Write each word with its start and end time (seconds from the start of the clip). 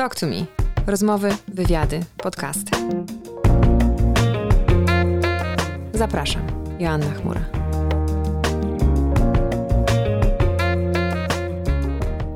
Talk 0.00 0.14
to 0.14 0.26
me. 0.26 0.46
Rozmowy, 0.86 1.30
wywiady, 1.48 2.00
podcasty. 2.16 2.70
Zapraszam. 5.94 6.42
Joanna 6.78 7.10
Chmura. 7.10 7.40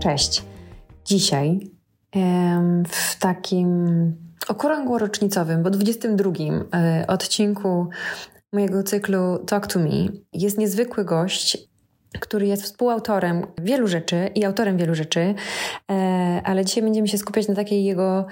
Cześć. 0.03 0.43
Dzisiaj 1.05 1.71
w 2.89 3.19
takim 3.19 3.69
okrągło 4.49 4.99
rocznicowym, 4.99 5.63
bo 5.63 5.71
22 5.71 6.31
e, 6.75 7.05
odcinku 7.07 7.89
mojego 8.53 8.83
cyklu 8.83 9.39
Talk 9.47 9.67
to 9.67 9.79
Me 9.79 10.09
jest 10.33 10.59
niezwykły 10.59 11.05
gość, 11.05 11.59
który 12.21 12.47
jest 12.47 12.63
współautorem 12.63 13.47
wielu 13.59 13.89
rzeczy 13.89 14.31
i 14.35 14.45
autorem 14.45 14.77
wielu 14.77 14.95
rzeczy, 14.95 15.35
e, 15.91 16.41
ale 16.45 16.65
dzisiaj 16.65 16.83
będziemy 16.83 17.09
się 17.09 17.19
skupiać 17.19 17.49
na 17.49 17.55
takiej 17.55 17.85
jego 17.85 18.27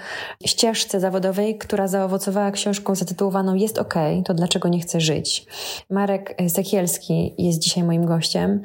ścieżce 0.45 0.99
zawodowej, 0.99 1.57
która 1.57 1.87
zaowocowała 1.87 2.51
książką 2.51 2.95
zatytułowaną 2.95 3.55
Jest 3.55 3.77
OK, 3.77 3.93
to 4.25 4.33
dlaczego 4.33 4.69
nie 4.69 4.79
chcę 4.79 5.01
żyć. 5.01 5.45
Marek 5.89 6.35
Sekielski 6.47 7.35
jest 7.37 7.59
dzisiaj 7.59 7.83
moim 7.83 8.05
gościem 8.05 8.61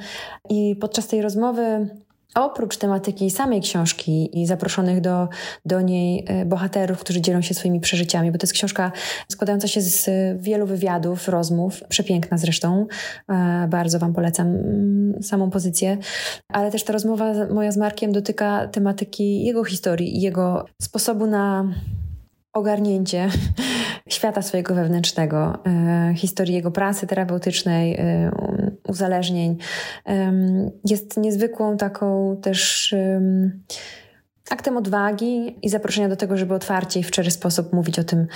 i 0.51 0.77
podczas 0.77 1.07
tej 1.07 1.23
rozmowy 1.23 1.89
Oprócz 2.35 2.77
tematyki 2.77 3.31
samej 3.31 3.61
książki 3.61 4.41
i 4.41 4.47
zaproszonych 4.47 5.01
do, 5.01 5.29
do 5.65 5.81
niej 5.81 6.25
e, 6.27 6.45
bohaterów, 6.45 7.01
którzy 7.01 7.21
dzielą 7.21 7.43
się 7.43 7.55
swoimi 7.55 7.81
przeżyciami, 7.81 8.33
bo 8.33 8.39
to 8.39 8.45
jest 8.45 8.53
książka 8.53 8.93
składająca 9.29 9.69
się 9.69 9.81
z 9.81 10.11
wielu 10.43 10.67
wywiadów, 10.67 11.29
rozmów, 11.29 11.81
przepiękna 11.89 12.39
zresztą, 12.39 12.87
e, 13.29 13.67
bardzo 13.69 13.99
Wam 13.99 14.15
polecam 14.15 14.47
mm, 14.47 15.23
samą 15.23 15.51
pozycję, 15.51 15.99
ale 16.49 16.71
też 16.71 16.85
ta 16.85 16.93
rozmowa 16.93 17.33
moja 17.55 17.73
z 17.73 17.77
Markiem 17.77 18.13
dotyka 18.13 18.69
tematyki 18.69 19.45
jego 19.45 19.65
historii 19.65 20.17
i 20.17 20.21
jego 20.21 20.65
sposobu 20.83 21.27
na 21.27 21.65
ogarnięcie 22.53 23.29
świata 24.09 24.43
swojego 24.43 24.75
wewnętrznego, 24.75 25.59
e, 25.67 26.15
historii 26.17 26.55
jego 26.55 26.71
pracy 26.71 27.07
terapeutycznej, 27.07 27.99
uzależnień. 28.89 29.57
Jest 30.85 31.17
niezwykłą 31.17 31.77
taką 31.77 32.37
też 32.43 32.95
aktem 34.51 34.77
odwagi 34.77 35.57
i 35.63 35.69
zaproszenia 35.69 36.09
do 36.09 36.17
tego, 36.17 36.37
żeby 36.37 36.55
otwarcie 36.55 37.01
i 37.01 37.03
w 37.03 37.09
szczery 37.09 37.31
sposób 37.31 37.73
mówić 37.73 37.99
o 37.99 38.05
tym, 38.05 38.27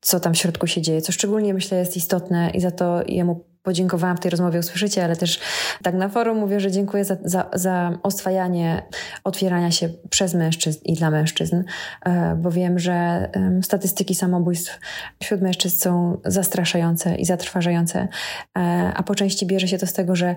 co 0.00 0.20
tam 0.20 0.34
w 0.34 0.38
środku 0.38 0.66
się 0.66 0.82
dzieje, 0.82 1.02
co 1.02 1.12
szczególnie 1.12 1.54
myślę 1.54 1.78
jest 1.78 1.96
istotne 1.96 2.50
i 2.50 2.60
za 2.60 2.70
to 2.70 3.02
jemu 3.08 3.44
podziękowałam 3.64 4.16
w 4.16 4.20
tej 4.20 4.30
rozmowie, 4.30 4.58
usłyszycie, 4.58 5.04
ale 5.04 5.16
też 5.16 5.40
tak 5.82 5.94
na 5.94 6.08
forum 6.08 6.38
mówię, 6.38 6.60
że 6.60 6.70
dziękuję 6.70 7.04
za, 7.04 7.16
za, 7.24 7.50
za 7.54 7.98
oswajanie 8.02 8.82
otwierania 9.24 9.70
się 9.70 9.88
przez 10.10 10.34
mężczyzn 10.34 10.80
i 10.84 10.94
dla 10.94 11.10
mężczyzn, 11.10 11.62
e, 12.06 12.36
bo 12.36 12.50
wiem, 12.50 12.78
że 12.78 13.28
statystyki 13.62 14.14
samobójstw 14.14 14.80
wśród 15.22 15.40
mężczyzn 15.40 15.76
są 15.76 16.20
zastraszające 16.24 17.14
i 17.14 17.24
zatrważające, 17.24 18.08
e, 18.58 18.92
a 18.96 19.02
po 19.02 19.14
części 19.14 19.46
bierze 19.46 19.68
się 19.68 19.78
to 19.78 19.86
z 19.86 19.92
tego, 19.92 20.16
że 20.16 20.36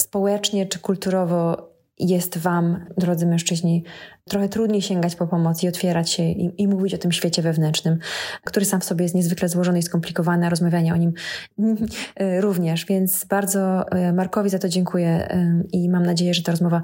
społecznie 0.00 0.66
czy 0.66 0.78
kulturowo 0.78 1.71
jest 2.08 2.38
Wam, 2.38 2.84
drodzy 2.98 3.26
mężczyźni, 3.26 3.84
trochę 4.28 4.48
trudniej 4.48 4.82
sięgać 4.82 5.16
po 5.16 5.26
pomoc 5.26 5.62
i 5.62 5.68
otwierać 5.68 6.10
się 6.10 6.22
i, 6.22 6.62
i, 6.62 6.68
mówić 6.68 6.94
o 6.94 6.98
tym 6.98 7.12
świecie 7.12 7.42
wewnętrznym, 7.42 7.98
który 8.44 8.66
sam 8.66 8.80
w 8.80 8.84
sobie 8.84 9.02
jest 9.02 9.14
niezwykle 9.14 9.48
złożony 9.48 9.78
i 9.78 9.82
skomplikowany, 9.82 10.46
a 10.46 10.50
rozmawianie 10.50 10.94
o 10.94 10.96
nim 10.96 11.12
również. 12.40 12.86
Więc 12.86 13.24
bardzo 13.24 13.90
e, 13.90 14.12
Markowi 14.12 14.50
za 14.50 14.58
to 14.58 14.68
dziękuję 14.68 15.28
i 15.72 15.88
mam 15.88 16.06
nadzieję, 16.06 16.34
że 16.34 16.42
ta 16.42 16.52
rozmowa 16.52 16.82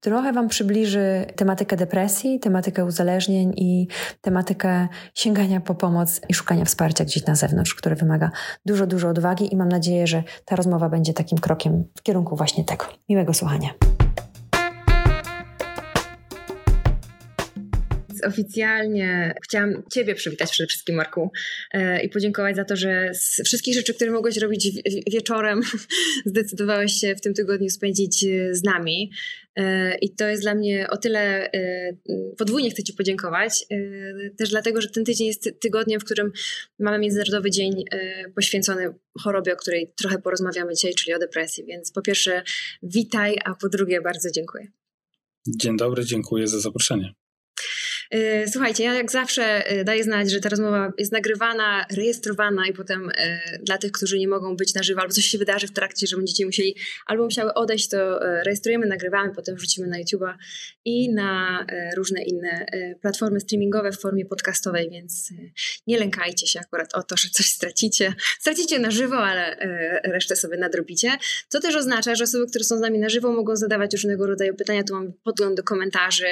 trochę 0.00 0.32
Wam 0.32 0.48
przybliży 0.48 1.26
tematykę 1.36 1.76
depresji, 1.76 2.40
tematykę 2.40 2.84
uzależnień 2.84 3.52
i 3.56 3.88
tematykę 4.20 4.88
sięgania 5.14 5.60
po 5.60 5.74
pomoc 5.74 6.20
i 6.28 6.34
szukania 6.34 6.64
wsparcia 6.64 7.04
gdzieś 7.04 7.26
na 7.26 7.34
zewnątrz, 7.34 7.74
które 7.74 7.96
wymaga 7.96 8.30
dużo, 8.66 8.86
dużo 8.86 9.08
odwagi 9.08 9.54
i 9.54 9.56
mam 9.56 9.68
nadzieję, 9.68 10.06
że 10.06 10.22
ta 10.44 10.56
rozmowa 10.56 10.88
będzie 10.88 11.14
takim 11.14 11.38
krokiem 11.38 11.84
w 11.98 12.02
kierunku 12.02 12.36
właśnie 12.36 12.64
tego. 12.64 12.84
Miłego 13.08 13.34
słuchania. 13.34 13.68
Oficjalnie 18.24 19.34
chciałam 19.44 19.82
Ciebie 19.92 20.14
przywitać 20.14 20.50
przede 20.50 20.66
wszystkim, 20.66 20.96
Marku, 20.96 21.30
e, 21.72 22.02
i 22.02 22.08
podziękować 22.08 22.56
za 22.56 22.64
to, 22.64 22.76
że 22.76 23.10
z 23.14 23.42
wszystkich 23.44 23.74
rzeczy, 23.74 23.94
które 23.94 24.10
mogłeś 24.10 24.36
robić 24.36 24.68
wieczorem, 25.12 25.60
zdecydowałeś 26.26 26.92
się 26.92 27.14
w 27.14 27.20
tym 27.20 27.34
tygodniu 27.34 27.70
spędzić 27.70 28.24
e, 28.24 28.54
z 28.54 28.62
nami. 28.62 29.10
E, 29.56 29.98
I 29.98 30.14
to 30.14 30.28
jest 30.28 30.42
dla 30.42 30.54
mnie 30.54 30.86
o 30.90 30.96
tyle 30.96 31.50
podwójnie 32.38 32.70
chcę 32.70 32.82
Ci 32.82 32.92
podziękować, 32.92 33.66
też 34.38 34.50
dlatego, 34.50 34.80
że 34.80 34.88
ten 34.88 35.04
tydzień 35.04 35.26
jest 35.26 35.50
tygodniem, 35.60 36.00
w 36.00 36.04
którym 36.04 36.32
mamy 36.78 36.98
Międzynarodowy 36.98 37.50
Dzień 37.50 37.84
poświęcony 38.34 38.94
chorobie, 39.20 39.52
o 39.52 39.56
której 39.56 39.92
trochę 39.96 40.18
porozmawiamy 40.18 40.74
dzisiaj, 40.74 40.94
czyli 40.94 41.14
o 41.14 41.18
depresji. 41.18 41.64
Więc 41.64 41.92
po 41.92 42.02
pierwsze, 42.02 42.42
witaj, 42.82 43.36
a 43.44 43.54
po 43.54 43.68
drugie, 43.68 44.00
bardzo 44.00 44.30
dziękuję. 44.30 44.66
Dzień 45.48 45.76
dobry, 45.76 46.04
dziękuję 46.04 46.48
za 46.48 46.60
zaproszenie. 46.60 47.14
E, 48.10 48.48
słuchajcie, 48.48 48.84
ja 48.84 48.94
jak 48.94 49.10
zawsze 49.10 49.66
e, 49.66 49.84
daję 49.84 50.04
znać, 50.04 50.30
że 50.30 50.40
ta 50.40 50.48
rozmowa 50.48 50.92
jest 50.98 51.12
nagrywana, 51.12 51.86
rejestrowana 51.96 52.66
i 52.66 52.72
potem 52.72 53.10
e, 53.14 53.40
dla 53.62 53.78
tych, 53.78 53.92
którzy 53.92 54.18
nie 54.18 54.28
mogą 54.28 54.56
być 54.56 54.74
na 54.74 54.82
żywo 54.82 55.00
albo 55.00 55.12
coś 55.12 55.24
się 55.24 55.38
wydarzy 55.38 55.66
w 55.66 55.72
trakcie, 55.72 56.06
że 56.06 56.16
będziecie 56.16 56.46
musieli 56.46 56.76
albo 57.06 57.24
musiały 57.24 57.54
odejść, 57.54 57.88
to 57.88 58.18
rejestrujemy, 58.18 58.86
nagrywamy, 58.86 59.34
potem 59.34 59.56
wrzucimy 59.56 59.86
na 59.86 60.02
YouTube'a 60.02 60.34
i 60.84 61.14
na 61.14 61.66
różne 61.96 62.22
inne 62.22 62.66
platformy 63.02 63.40
streamingowe 63.40 63.92
w 63.92 64.00
formie 64.00 64.26
podcastowej, 64.26 64.90
więc 64.90 65.32
nie 65.86 65.98
lękajcie 65.98 66.46
się 66.46 66.60
akurat 66.60 66.94
o 66.94 67.02
to, 67.02 67.16
że 67.16 67.28
coś 67.28 67.46
stracicie. 67.46 68.14
Stracicie 68.40 68.78
na 68.78 68.90
żywo, 68.90 69.18
ale 69.18 69.56
resztę 70.04 70.36
sobie 70.36 70.56
nadrobicie. 70.56 71.16
To 71.50 71.60
też 71.60 71.76
oznacza, 71.76 72.14
że 72.14 72.24
osoby, 72.24 72.46
które 72.46 72.64
są 72.64 72.76
z 72.76 72.80
nami 72.80 72.98
na 72.98 73.08
żywo 73.08 73.32
mogą 73.32 73.56
zadawać 73.56 73.92
różnego 73.92 74.26
rodzaju 74.26 74.54
pytania. 74.54 74.84
Tu 74.84 74.94
mam 74.94 75.12
podgląd 75.12 75.56
do 75.56 75.62
komentarzy. 75.62 76.26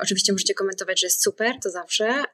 Oczywiście 0.00 0.32
możecie 0.32 0.54
komentować, 0.54 1.00
że 1.00 1.07
jest 1.08 1.22
super, 1.22 1.54
to 1.62 1.70
zawsze, 1.70 2.04
e, 2.06 2.24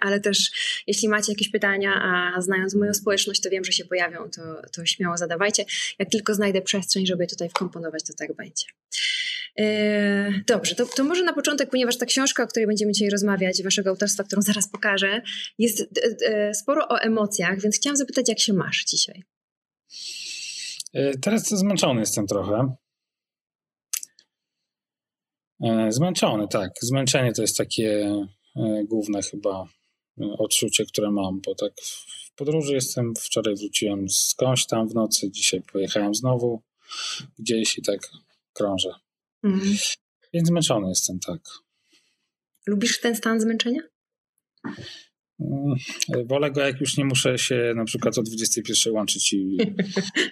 ale 0.00 0.20
też 0.20 0.50
jeśli 0.86 1.08
macie 1.08 1.32
jakieś 1.32 1.50
pytania, 1.50 1.92
a 2.02 2.40
znając 2.40 2.74
moją 2.74 2.94
społeczność, 2.94 3.40
to 3.40 3.50
wiem, 3.50 3.64
że 3.64 3.72
się 3.72 3.84
pojawią, 3.84 4.30
to, 4.30 4.42
to 4.72 4.86
śmiało 4.86 5.16
zadawajcie. 5.16 5.64
Jak 5.98 6.10
tylko 6.10 6.34
znajdę 6.34 6.62
przestrzeń, 6.62 7.06
żeby 7.06 7.26
tutaj 7.26 7.48
wkomponować, 7.48 8.02
to 8.04 8.12
tak 8.18 8.36
będzie. 8.36 8.64
E, 9.58 10.32
dobrze, 10.46 10.74
to, 10.74 10.86
to 10.86 11.04
może 11.04 11.24
na 11.24 11.32
początek, 11.32 11.70
ponieważ 11.70 11.98
ta 11.98 12.06
książka, 12.06 12.42
o 12.42 12.46
której 12.46 12.66
będziemy 12.66 12.92
dzisiaj 12.92 13.10
rozmawiać, 13.10 13.62
waszego 13.62 13.90
autorstwa, 13.90 14.24
którą 14.24 14.42
zaraz 14.42 14.68
pokażę, 14.68 15.22
jest 15.58 16.00
e, 16.26 16.54
sporo 16.54 16.88
o 16.88 17.00
emocjach, 17.00 17.60
więc 17.60 17.76
chciałam 17.76 17.96
zapytać, 17.96 18.28
jak 18.28 18.40
się 18.40 18.52
masz 18.52 18.84
dzisiaj? 18.84 19.22
Teraz 21.22 21.48
zmęczony 21.48 22.00
jestem 22.00 22.26
trochę. 22.26 22.76
E, 25.60 25.92
zmęczony, 25.92 26.48
tak. 26.48 26.70
Zmęczenie 26.82 27.32
to 27.32 27.42
jest 27.42 27.56
takie 27.56 28.12
e, 28.56 28.84
główne 28.84 29.22
chyba 29.22 29.68
e, 30.20 30.24
odczucie, 30.38 30.84
które 30.84 31.10
mam, 31.10 31.40
bo 31.46 31.54
tak 31.54 31.72
w 31.82 32.34
podróży 32.36 32.74
jestem, 32.74 33.14
wczoraj 33.20 33.54
wróciłem 33.56 34.08
skądś 34.08 34.66
tam 34.66 34.88
w 34.88 34.94
nocy, 34.94 35.30
dzisiaj 35.30 35.62
pojechałem 35.72 36.14
znowu 36.14 36.62
gdzieś 37.38 37.78
i 37.78 37.82
tak 37.82 38.00
krążę. 38.52 38.90
Mhm. 39.44 39.76
Więc 40.32 40.48
zmęczony 40.48 40.88
jestem, 40.88 41.18
tak. 41.20 41.40
Lubisz 42.66 43.00
ten 43.00 43.16
stan 43.16 43.40
zmęczenia? 43.40 43.80
Mm, 45.40 45.76
wolę 46.26 46.50
go, 46.50 46.60
jak 46.60 46.80
już 46.80 46.96
nie 46.96 47.04
muszę 47.04 47.38
się 47.38 47.72
na 47.76 47.84
przykład 47.84 48.18
o 48.18 48.22
21 48.22 48.92
łączyć 48.92 49.32
i 49.32 49.56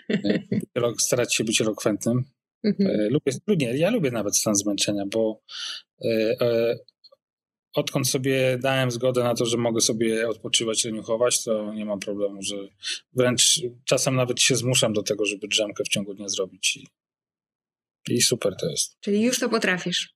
starać 0.98 1.34
się 1.34 1.44
być 1.44 1.60
elokwentnym. 1.60 2.24
Mhm. 2.64 2.90
E, 2.90 3.08
lubię, 3.08 3.32
nie, 3.66 3.76
ja 3.76 3.90
lubię 3.90 4.10
nawet 4.10 4.36
stan 4.36 4.54
zmęczenia, 4.54 5.04
bo 5.06 5.40
e, 6.04 6.36
e, 6.40 6.78
odkąd 7.74 8.08
sobie 8.08 8.58
dałem 8.62 8.90
zgodę 8.90 9.24
na 9.24 9.34
to, 9.34 9.46
że 9.46 9.56
mogę 9.56 9.80
sobie 9.80 10.28
odpoczywać, 10.28 10.84
leniuchować, 10.84 11.44
to 11.44 11.74
nie 11.74 11.84
mam 11.84 12.00
problemu, 12.00 12.42
że 12.42 12.56
wręcz 13.12 13.60
czasem 13.84 14.16
nawet 14.16 14.40
się 14.40 14.56
zmuszam 14.56 14.92
do 14.92 15.02
tego, 15.02 15.24
żeby 15.24 15.48
drzemkę 15.48 15.84
w 15.84 15.88
ciągu 15.88 16.14
dnia 16.14 16.28
zrobić 16.28 16.76
i, 16.76 16.86
i 18.08 18.22
super 18.22 18.56
to 18.60 18.70
jest. 18.70 19.00
Czyli 19.00 19.22
już 19.22 19.38
to 19.38 19.48
potrafisz? 19.48 20.14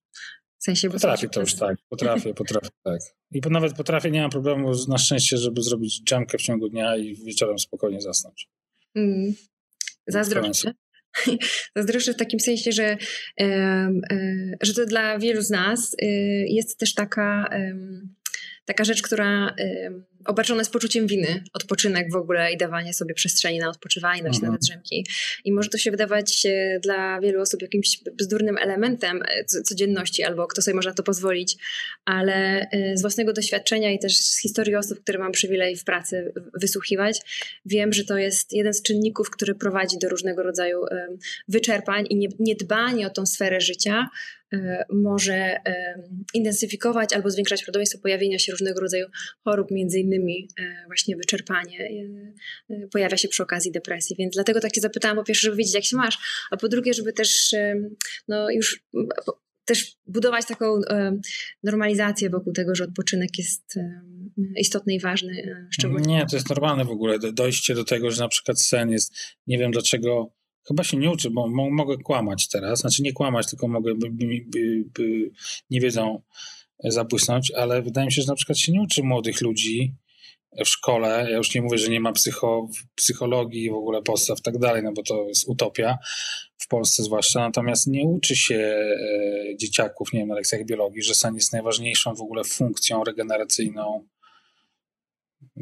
W 0.59 0.65
sensie, 0.65 0.91
potrafię 0.91 1.29
to 1.29 1.41
już, 1.41 1.55
tak. 1.55 1.77
Potrafię, 1.89 2.35
potrafię, 2.35 2.69
tak. 2.85 3.01
I 3.31 3.41
nawet 3.51 3.77
potrafię, 3.77 4.11
nie 4.11 4.21
mam 4.21 4.31
problemu 4.31 4.73
na 4.89 4.99
szczęście, 4.99 5.37
żeby 5.37 5.63
zrobić 5.63 6.01
drzemkę 6.01 6.39
w 6.39 6.43
ciągu 6.43 6.69
dnia 6.69 6.97
i 6.97 7.15
wieczorem 7.15 7.59
spokojnie 7.59 8.01
zasnąć. 8.01 8.49
Mm. 8.95 9.35
Zazdroszczę. 10.07 10.73
Zazdroszczę 11.77 12.13
w 12.13 12.17
takim 12.17 12.41
sensie, 12.41 12.73
że, 12.73 12.97
że 14.61 14.75
to 14.75 14.87
dla 14.87 15.19
wielu 15.19 15.43
z 15.43 15.51
nas 15.51 15.95
y, 16.03 16.07
jest 16.49 16.79
też 16.79 16.95
taka, 16.95 17.51
taka 18.65 18.85
rzecz, 18.85 19.03
która 19.03 19.55
obarczone 20.25 20.65
z 20.65 20.69
poczuciem 20.69 21.07
winy, 21.07 21.45
odpoczynek 21.53 22.13
w 22.13 22.17
ogóle 22.17 22.53
i 22.53 22.57
dawanie 22.57 22.95
sobie 22.95 23.15
przestrzeni 23.15 23.59
na 23.59 23.69
odpoczywanie, 23.69 24.23
na 24.23 24.29
mhm. 24.29 24.59
drzemki. 24.59 25.07
I 25.45 25.53
może 25.53 25.69
to 25.69 25.79
się 25.79 25.91
wydawać 25.91 26.47
e, 26.47 26.81
dla 26.81 27.21
wielu 27.21 27.41
osób 27.41 27.63
jakimś 27.63 28.01
bzdurnym 28.13 28.59
elementem 28.59 29.23
e, 29.23 29.45
codzienności, 29.45 30.23
albo 30.23 30.47
kto 30.47 30.63
sobie 30.63 30.75
może 30.75 30.89
na 30.89 30.95
to 30.95 31.03
pozwolić, 31.03 31.57
ale 32.05 32.67
e, 32.71 32.97
z 32.97 33.01
własnego 33.01 33.33
doświadczenia 33.33 33.93
i 33.93 33.99
też 33.99 34.17
z 34.17 34.41
historii 34.41 34.75
osób, 34.75 35.01
które 35.01 35.19
mam 35.19 35.33
przywilej 35.33 35.77
w 35.77 35.85
pracy 35.85 36.33
wysłuchiwać, 36.61 37.21
wiem, 37.67 37.93
że 37.93 38.05
to 38.05 38.19
jest 38.19 38.53
jeden 38.53 38.75
z 38.75 38.83
czynników, 38.83 39.31
który 39.31 39.55
prowadzi 39.55 39.99
do 39.99 40.09
różnego 40.09 40.43
rodzaju 40.43 40.81
wyczerpań 41.49 42.07
i 42.11 42.29
niedbanie 42.39 43.07
o 43.07 43.11
tą 43.11 43.27
sferę 43.27 43.61
życia 43.61 44.09
może 44.93 45.35
e, 45.35 46.03
intensyfikować 46.35 47.13
albo 47.13 47.31
zwiększać 47.31 47.61
prawdopodobieństwo 47.61 47.99
pojawienia 47.99 48.39
się 48.39 48.53
różnego 48.53 48.81
rodzaju 48.81 49.07
chorób, 49.45 49.71
między 49.71 49.99
innymi 49.99 50.49
e, 50.61 50.85
właśnie 50.87 51.17
wyczerpanie 51.17 51.91
pojawia 52.93 53.17
się 53.17 53.29
przy 53.29 53.43
okazji 53.43 53.73
depresji. 53.73 54.17
Więc 54.19 54.35
dlatego 54.35 54.61
tak 54.61 54.73
Cię 54.73 54.81
zapytałam 54.81 55.17
po 55.17 55.25
pierwsze, 55.25 55.45
żeby 55.45 55.57
wiedzieć 55.57 55.75
jak 55.75 55.85
się 55.85 55.97
masz, 55.97 56.19
a 56.51 56.57
po 56.57 56.69
drugie, 56.69 56.95
żeby 56.95 57.13
też 57.13 57.55
no 58.29 58.51
już 58.51 58.85
też 59.65 59.97
budować 60.07 60.47
taką 60.47 60.81
normalizację 61.63 62.31
wokół 62.31 62.53
tego, 62.53 62.75
że 62.75 62.85
odpoczynek 62.85 63.31
jest 63.39 63.79
istotny 64.57 64.95
i 64.95 65.01
ważny. 65.01 65.67
Szczególnie. 65.71 66.07
Nie, 66.07 66.27
to 66.27 66.37
jest 66.37 66.49
normalne 66.49 66.85
w 66.85 66.91
ogóle. 66.91 67.19
Dojście 67.33 67.75
do 67.75 67.85
tego, 67.85 68.11
że 68.11 68.23
na 68.23 68.29
przykład 68.29 68.61
sen 68.61 68.91
jest, 68.91 69.15
nie 69.47 69.59
wiem 69.59 69.71
dlaczego 69.71 70.33
Chyba 70.69 70.85
się 70.85 70.97
nie 70.97 71.11
uczy, 71.11 71.31
bo 71.31 71.49
mogę 71.71 71.97
kłamać 71.97 72.49
teraz. 72.49 72.81
Znaczy 72.81 73.03
nie 73.03 73.13
kłamać, 73.13 73.51
tylko 73.51 73.69
mogę 73.69 73.95
by, 73.95 74.11
by, 74.11 74.25
by, 74.95 75.31
nie 75.71 75.81
wiedzą 75.81 76.23
zabłysnąć, 76.85 77.51
ale 77.51 77.83
wydaje 77.83 78.07
mi 78.07 78.13
się, 78.13 78.23
że 78.23 78.29
na 78.29 78.35
przykład 78.35 78.59
się 78.59 78.73
nie 78.73 78.83
uczy 78.83 79.03
młodych 79.03 79.41
ludzi 79.41 79.95
w 80.65 80.69
szkole. 80.69 81.27
Ja 81.31 81.37
już 81.37 81.55
nie 81.55 81.63
mówię, 81.63 81.79
że 81.79 81.91
nie 81.91 82.01
ma 82.01 82.13
psycho, 82.13 82.69
psychologii, 82.95 83.71
w 83.71 83.75
ogóle 83.75 84.03
podstaw 84.03 84.39
i 84.39 84.43
tak 84.43 84.59
dalej, 84.59 84.83
no 84.83 84.93
bo 84.93 85.03
to 85.03 85.29
jest 85.29 85.49
utopia 85.49 85.99
w 86.59 86.69
Polsce 86.69 87.03
zwłaszcza. 87.03 87.41
Natomiast 87.41 87.87
nie 87.87 88.05
uczy 88.05 88.37
się 88.37 88.55
e, 88.57 89.57
dzieciaków, 89.57 90.13
nie 90.13 90.21
wiem, 90.21 90.29
na 90.29 90.35
lekcjach 90.35 90.65
biologii, 90.65 91.03
że 91.03 91.15
sen 91.15 91.35
jest 91.35 91.53
najważniejszą 91.53 92.15
w 92.15 92.21
ogóle 92.21 92.45
funkcją 92.45 93.05
regeneracyjną 93.05 94.07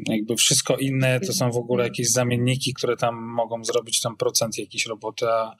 jakby 0.07 0.35
wszystko 0.35 0.77
inne 0.77 1.19
to 1.19 1.33
są 1.33 1.51
w 1.51 1.57
ogóle 1.57 1.83
jakieś 1.83 2.11
zamienniki, 2.11 2.73
które 2.73 2.97
tam 2.97 3.15
mogą 3.15 3.63
zrobić 3.63 4.01
tam 4.01 4.17
procent 4.17 4.57
jakiejś 4.57 4.85
roboty, 4.85 5.25
a 5.29 5.55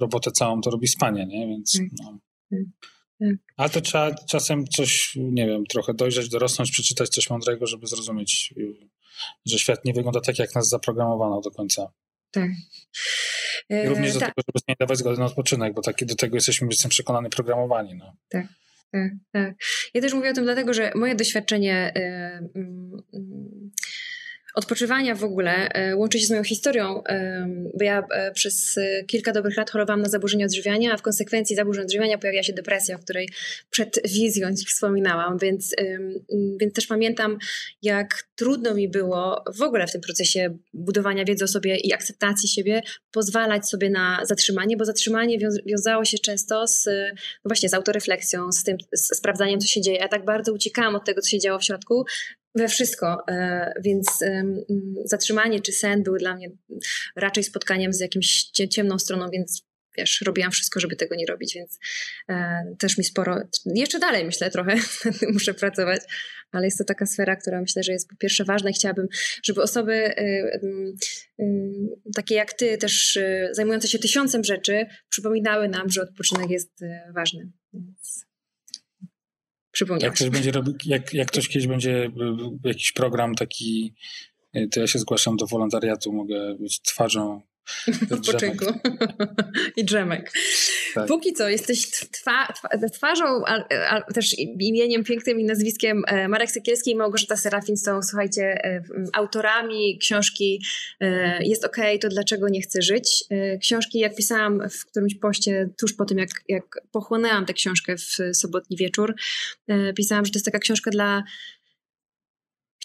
robotę 0.00 0.30
całą 0.30 0.60
to 0.60 0.70
robi 0.70 0.88
spanie, 0.88 1.26
nie? 1.26 1.46
Więc 1.46 1.78
tak. 1.78 1.88
no. 2.02 2.18
Tak. 2.50 2.60
Tak. 3.20 3.36
Ale 3.56 3.70
to 3.70 3.80
trzeba 3.80 4.14
czasem 4.14 4.66
coś, 4.66 5.12
nie 5.16 5.46
wiem, 5.46 5.66
trochę 5.66 5.94
dojrzeć, 5.94 6.28
dorosnąć, 6.28 6.70
przeczytać 6.70 7.08
coś 7.08 7.30
mądrego, 7.30 7.66
żeby 7.66 7.86
zrozumieć, 7.86 8.54
że 9.46 9.58
świat 9.58 9.84
nie 9.84 9.92
wygląda 9.92 10.20
tak, 10.20 10.38
jak 10.38 10.54
nas 10.54 10.68
zaprogramowano 10.68 11.40
do 11.40 11.50
końca. 11.50 11.92
Tak. 12.30 12.50
I 13.70 13.88
również 13.88 14.14
do 14.14 14.20
tak. 14.20 14.28
tego, 14.34 14.42
żeby 14.46 14.64
nie 14.68 14.74
dawać 14.80 14.98
zgody 14.98 15.18
na 15.18 15.24
odpoczynek, 15.24 15.74
bo 15.74 15.82
taki 15.82 16.06
do 16.06 16.14
tego 16.14 16.36
jesteśmy, 16.36 16.68
jestem 16.70 16.90
przekonany, 16.90 17.30
programowani. 17.30 17.94
No. 17.94 18.16
Tak. 18.28 18.46
Tak, 18.92 19.12
tak. 19.32 19.54
Ja 19.94 20.00
też 20.00 20.14
mówię 20.14 20.30
o 20.30 20.34
tym 20.34 20.44
dlatego, 20.44 20.74
że 20.74 20.92
moje 20.94 21.14
doświadczenie 21.14 21.92
y, 21.96 22.60
odpoczywania 24.54 25.14
w 25.14 25.24
ogóle 25.24 25.68
e, 25.68 25.96
łączy 25.96 26.18
się 26.18 26.26
z 26.26 26.30
moją 26.30 26.44
historią, 26.44 27.02
bo 27.74 27.84
ja 27.84 28.02
e, 28.14 28.32
przez 28.32 28.78
e, 28.78 29.04
kilka 29.04 29.32
dobrych 29.32 29.56
lat 29.56 29.70
chorowałam 29.70 30.02
na 30.02 30.08
zaburzenia 30.08 30.46
odżywiania, 30.46 30.92
a 30.92 30.96
w 30.96 31.02
konsekwencji 31.02 31.56
zaburzeń 31.56 31.84
odżywiania 31.84 32.18
pojawia 32.18 32.42
się 32.42 32.52
depresja, 32.52 32.96
o 32.96 32.98
której 32.98 33.28
przed 33.70 34.00
wizją 34.04 34.48
wspominałam, 34.68 35.38
więc, 35.38 35.74
więc 36.60 36.74
też 36.74 36.86
pamiętam, 36.86 37.38
jak 37.82 38.22
trudno 38.36 38.74
mi 38.74 38.88
było 38.88 39.44
w 39.56 39.62
ogóle 39.62 39.86
w 39.86 39.92
tym 39.92 40.00
procesie 40.00 40.56
budowania 40.74 41.24
wiedzy 41.24 41.44
o 41.44 41.48
sobie 41.48 41.76
i 41.76 41.92
akceptacji 41.92 42.48
siebie 42.48 42.82
pozwalać 43.10 43.68
sobie 43.68 43.90
na 43.90 44.20
zatrzymanie, 44.24 44.76
bo 44.76 44.84
zatrzymanie 44.84 45.38
wiązało 45.66 46.04
się 46.04 46.18
często 46.18 46.66
z, 46.66 46.86
no 47.44 47.48
właśnie 47.48 47.68
z 47.68 47.74
autorefleksją, 47.74 48.52
z 48.52 48.64
tym 48.64 48.76
z 48.92 49.16
sprawdzaniem, 49.16 49.60
co 49.60 49.66
się 49.66 49.80
dzieje. 49.80 49.98
Ja 49.98 50.08
tak 50.08 50.24
bardzo 50.24 50.52
uciekałam 50.52 50.94
od 50.94 51.04
tego, 51.04 51.20
co 51.20 51.28
się 51.28 51.38
działo 51.38 51.58
w 51.58 51.64
środku, 51.64 52.04
we 52.54 52.68
wszystko, 52.68 53.18
e, 53.28 53.72
więc 53.84 54.06
zatrzymanie 55.04 55.60
czy 55.60 55.72
sen 55.72 56.02
były 56.02 56.18
dla 56.18 56.34
mnie 56.36 56.50
raczej 57.16 57.44
spotkaniem 57.44 57.92
z 57.92 58.00
jakimś 58.00 58.44
ciemną 58.70 58.98
stroną, 58.98 59.30
więc 59.32 59.62
wiesz, 59.98 60.22
robiłam 60.26 60.50
wszystko, 60.50 60.80
żeby 60.80 60.96
tego 60.96 61.16
nie 61.16 61.26
robić, 61.26 61.54
więc 61.54 61.78
e, 62.28 62.62
też 62.78 62.98
mi 62.98 63.04
sporo, 63.04 63.36
jeszcze 63.74 63.98
dalej 63.98 64.24
myślę 64.24 64.50
trochę, 64.50 64.76
muszę 65.32 65.54
pracować, 65.54 66.02
ale 66.52 66.64
jest 66.64 66.78
to 66.78 66.84
taka 66.84 67.06
sfera, 67.06 67.36
która 67.36 67.60
myślę, 67.60 67.82
że 67.82 67.92
jest 67.92 68.08
po 68.08 68.16
pierwsze 68.16 68.44
ważna 68.44 68.70
i 68.70 68.72
chciałabym, 68.72 69.06
żeby 69.44 69.62
osoby 69.62 69.94
e, 69.94 70.60
takie 72.14 72.34
jak 72.34 72.52
ty, 72.52 72.78
też 72.78 73.18
zajmujące 73.52 73.88
się 73.88 73.98
tysiącem 73.98 74.44
rzeczy, 74.44 74.86
przypominały 75.08 75.68
nam, 75.68 75.90
że 75.90 76.02
odpoczynek 76.02 76.50
jest 76.50 76.80
ważny. 77.14 77.50
Więc 77.72 78.29
jak 80.00 80.14
ktoś 80.14 80.30
będzie 80.30 80.52
robił, 80.52 80.74
jak, 80.84 81.14
jak 81.14 81.28
ktoś 81.28 81.48
kiedyś 81.48 81.66
będzie 81.66 82.10
jakiś 82.64 82.92
program 82.92 83.34
taki, 83.34 83.94
to 84.72 84.80
ja 84.80 84.86
się 84.86 84.98
zgłaszam 84.98 85.36
do 85.36 85.46
wolontariatu, 85.46 86.12
mogę 86.12 86.54
być 86.54 86.80
twarzą 86.80 87.42
Odpoczynku. 88.14 88.64
I 89.76 89.84
drzemek. 89.84 90.32
Tak. 90.94 91.06
Póki 91.06 91.32
co 91.32 91.48
jesteś 91.48 91.90
twa, 91.90 92.52
twarzą, 92.92 93.24
a, 93.46 93.64
a, 93.88 94.12
też 94.12 94.38
imieniem 94.38 95.04
pięknym 95.04 95.40
i 95.40 95.44
nazwiskiem 95.44 96.02
e, 96.06 96.28
Marek 96.28 96.50
Sekielski 96.50 96.90
i 96.90 96.96
Małgorzata 96.96 97.36
Serafin 97.36 97.76
są, 97.76 98.02
słuchajcie, 98.02 98.42
e, 98.64 98.82
autorami 99.12 99.98
książki 99.98 100.62
e, 101.00 101.44
Jest 101.44 101.64
ok, 101.64 101.76
to 102.00 102.08
dlaczego 102.08 102.48
nie 102.48 102.62
chcę 102.62 102.82
żyć. 102.82 103.24
Książki, 103.60 103.98
jak 103.98 104.16
pisałam 104.16 104.70
w 104.70 104.86
którymś 104.86 105.14
poście 105.14 105.68
tuż 105.78 105.92
po 105.92 106.04
tym, 106.04 106.18
jak, 106.18 106.28
jak 106.48 106.64
pochłonęłam 106.92 107.46
tę 107.46 107.52
książkę 107.52 107.96
w 107.96 108.36
sobotni 108.36 108.76
wieczór, 108.76 109.14
pisałam, 109.96 110.24
że 110.24 110.32
to 110.32 110.36
jest 110.36 110.46
taka 110.46 110.58
książka 110.58 110.90
dla 110.90 111.22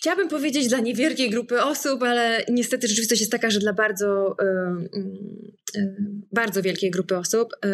Chciałabym 0.06 0.30
powiedzieć 0.30 0.68
dla 0.68 0.80
niewielkiej 0.80 1.30
grupy 1.30 1.62
osób, 1.62 2.04
ale 2.04 2.44
niestety 2.50 2.88
rzeczywistość 2.88 3.22
jest 3.22 3.32
taka, 3.32 3.50
że 3.50 3.60
dla 3.60 3.74
bardzo, 3.74 4.36
y, 4.42 5.80
y, 5.80 5.96
bardzo 6.32 6.62
wielkiej 6.62 6.92
grupy 6.92 7.18
osób, 7.18 7.54
y, 7.54 7.70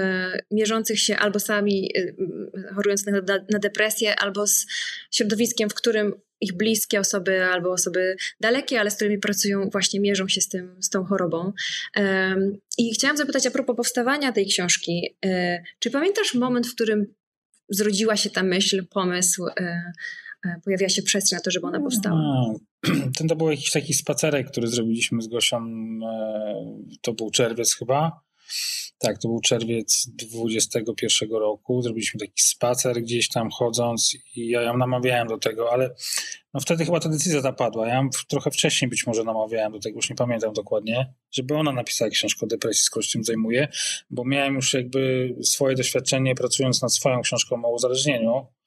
mierzących 0.51 0.99
się 0.99 1.17
albo 1.17 1.39
sami 1.39 1.91
chorujących 2.75 3.13
na, 3.49 3.59
depresję, 3.59 4.15
albo 4.19 4.47
z 4.47 4.65
środowiskiem, 5.11 5.69
w 5.69 5.73
którym 5.73 6.13
ich 6.41 6.53
bliskie 6.53 6.99
osoby 6.99 7.43
albo 7.43 7.71
osoby 7.71 8.15
dalekie, 8.39 8.79
ale 8.79 8.91
z 8.91 8.95
którymi 8.95 9.19
pracują, 9.19 9.69
właśnie 9.69 9.99
mierzą 9.99 10.27
się 10.27 10.41
z, 10.41 10.47
tym, 10.47 10.75
z 10.79 10.89
tą 10.89 11.05
chorobą. 11.05 11.53
I 12.77 12.93
chciałam 12.93 13.17
zapytać 13.17 13.47
a 13.47 13.51
propos 13.51 13.75
powstawania 13.75 14.31
tej 14.31 14.45
książki. 14.45 15.17
Czy 15.79 15.91
pamiętasz 15.91 16.33
moment, 16.33 16.67
w 16.67 16.75
którym 16.75 17.05
zrodziła 17.69 18.17
się 18.17 18.29
ta 18.29 18.43
myśl, 18.43 18.85
pomysł, 18.89 19.45
E, 19.59 19.91
pojawiła 20.63 20.89
się 20.89 21.01
przestrzeń 21.01 21.37
na 21.37 21.41
to, 21.41 21.51
żeby 21.51 21.67
ona 21.67 21.79
powstała. 21.79 22.53
Ten 23.17 23.27
to 23.27 23.35
był 23.35 23.51
jakiś 23.51 23.71
taki 23.71 23.93
spacerek, 23.93 24.51
który 24.51 24.67
zrobiliśmy 24.67 25.21
z 25.21 25.27
Gosią, 25.27 25.57
e, 25.57 26.65
to 27.01 27.13
był 27.13 27.31
czerwiec 27.31 27.75
chyba. 27.75 28.21
Tak, 28.99 29.17
to 29.17 29.27
był 29.27 29.39
czerwiec 29.39 30.07
21 30.13 31.31
roku. 31.31 31.81
Zrobiliśmy 31.81 32.19
taki 32.19 32.41
spacer 32.43 33.01
gdzieś 33.01 33.29
tam 33.29 33.49
chodząc 33.49 34.17
i 34.35 34.47
ja 34.47 34.61
ją 34.61 34.77
namawiałem 34.77 35.27
do 35.27 35.37
tego, 35.37 35.73
ale 35.73 35.95
no 36.53 36.59
wtedy 36.59 36.85
chyba 36.85 36.99
ta 36.99 37.09
decyzja 37.09 37.41
zapadła. 37.41 37.87
Ja 37.87 37.95
ją 37.95 38.09
trochę 38.27 38.51
wcześniej 38.51 38.89
być 38.89 39.07
może 39.07 39.23
namawiałem 39.23 39.71
do 39.71 39.79
tego, 39.79 39.95
już 39.95 40.09
nie 40.09 40.15
pamiętam 40.15 40.53
dokładnie, 40.53 41.13
żeby 41.31 41.57
ona 41.57 41.71
napisała 41.71 42.11
książkę 42.11 42.45
o 42.45 42.47
depresji, 42.49 42.83
skoro 42.83 43.03
się 43.03 43.11
tym 43.11 43.23
zajmuje, 43.23 43.67
bo 44.09 44.25
miałem 44.25 44.55
już 44.55 44.73
jakby 44.73 45.33
swoje 45.43 45.75
doświadczenie 45.75 46.35
pracując 46.35 46.81
nad 46.81 46.93
swoją 46.93 47.21
książką 47.21 47.65
o 47.65 47.73
uzależnieniu 47.73 48.47
E, 48.51 48.60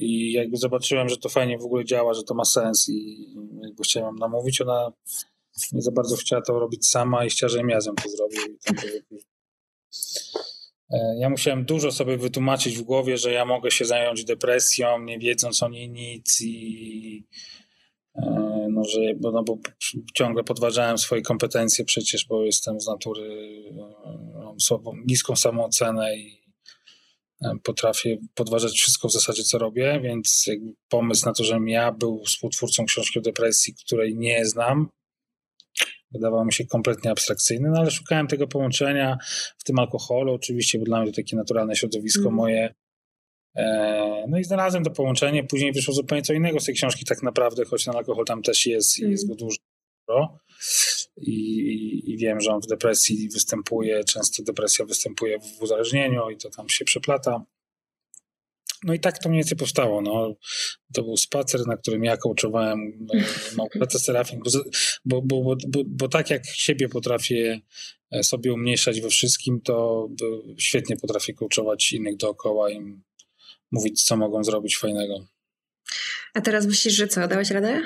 I 0.00 0.32
jakby 0.32 0.56
zobaczyłem, 0.56 1.08
że 1.08 1.16
to 1.16 1.28
fajnie 1.28 1.58
w 1.58 1.64
ogóle 1.64 1.84
działa, 1.84 2.14
że 2.14 2.22
to 2.22 2.34
ma 2.34 2.44
sens 2.44 2.88
i 2.88 3.26
jakby 3.62 3.82
chciałem 3.82 4.16
namówić, 4.16 4.60
ona 4.60 4.92
nie 5.72 5.82
za 5.82 5.90
bardzo 5.90 6.16
chciała 6.16 6.42
to 6.42 6.58
robić 6.58 6.88
sama 6.88 7.24
i 7.24 7.28
chciała, 7.28 7.50
żebym 7.50 7.68
ja 7.68 7.78
to 7.78 8.08
zrobił. 8.08 8.58
E, 10.90 11.18
ja 11.18 11.30
musiałem 11.30 11.64
dużo 11.64 11.92
sobie 11.92 12.16
wytłumaczyć 12.16 12.78
w 12.78 12.82
głowie, 12.82 13.18
że 13.18 13.32
ja 13.32 13.44
mogę 13.44 13.70
się 13.70 13.84
zająć 13.84 14.24
depresją, 14.24 15.02
nie 15.02 15.18
wiedząc 15.18 15.62
o 15.62 15.68
niej 15.68 15.90
nic 15.90 16.40
i 16.40 17.26
e, 18.14 18.22
no, 18.70 18.84
że, 18.84 19.00
no, 19.20 19.42
bo 19.42 19.58
ciągle 20.14 20.44
podważałem 20.44 20.98
swoje 20.98 21.22
kompetencje 21.22 21.84
przecież, 21.84 22.26
bo 22.26 22.44
jestem 22.44 22.80
z 22.80 22.86
natury, 22.86 23.62
mam 24.44 24.60
słabą, 24.60 24.96
niską 25.06 25.36
samoocenę 25.36 26.16
i 26.16 26.41
potrafię 27.62 28.16
podważać 28.34 28.72
wszystko 28.72 29.08
w 29.08 29.12
zasadzie, 29.12 29.42
co 29.42 29.58
robię, 29.58 30.00
więc 30.02 30.46
pomysł 30.88 31.26
na 31.26 31.32
to, 31.32 31.44
żebym 31.44 31.68
ja 31.68 31.92
był 31.92 32.24
współtwórcą 32.24 32.84
książki 32.84 33.18
o 33.18 33.22
depresji, 33.22 33.74
której 33.86 34.16
nie 34.16 34.46
znam, 34.46 34.88
wydawał 36.12 36.44
mi 36.44 36.52
się 36.52 36.66
kompletnie 36.66 37.10
abstrakcyjny, 37.10 37.70
no 37.70 37.80
ale 37.80 37.90
szukałem 37.90 38.26
tego 38.26 38.46
połączenia 38.46 39.18
w 39.58 39.64
tym 39.64 39.78
alkoholu, 39.78 40.34
oczywiście, 40.34 40.78
bo 40.78 40.84
dla 40.84 41.02
mnie 41.02 41.10
to 41.10 41.16
takie 41.16 41.36
naturalne 41.36 41.76
środowisko 41.76 42.22
mm. 42.22 42.34
moje. 42.34 42.74
E, 43.56 44.24
no 44.28 44.38
i 44.38 44.44
znalazłem 44.44 44.84
to 44.84 44.90
połączenie, 44.90 45.44
później 45.44 45.72
wyszło 45.72 45.94
zupełnie 45.94 46.22
co 46.22 46.32
innego 46.32 46.60
z 46.60 46.64
tej 46.64 46.74
książki 46.74 47.04
tak 47.04 47.22
naprawdę, 47.22 47.64
choć 47.64 47.84
ten 47.84 47.96
alkohol 47.96 48.24
tam 48.24 48.42
też 48.42 48.66
jest 48.66 48.98
i 48.98 49.10
jest 49.10 49.28
go 49.28 49.34
dużo. 49.34 49.58
I, 51.16 52.12
I, 52.12 52.16
wiem, 52.16 52.40
że 52.40 52.50
on 52.50 52.60
w 52.60 52.66
depresji 52.66 53.28
występuje, 53.28 54.04
często 54.04 54.42
depresja 54.42 54.84
występuje 54.84 55.38
w 55.38 55.62
uzależnieniu 55.62 56.30
i 56.30 56.36
to 56.36 56.50
tam 56.50 56.68
się 56.68 56.84
przeplata. 56.84 57.44
No 58.84 58.94
i 58.94 59.00
tak 59.00 59.18
to 59.18 59.28
mniej 59.28 59.38
więcej 59.38 59.58
powstało. 59.58 60.00
No, 60.00 60.34
to 60.94 61.02
był 61.02 61.16
spacer, 61.16 61.66
na 61.66 61.76
którym 61.76 62.04
ja 62.04 62.16
coachowałem 62.16 63.08
e, 63.14 63.24
Małgorzatę 63.56 63.98
Serafin, 63.98 64.40
bo, 65.04 65.22
bo, 65.22 65.42
bo, 65.42 65.56
bo, 65.68 65.82
bo 65.86 66.08
tak 66.08 66.30
jak 66.30 66.46
siebie 66.46 66.88
potrafię 66.88 67.60
e, 68.10 68.22
sobie 68.22 68.52
umniejszać 68.52 69.00
we 69.00 69.08
wszystkim, 69.08 69.60
to 69.60 70.08
świetnie 70.58 70.96
potrafię 70.96 71.34
coachować 71.34 71.92
innych 71.92 72.16
dookoła 72.16 72.70
i 72.70 72.80
mówić, 73.72 74.02
co 74.04 74.16
mogą 74.16 74.44
zrobić 74.44 74.76
fajnego. 74.76 75.26
A 76.34 76.40
teraz 76.40 76.66
myślisz, 76.66 76.94
że 76.94 77.06
co, 77.06 77.28
dałeś 77.28 77.50
radę? 77.50 77.82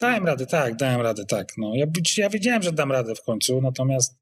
Dałem 0.00 0.26
radę, 0.26 0.46
tak, 0.46 0.76
dałem 0.76 1.00
radę, 1.00 1.24
tak. 1.24 1.52
No, 1.58 1.72
ja, 1.74 1.86
ja 2.16 2.30
wiedziałem, 2.30 2.62
że 2.62 2.72
dam 2.72 2.92
radę 2.92 3.14
w 3.14 3.22
końcu, 3.22 3.60
natomiast 3.62 4.18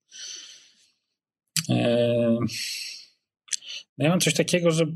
e, 1.70 2.38
ja 3.98 4.08
mam 4.08 4.20
coś 4.20 4.34
takiego, 4.34 4.70
że 4.70 4.86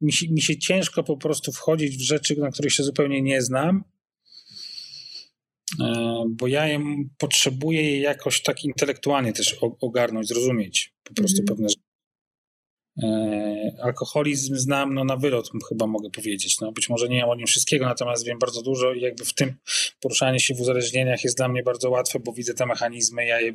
mi 0.00 0.12
się, 0.12 0.28
mi 0.28 0.42
się 0.42 0.58
ciężko 0.58 1.04
po 1.04 1.16
prostu 1.16 1.52
wchodzić 1.52 1.96
w 1.96 2.00
rzeczy, 2.00 2.36
na 2.36 2.50
których 2.50 2.72
się 2.72 2.82
zupełnie 2.82 3.22
nie 3.22 3.42
znam, 3.42 3.84
e, 5.80 6.24
bo 6.30 6.46
ja 6.46 6.66
je, 6.66 6.80
potrzebuję 7.18 7.82
je 7.82 8.00
jakoś 8.00 8.42
tak 8.42 8.64
intelektualnie 8.64 9.32
też 9.32 9.56
ogarnąć, 9.80 10.28
zrozumieć 10.28 10.94
po 11.04 11.14
prostu 11.14 11.38
mm. 11.38 11.46
pewne 11.46 11.68
rzeczy. 11.68 11.87
E, 13.02 13.76
alkoholizm 13.82 14.56
znam 14.56 14.94
no, 14.94 15.04
na 15.04 15.16
wylot, 15.16 15.50
chyba 15.68 15.86
mogę 15.86 16.10
powiedzieć. 16.10 16.60
No, 16.60 16.72
być 16.72 16.88
może 16.88 17.08
nie 17.08 17.16
wiem 17.16 17.28
o 17.28 17.34
nim 17.34 17.46
wszystkiego, 17.46 17.84
natomiast 17.84 18.24
wiem 18.24 18.38
bardzo 18.38 18.62
dużo 18.62 18.92
i 18.92 19.00
jakby 19.00 19.24
w 19.24 19.34
tym 19.34 19.54
poruszanie 20.00 20.40
się 20.40 20.54
w 20.54 20.60
uzależnieniach 20.60 21.24
jest 21.24 21.36
dla 21.36 21.48
mnie 21.48 21.62
bardzo 21.62 21.90
łatwe, 21.90 22.20
bo 22.20 22.32
widzę 22.32 22.54
te 22.54 22.66
mechanizmy, 22.66 23.26
ja 23.26 23.40
je 23.40 23.52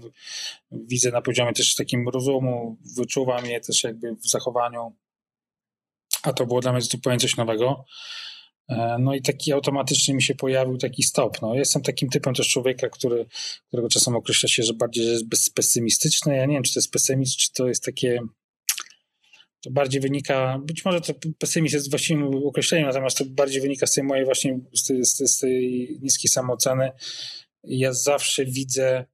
widzę 0.71 1.11
na 1.11 1.21
poziomie 1.21 1.53
też 1.53 1.75
takim 1.75 2.09
rozumu, 2.09 2.77
wyczuwam 2.97 3.45
je 3.45 3.61
też 3.61 3.83
jakby 3.83 4.15
w 4.15 4.29
zachowaniu, 4.29 4.95
a 6.23 6.33
to 6.33 6.45
było 6.45 6.61
dla 6.61 6.71
mnie 6.71 6.81
zupełnie 6.81 7.19
coś 7.19 7.37
nowego. 7.37 7.85
E, 8.69 8.97
no 8.99 9.15
i 9.15 9.21
taki 9.21 9.53
automatycznie 9.53 10.13
mi 10.13 10.23
się 10.23 10.35
pojawił 10.35 10.77
taki 10.77 11.03
stop. 11.03 11.41
No, 11.41 11.55
jestem 11.55 11.81
takim 11.81 12.09
typem 12.09 12.33
też 12.33 12.49
człowieka, 12.49 12.89
który, 12.89 13.25
którego 13.67 13.89
czasem 13.89 14.15
określa 14.15 14.49
się, 14.49 14.63
że 14.63 14.73
bardziej 14.73 15.05
jest 15.05 15.53
pesymistyczny. 15.55 16.35
Ja 16.35 16.45
nie 16.45 16.53
wiem, 16.53 16.63
czy 16.63 16.73
to 16.73 16.79
jest 16.79 16.91
pesymizm, 16.91 17.37
czy 17.37 17.53
to 17.53 17.67
jest 17.67 17.83
takie 17.83 18.19
to 19.63 19.71
bardziej 19.71 20.01
wynika, 20.01 20.59
być 20.65 20.85
może 20.85 21.01
to 21.01 21.13
pesymizm 21.39 21.75
jest 21.75 21.89
właściwym 21.89 22.23
określeniem, 22.23 22.87
natomiast 22.87 23.17
to 23.17 23.25
bardziej 23.25 23.61
wynika 23.61 23.87
z 23.87 23.93
tej 23.93 24.03
mojej 24.03 24.25
właśnie, 24.25 24.59
z 24.73 25.31
z 25.31 25.39
tej 25.39 25.87
niskiej 26.01 26.29
samooceny. 26.29 26.91
Ja 27.63 27.93
zawsze 27.93 28.45
widzę 28.45 29.05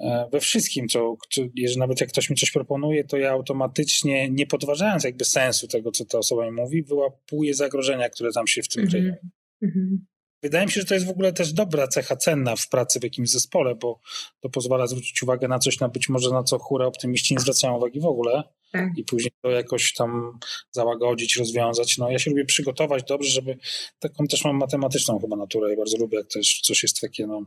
e, 0.00 0.28
we 0.32 0.40
wszystkim, 0.40 0.88
co, 0.88 1.16
jeżeli 1.54 1.78
nawet 1.78 2.00
jak 2.00 2.10
ktoś 2.10 2.30
mi 2.30 2.36
coś 2.36 2.50
proponuje, 2.50 3.04
to 3.04 3.16
ja 3.16 3.30
automatycznie, 3.30 4.30
nie 4.30 4.46
podważając 4.46 5.04
jakby 5.04 5.24
sensu 5.24 5.68
tego, 5.68 5.90
co 5.90 6.04
ta 6.04 6.18
osoba 6.18 6.44
mi 6.44 6.52
mówi, 6.52 6.82
wyłapuję 6.82 7.54
zagrożenia, 7.54 8.08
które 8.08 8.32
tam 8.32 8.46
się 8.46 8.62
w 8.62 8.68
tym 8.68 8.88
dzieją. 8.88 9.14
Mm 9.62 9.74
-hmm. 9.74 10.11
Wydaje 10.42 10.66
mi 10.66 10.72
się, 10.72 10.80
że 10.80 10.86
to 10.86 10.94
jest 10.94 11.06
w 11.06 11.10
ogóle 11.10 11.32
też 11.32 11.52
dobra 11.52 11.88
cecha, 11.88 12.16
cenna 12.16 12.56
w 12.56 12.68
pracy 12.68 13.00
w 13.00 13.02
jakimś 13.02 13.30
zespole, 13.30 13.74
bo 13.74 14.00
to 14.40 14.48
pozwala 14.48 14.86
zwrócić 14.86 15.22
uwagę 15.22 15.48
na 15.48 15.58
coś, 15.58 15.80
na 15.80 15.88
być 15.88 16.08
może 16.08 16.30
na 16.30 16.42
co 16.42 16.58
chóra 16.58 16.86
optymiści 16.86 17.34
nie 17.34 17.40
zwracają 17.40 17.76
uwagi 17.76 18.00
w 18.00 18.06
ogóle 18.06 18.42
tak. 18.72 18.90
i 18.96 19.04
później 19.04 19.32
to 19.42 19.50
jakoś 19.50 19.94
tam 19.94 20.38
załagodzić, 20.70 21.36
rozwiązać. 21.36 21.98
No 21.98 22.10
ja 22.10 22.18
się 22.18 22.30
lubię 22.30 22.44
przygotować 22.44 23.04
dobrze, 23.04 23.30
żeby 23.30 23.58
taką 23.98 24.26
też 24.26 24.44
mam 24.44 24.56
matematyczną 24.56 25.18
chyba 25.18 25.36
naturę 25.36 25.74
i 25.74 25.76
bardzo 25.76 25.98
lubię, 25.98 26.18
jak 26.18 26.26
też 26.26 26.60
coś 26.60 26.82
jest 26.82 27.00
takie 27.00 27.26
no, 27.26 27.42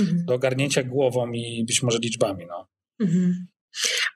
mhm. 0.00 0.24
do 0.24 0.34
ogarnięcia 0.34 0.82
głową 0.82 1.32
i 1.32 1.64
być 1.64 1.82
może 1.82 1.98
liczbami. 1.98 2.46
No. 2.46 2.66
Mhm. 3.00 3.46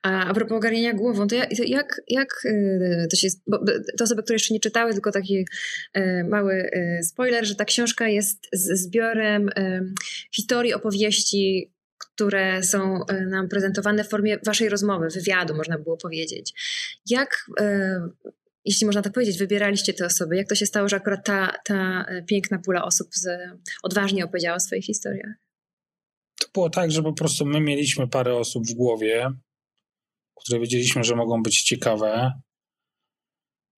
A, 0.03 0.27
a 0.27 0.35
propos 0.35 0.57
ogarnienia 0.57 0.95
głową, 0.95 1.27
to, 1.27 1.35
jak, 1.35 1.51
jak, 1.59 2.01
jak 2.09 2.45
y, 2.45 3.07
to 3.11 3.17
się. 3.17 3.29
Bo 3.47 3.59
te 3.99 4.05
osoby, 4.05 4.23
które 4.23 4.35
jeszcze 4.35 4.55
nie 4.55 4.61
czytały, 4.61 4.93
tylko 4.93 5.13
taki 5.13 5.47
y, 5.97 6.25
mały 6.29 6.55
y, 6.55 7.01
spoiler, 7.05 7.47
że 7.47 7.55
ta 7.55 7.65
książka 7.65 8.09
jest 8.09 8.49
zbiorem 8.53 9.51
historii, 10.35 10.75
opowieści, 10.75 11.73
które 11.99 12.63
są 12.63 13.01
nam 13.31 13.49
prezentowane 13.49 14.05
w 14.05 14.09
formie 14.09 14.39
waszej 14.47 14.69
rozmowy, 14.69 15.09
wywiadu, 15.09 15.55
można 15.55 15.79
było 15.79 15.97
powiedzieć. 15.97 16.55
Jak 17.11 17.47
jeśli 18.65 18.87
można 18.87 19.03
tak 19.03 19.13
powiedzieć, 19.13 19.39
wybieraliście 19.39 19.95
te 19.95 20.07
osoby? 20.07 20.37
Jak 20.37 20.49
to 20.49 20.55
się 20.55 20.67
stało, 20.67 20.89
że 20.89 20.97
akurat 20.97 21.25
ta, 21.25 21.53
ta 21.65 22.07
piękna 22.27 22.59
pula 22.59 22.85
osób 22.85 23.09
z, 23.15 23.29
odważnie 23.83 24.25
opowiedziała 24.25 24.57
o 24.57 24.61
swoich 24.61 24.85
historiach? 24.85 25.42
To 26.41 26.47
było 26.55 26.71
tak, 26.71 26.91
że 26.91 27.03
po 27.03 27.13
prostu 27.13 27.47
my 27.47 27.61
mieliśmy 27.61 28.09
parę 28.09 28.37
osób 28.37 28.67
w 28.67 28.75
głowie, 28.75 29.31
które 30.37 30.61
wiedzieliśmy, 30.61 31.05
że 31.05 31.17
mogą 31.17 31.43
być 31.43 31.63
ciekawe. 31.63 32.33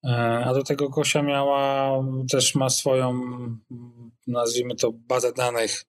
E, 0.04 0.44
a 0.44 0.54
do 0.54 0.62
tego 0.62 0.88
Gosia 0.88 1.22
miała, 1.22 2.00
też 2.30 2.54
ma 2.54 2.70
swoją, 2.70 3.20
nazwijmy 4.26 4.76
to, 4.76 4.92
bazę 4.92 5.32
danych 5.32 5.84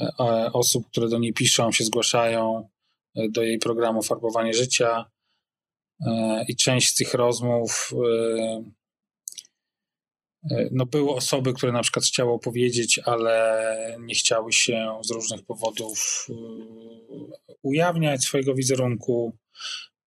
e, 0.00 0.06
osób, 0.52 0.86
które 0.86 1.08
do 1.08 1.18
niej 1.18 1.32
piszą, 1.32 1.72
się 1.72 1.84
zgłaszają 1.84 2.68
e, 3.16 3.28
do 3.28 3.42
jej 3.42 3.58
programu 3.58 4.02
Farbowanie 4.02 4.54
Życia. 4.54 5.10
I 6.48 6.56
część 6.56 6.88
z 6.88 6.94
tych 6.94 7.14
rozmów, 7.14 7.90
no 10.70 10.86
były 10.86 11.14
osoby, 11.14 11.52
które 11.52 11.72
na 11.72 11.82
przykład 11.82 12.04
chciały 12.04 12.32
opowiedzieć, 12.32 13.00
ale 13.04 13.66
nie 14.00 14.14
chciały 14.14 14.52
się 14.52 14.98
z 15.04 15.10
różnych 15.10 15.44
powodów 15.44 16.26
ujawniać 17.62 18.24
swojego 18.24 18.54
wizerunku. 18.54 19.38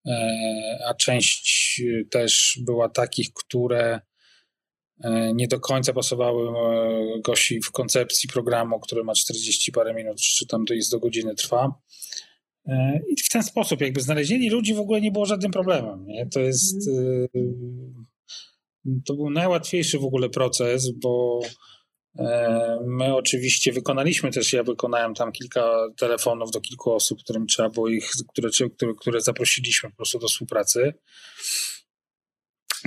E, 0.06 0.78
a 0.88 0.94
część 0.94 1.82
też 2.10 2.58
była 2.62 2.88
takich, 2.88 3.32
które 3.32 4.00
e, 5.04 5.34
nie 5.34 5.48
do 5.48 5.60
końca 5.60 5.92
pasowały 5.92 6.48
e, 6.48 7.20
Gosi 7.20 7.60
w 7.60 7.70
koncepcji 7.70 8.28
programu, 8.28 8.80
który 8.80 9.04
ma 9.04 9.14
40 9.14 9.72
parę 9.72 9.94
minut, 9.94 10.20
czy 10.20 10.46
tam 10.46 10.64
to 10.66 10.74
jest 10.74 10.90
do 10.90 11.00
godziny 11.00 11.34
trwa. 11.34 11.72
I 13.08 13.22
w 13.22 13.28
ten 13.28 13.42
sposób 13.42 13.80
jakby 13.80 14.00
znalezienie 14.00 14.50
ludzi 14.50 14.74
w 14.74 14.80
ogóle 14.80 15.00
nie 15.00 15.12
było 15.12 15.26
żadnym 15.26 15.50
problemem. 15.50 16.06
Nie? 16.06 16.26
To 16.26 16.40
jest 16.40 16.90
to 19.06 19.14
był 19.14 19.30
najłatwiejszy 19.30 19.98
w 19.98 20.04
ogóle 20.04 20.28
proces, 20.28 20.90
bo 20.90 21.40
E, 22.18 22.78
my 22.86 23.14
oczywiście 23.14 23.72
wykonaliśmy 23.72 24.30
też, 24.30 24.52
ja 24.52 24.62
wykonałem 24.62 25.14
tam 25.14 25.32
kilka 25.32 25.88
telefonów 25.96 26.50
do 26.50 26.60
kilku 26.60 26.92
osób, 26.92 27.22
którym 27.22 27.46
trzeba 27.46 27.70
było 27.70 27.88
ich, 27.88 28.10
które, 28.28 28.48
które, 28.76 28.92
które 29.00 29.20
zaprosiliśmy 29.20 29.90
po 29.90 29.96
prostu 29.96 30.18
do 30.18 30.28
współpracy. 30.28 30.94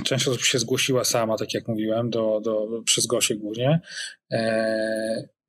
Część 0.04 0.28
osób 0.28 0.44
się 0.44 0.58
zgłosiła 0.58 1.04
sama, 1.04 1.36
tak 1.36 1.54
jak 1.54 1.68
mówiłem, 1.68 2.10
do, 2.10 2.40
do, 2.44 2.82
przez 2.84 3.06
Gosię 3.06 3.36
głównie. 3.36 3.80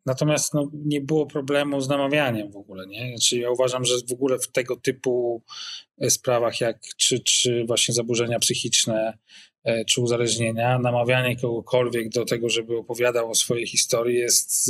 E, 0.07 0.09
natomiast 0.09 0.53
no, 0.53 0.69
nie 0.73 1.01
było 1.01 1.25
problemu 1.25 1.81
z 1.81 1.89
namawianiem 1.89 2.51
w 2.51 2.57
ogóle. 2.57 2.87
Nie? 2.87 3.09
Znaczy, 3.09 3.37
ja 3.37 3.49
uważam, 3.49 3.85
że 3.85 3.95
w 4.09 4.13
ogóle 4.13 4.39
w 4.39 4.47
tego 4.47 4.75
typu 4.75 5.41
sprawach, 6.09 6.61
jak 6.61 6.79
czy, 6.97 7.19
czy 7.19 7.65
właśnie 7.65 7.93
zaburzenia 7.93 8.39
psychiczne, 8.39 9.17
E, 9.63 9.85
czy 9.85 10.01
uzależnienia, 10.01 10.79
namawianie 10.79 11.35
kogokolwiek 11.35 12.09
do 12.09 12.25
tego, 12.25 12.49
żeby 12.49 12.77
opowiadał 12.77 13.31
o 13.31 13.35
swojej 13.35 13.67
historii 13.67 14.17
jest 14.17 14.65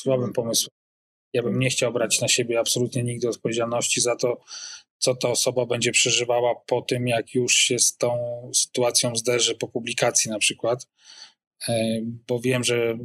słabym 0.00 0.32
pomysłem. 0.32 0.70
Ja 1.32 1.42
bym 1.42 1.58
nie 1.58 1.70
chciał 1.70 1.92
brać 1.92 2.20
na 2.20 2.28
siebie 2.28 2.60
absolutnie 2.60 3.02
nigdy 3.02 3.28
odpowiedzialności 3.28 4.00
za 4.00 4.16
to, 4.16 4.40
co 4.98 5.14
ta 5.14 5.28
osoba 5.28 5.66
będzie 5.66 5.92
przeżywała 5.92 6.54
po 6.66 6.82
tym, 6.82 7.08
jak 7.08 7.34
już 7.34 7.54
się 7.54 7.78
z 7.78 7.96
tą 7.96 8.16
sytuacją 8.54 9.16
zderzy 9.16 9.54
po 9.54 9.68
publikacji 9.68 10.30
na 10.30 10.38
przykład, 10.38 10.86
e, 11.68 12.00
bo 12.28 12.40
wiem, 12.40 12.64
że 12.64 12.90
e, 12.90 12.96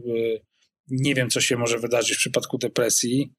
nie 0.88 1.16
wiem, 1.16 1.30
co 1.30 1.42
się 1.42 1.58
może 1.58 1.80
wydarzyć 1.80 2.16
w 2.16 2.20
przypadku 2.20 2.58
depresji, 2.58 3.34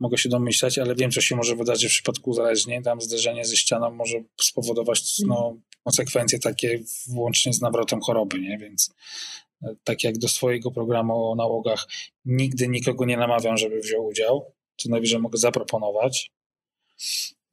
mogę 0.00 0.18
się 0.18 0.28
domyślać, 0.28 0.78
ale 0.78 0.94
wiem, 0.94 1.10
co 1.10 1.20
się 1.20 1.36
może 1.36 1.56
wydarzyć 1.56 1.92
w 1.92 1.94
przypadku 1.94 2.30
uzależnień. 2.30 2.82
Tam 2.82 3.00
zderzenie 3.00 3.44
ze 3.44 3.56
ścianą 3.56 3.90
może 3.90 4.22
spowodować 4.40 5.18
no, 5.26 5.56
konsekwencje 5.84 6.38
takie 6.38 6.80
włącznie 7.06 7.52
z 7.52 7.60
nawrotem 7.60 8.00
choroby, 8.00 8.40
nie? 8.40 8.58
Więc 8.58 8.94
e, 9.62 9.74
tak 9.84 10.04
jak 10.04 10.18
do 10.18 10.28
swojego 10.28 10.70
programu 10.70 11.30
o 11.30 11.34
nałogach 11.34 11.88
nigdy 12.24 12.68
nikogo 12.68 13.04
nie 13.04 13.16
namawiam, 13.16 13.56
żeby 13.56 13.80
wziął 13.80 14.06
udział, 14.06 14.52
co 14.76 14.88
najwyżej 14.88 15.18
mogę 15.18 15.38
zaproponować. 15.38 16.32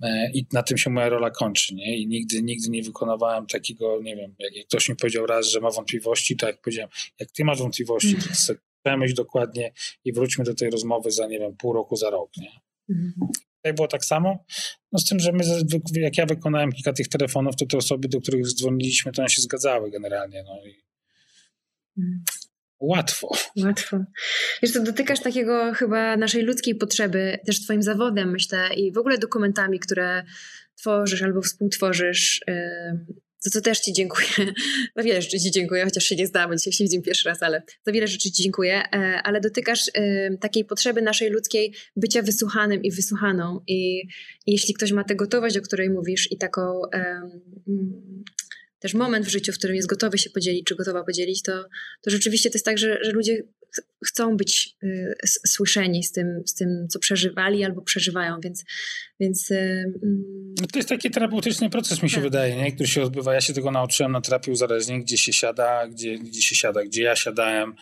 E, 0.04 0.32
I 0.34 0.46
na 0.54 0.64
tym 0.64 0.78
się 0.78 0.90
moja 0.90 1.10
rola 1.10 1.30
kończy, 1.30 1.76
nie? 1.76 1.98
I 1.98 2.08
nigdy, 2.08 2.44
nigdy 2.44 2.70
nie 2.70 2.84
wykonywałem 2.84 3.48
takiego, 3.48 4.00
nie 4.02 4.16
wiem, 4.16 4.36
jak 4.40 4.68
ktoś 4.68 4.90
mi 4.90 4.96
powiedział 4.96 5.26
raz, 5.26 5.48
że 5.48 5.60
ma 5.60 5.72
wątpliwości, 5.72 6.38
to 6.38 6.48
jak 6.48 6.62
powiedziałem, 6.62 6.90
jak 7.20 7.32
ty 7.32 7.46
masz 7.46 7.60
wątpliwości, 7.60 8.16
to 8.48 8.54
przemyśl 8.84 9.16
dokładnie 9.16 9.72
i 10.06 10.14
wróćmy 10.14 10.44
do 10.44 10.56
tej 10.56 10.70
rozmowy 10.70 11.12
za, 11.12 11.28
nie 11.28 11.40
wiem, 11.40 11.56
pół 11.58 11.74
roku, 11.74 11.96
za 11.96 12.10
rok, 12.10 12.30
nie? 12.38 12.52
Mhm. 12.90 13.76
było 13.76 13.88
tak 13.88 14.06
samo. 14.06 14.46
No 14.92 15.00
z 15.00 15.06
tym, 15.06 15.20
że 15.20 15.32
my, 15.32 15.44
jak 15.94 16.18
ja 16.18 16.26
wykonałem 16.26 16.72
kilka 16.72 16.94
tych 16.94 17.08
telefonów, 17.08 17.56
to 17.56 17.66
te 17.66 17.78
osoby, 17.78 18.08
do 18.08 18.22
których 18.22 18.48
dzwoniliśmy, 18.48 19.12
to 19.12 19.22
one 19.22 19.30
się 19.30 19.42
zgadzały 19.42 19.92
generalnie. 19.92 20.44
No 20.44 20.66
i 20.66 20.84
hmm. 21.96 22.24
Łatwo. 22.80 23.36
Łatwo. 23.64 23.98
Wiesz, 24.62 24.74
to 24.74 24.84
dotykasz 24.84 25.20
takiego 25.20 25.74
chyba 25.74 26.18
naszej 26.18 26.44
ludzkiej 26.44 26.76
potrzeby, 26.76 27.40
też 27.46 27.64
twoim 27.64 27.84
zawodem, 27.84 28.32
myślę, 28.32 28.74
i 28.76 28.92
w 28.92 28.98
ogóle 28.98 29.18
dokumentami, 29.18 29.80
które 29.80 30.24
tworzysz 30.76 31.22
albo 31.22 31.42
współtworzysz. 31.42 32.42
Za 33.44 33.50
co 33.50 33.62
też 33.62 33.80
Ci 33.80 33.94
dziękuję. 33.94 34.28
Za 34.96 35.04
wiele 35.08 35.22
rzeczy 35.22 35.40
Ci 35.40 35.52
dziękuję, 35.52 35.84
chociaż 35.84 36.04
się 36.04 36.16
nie 36.16 36.28
znamy, 36.28 36.58
dzisiaj 36.58 36.74
się 36.74 36.84
widzimy 36.84 37.04
pierwszy 37.04 37.30
raz, 37.30 37.44
ale 37.44 37.64
za 37.86 37.92
wiele 37.92 38.08
rzeczy 38.08 38.32
Ci 38.32 38.44
dziękuję. 38.44 38.84
E, 38.94 39.22
ale 39.24 39.42
dotykasz 39.42 39.92
takiej 40.42 40.66
potrzeby 40.66 41.02
naszej 41.02 41.30
ludzkiej 41.30 41.74
bycia 41.96 42.22
wysłuchanym 42.22 42.84
i 42.84 42.92
wysłuchaną. 42.92 43.60
I, 43.68 44.08
jeśli 44.48 44.74
ktoś 44.74 44.92
ma 44.92 45.04
tę 45.04 45.16
gotowość, 45.16 45.58
o 45.58 45.62
której 45.62 45.90
mówisz, 45.90 46.32
i 46.32 46.38
taką 46.38 46.82
też 48.80 48.94
moment 48.94 49.26
w 49.26 49.30
życiu, 49.30 49.52
w 49.52 49.58
którym 49.58 49.76
jest 49.76 49.88
gotowy 49.88 50.18
się 50.18 50.30
podzielić, 50.30 50.66
czy 50.66 50.76
gotowa 50.76 51.04
podzielić, 51.04 51.42
to, 51.42 51.66
to 52.02 52.12
rzeczywiście 52.12 52.50
to 52.50 52.56
jest 52.56 52.66
tak, 52.66 52.78
że, 52.78 53.00
że 53.02 53.12
ludzie 53.12 53.44
chcą 54.06 54.38
być 54.38 54.76
y, 54.84 55.16
słyszeni 55.26 56.04
z 56.04 56.12
tym, 56.12 56.28
z 56.46 56.54
tym, 56.54 56.88
co 56.90 57.00
przeżywali 57.00 57.64
albo 57.64 57.82
przeżywają, 57.82 58.40
więc... 58.44 58.64
więc 59.20 59.52
y, 59.52 59.56
mm. 60.04 60.24
no 60.62 60.68
to 60.68 60.80
jest 60.80 60.90
taki 60.90 61.12
terapeutyczny 61.12 61.70
proces, 61.70 62.04
mi 62.04 62.10
się 62.10 62.16
tak. 62.16 62.24
wydaje, 62.24 62.56
nie? 62.56 62.72
który 62.72 62.88
się 62.90 63.04
odbywa. 63.04 63.34
Ja 63.34 63.42
się 63.42 63.54
tego 63.54 63.72
nauczyłem 63.72 64.12
na 64.12 64.22
terapii 64.22 64.54
uzależnień, 64.54 65.02
gdzie 65.02 65.18
się 65.18 65.34
siada, 65.34 65.88
gdzie, 65.88 66.18
gdzie 66.18 66.42
się 66.42 66.56
siada, 66.56 66.84
gdzie 66.84 67.04
ja 67.04 67.16
siadałem 67.16 67.76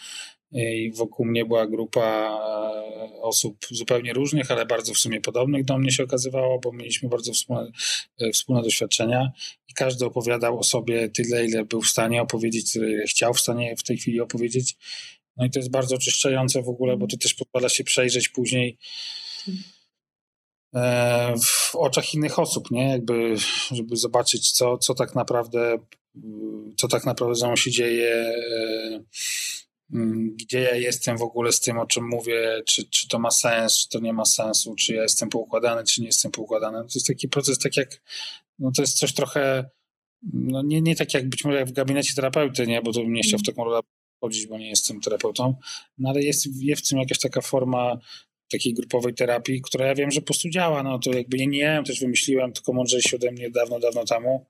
i 0.52 0.92
wokół 0.96 1.26
mnie 1.26 1.46
była 1.46 1.68
grupa 1.68 2.02
e, 2.02 3.22
osób 3.22 3.58
zupełnie 3.72 4.14
różnych, 4.14 4.52
ale 4.52 4.66
bardzo 4.66 4.94
w 4.94 4.98
sumie 4.98 5.22
podobnych 5.22 5.66
do 5.66 5.78
mnie 5.78 5.92
się 5.92 6.04
okazywało, 6.04 6.60
bo 6.60 6.72
mieliśmy 6.72 7.10
bardzo 7.10 7.34
wspólne, 7.34 7.72
e, 8.20 8.32
wspólne 8.32 8.64
doświadczenia 8.64 9.32
i 9.70 9.74
każdy 9.74 10.06
opowiadał 10.06 10.60
o 10.60 10.64
sobie 10.64 11.10
tyle, 11.10 11.46
ile 11.46 11.66
był 11.66 11.82
w 11.82 11.88
stanie 11.88 12.22
opowiedzieć, 12.22 12.76
ile 12.76 13.04
chciał 13.04 13.34
w 13.34 13.40
stanie 13.40 13.76
w 13.78 13.84
tej 13.84 13.98
chwili 13.98 14.22
opowiedzieć. 14.22 14.78
No 15.42 15.48
i 15.48 15.50
to 15.50 15.60
jest 15.60 15.72
bardzo 15.72 15.96
oczyszczające 15.96 16.62
w 16.62 16.70
ogóle, 16.70 16.98
bo 16.98 17.08
to 17.08 17.18
też 17.18 17.34
pozwala 17.34 17.70
się 17.70 17.84
przejrzeć 17.84 18.30
później 18.30 18.78
e, 20.76 21.34
w 21.44 21.76
oczach 21.76 22.14
innych 22.14 22.40
osób, 22.40 22.72
nie? 22.72 22.90
Jakby, 22.90 23.36
żeby 23.72 23.98
zobaczyć, 23.98 24.52
co, 24.52 24.78
co 24.78 24.94
tak 24.94 25.16
naprawdę 25.16 25.78
co 26.78 26.88
tak 26.88 27.06
naprawdę 27.06 27.36
ze 27.36 27.48
mną 27.48 27.56
się 27.56 27.72
dzieje 27.72 28.34
Mm, 29.94 30.36
gdzie 30.36 30.60
ja 30.60 30.76
jestem 30.76 31.18
w 31.18 31.22
ogóle 31.22 31.52
z 31.52 31.60
tym, 31.60 31.80
o 31.80 31.86
czym 31.86 32.08
mówię, 32.08 32.62
czy, 32.66 32.90
czy 32.90 33.08
to 33.08 33.20
ma 33.20 33.32
sens, 33.32 33.78
czy 33.78 33.90
to 33.90 34.00
nie 34.00 34.14
ma 34.14 34.26
sensu, 34.26 34.76
czy 34.76 34.94
ja 34.94 35.04
jestem 35.04 35.30
poukładany, 35.30 35.84
czy 35.84 36.02
nie 36.02 36.08
jestem 36.08 36.32
poukładany. 36.32 36.78
To 36.78 36.92
jest 36.96 37.08
taki 37.08 37.30
proces, 37.30 37.60
tak 37.60 37.78
jak, 37.78 38.02
no 38.60 38.72
to 38.76 38.82
jest 38.82 38.98
coś 38.98 39.14
trochę, 39.14 39.70
no 40.34 40.62
nie, 40.62 40.82
nie 40.82 40.96
tak 40.96 41.14
jak 41.14 41.30
być 41.30 41.46
może 41.46 41.58
jak 41.58 41.68
w 41.68 41.72
gabinecie 41.72 42.14
terapeuty, 42.16 42.68
nie, 42.68 42.82
bo 42.82 42.94
to 42.94 43.00
bym 43.00 43.14
nie 43.14 43.22
chciał 43.22 43.40
w 43.40 43.44
taką 43.44 43.64
rolę 43.64 43.80
chodzić, 44.22 44.48
bo 44.48 44.58
nie 44.58 44.70
jestem 44.70 45.02
terapeutą, 45.02 45.56
no 45.98 46.10
ale 46.10 46.22
jest, 46.22 46.48
jest 46.62 46.86
w 46.86 46.90
tym 46.90 47.00
jakaś 47.00 47.20
taka 47.20 47.42
forma 47.42 48.00
takiej 48.52 48.74
grupowej 48.74 49.14
terapii, 49.14 49.62
która 49.62 49.88
ja 49.88 49.96
wiem, 49.96 50.12
że 50.12 50.22
po 50.22 50.26
prostu 50.26 50.50
działa, 50.50 50.84
no 50.84 51.00
to 51.00 51.14
jakby 51.14 51.38
nie, 51.38 51.48
nie 51.48 51.60
ja 51.60 51.84
też 51.84 52.00
wymyśliłem, 52.00 52.54
tylko 52.54 52.74
mądrzejsi 52.74 53.16
ode 53.16 53.32
mnie 53.32 53.50
dawno, 53.50 53.80
dawno 53.80 54.06
temu. 54.06 54.46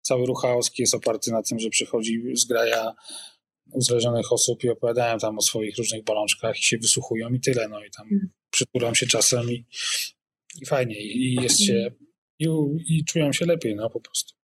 Cały 0.00 0.26
ruch 0.26 0.42
chaoski 0.42 0.82
jest 0.82 0.94
oparty 0.94 1.30
na 1.30 1.42
tym, 1.42 1.58
że 1.58 1.70
przychodzi 1.70 2.22
zgraja 2.34 2.94
uzależnionych 3.72 4.32
osób 4.32 4.64
i 4.64 4.68
opowiadają 4.68 5.18
tam 5.18 5.38
o 5.38 5.42
swoich 5.42 5.78
różnych 5.78 6.04
bolączkach 6.04 6.58
i 6.58 6.62
się 6.62 6.78
wysłuchują 6.78 7.32
i 7.32 7.40
tyle, 7.40 7.68
no 7.68 7.84
i 7.84 7.90
tam 7.90 8.06
mm. 8.06 8.30
przytulą 8.50 8.94
się 8.94 9.06
czasem 9.06 9.50
i, 9.50 9.66
i 10.62 10.66
fajnie 10.66 11.00
i 11.00 11.34
jest 11.42 11.60
się 11.60 11.90
i, 12.38 12.46
i 12.88 13.04
czują 13.04 13.32
się 13.32 13.46
lepiej, 13.46 13.76
no 13.76 13.90
po 13.90 14.00
prostu. 14.00 14.34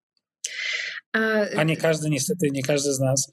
A 1.57 1.64
nie 1.64 1.76
każdy, 1.76 2.11
niestety, 2.11 2.50
nie 2.50 2.62
każdy 2.62 2.93
z 2.93 3.00
nas, 3.00 3.33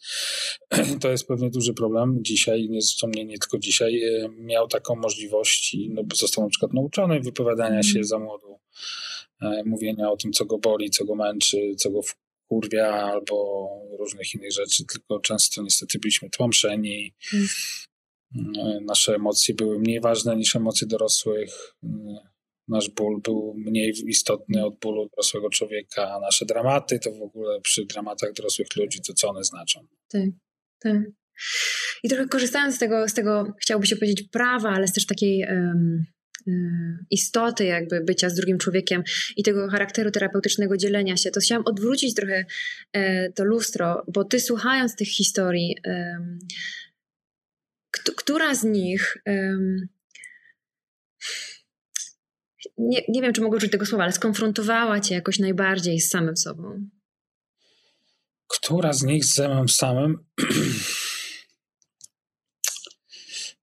to 1.01 1.11
jest 1.11 1.27
pewnie 1.27 1.49
duży 1.49 1.73
problem 1.73 2.17
dzisiaj, 2.21 2.69
nie, 2.69 2.81
zresztą 2.81 3.07
nie, 3.15 3.25
nie 3.25 3.37
tylko 3.37 3.59
dzisiaj, 3.59 4.03
e, 4.03 4.29
miał 4.29 4.67
taką 4.67 4.95
możliwość 4.95 5.73
i 5.73 5.89
no, 5.89 6.01
został 6.15 6.43
na 6.43 6.49
przykład 6.49 6.73
nauczony 6.73 7.19
wypowiadania 7.19 7.83
się 7.83 7.89
mhm. 7.89 8.05
za 8.05 8.19
młodu, 8.19 8.59
e, 9.41 9.63
mówienia 9.65 10.11
o 10.11 10.17
tym, 10.17 10.31
co 10.31 10.45
go 10.45 10.57
boli, 10.57 10.89
co 10.89 11.05
go 11.05 11.15
męczy, 11.15 11.75
co 11.77 11.89
go 11.89 12.01
kurwia 12.47 12.87
albo 12.87 13.69
różnych 13.99 14.33
innych 14.33 14.51
rzeczy, 14.51 14.85
tylko 14.85 15.19
często 15.19 15.63
niestety 15.63 15.99
byliśmy 15.99 16.29
tłamszeni. 16.29 17.13
Hmm. 17.21 17.47
Nasze 18.85 19.15
emocje 19.15 19.55
były 19.55 19.79
mniej 19.79 20.01
ważne 20.01 20.35
niż 20.35 20.55
emocje 20.55 20.87
dorosłych. 20.87 21.75
Nasz 22.67 22.89
ból 22.89 23.21
był 23.21 23.53
mniej 23.57 23.93
istotny 24.07 24.65
od 24.65 24.79
bólu 24.79 25.09
dorosłego 25.09 25.49
człowieka, 25.49 26.11
a 26.11 26.19
nasze 26.19 26.45
dramaty 26.45 26.99
to 26.99 27.11
w 27.11 27.21
ogóle 27.21 27.61
przy 27.61 27.85
dramatach 27.85 28.33
dorosłych 28.33 28.67
ludzi 28.75 28.99
to 29.07 29.13
co 29.13 29.29
one 29.29 29.43
znaczą. 29.43 29.87
Tak, 30.09 30.29
tak. 30.79 30.97
I 32.03 32.09
trochę 32.09 32.27
korzystając 32.27 32.75
z 32.75 32.79
tego, 32.79 33.07
z 33.07 33.13
tego 33.13 33.53
chciałoby 33.61 33.87
się 33.87 33.95
powiedzieć 33.95 34.27
prawa, 34.31 34.69
ale 34.69 34.87
też 34.87 35.05
takiej 35.05 35.45
um, 35.49 36.05
istoty 37.11 37.65
jakby 37.65 38.01
bycia 38.01 38.29
z 38.29 38.35
drugim 38.35 38.57
człowiekiem 38.57 39.03
i 39.37 39.43
tego 39.43 39.69
charakteru 39.69 40.11
terapeutycznego 40.11 40.77
dzielenia 40.77 41.17
się, 41.17 41.31
to 41.31 41.39
chciałam 41.39 41.65
odwrócić 41.65 42.13
trochę 42.15 42.45
e, 42.93 43.31
to 43.31 43.43
lustro, 43.43 44.03
bo 44.13 44.23
ty 44.23 44.39
słuchając 44.39 44.95
tych 44.95 45.07
historii, 45.07 45.75
która 48.15 48.55
z 48.55 48.63
nich 48.63 49.17
nie, 52.77 53.01
nie 53.09 53.21
wiem, 53.21 53.33
czy 53.33 53.41
mogę 53.41 53.57
użyć 53.57 53.71
tego 53.71 53.85
słowa, 53.85 54.03
ale 54.03 54.13
skonfrontowała 54.13 54.99
cię 54.99 55.15
jakoś 55.15 55.39
najbardziej 55.39 55.99
z 55.99 56.09
samym 56.09 56.37
sobą? 56.37 56.89
Która 58.47 58.93
z 58.93 59.03
nich 59.03 59.25
z 59.25 59.33
samym 59.33 59.69
samym? 59.69 60.25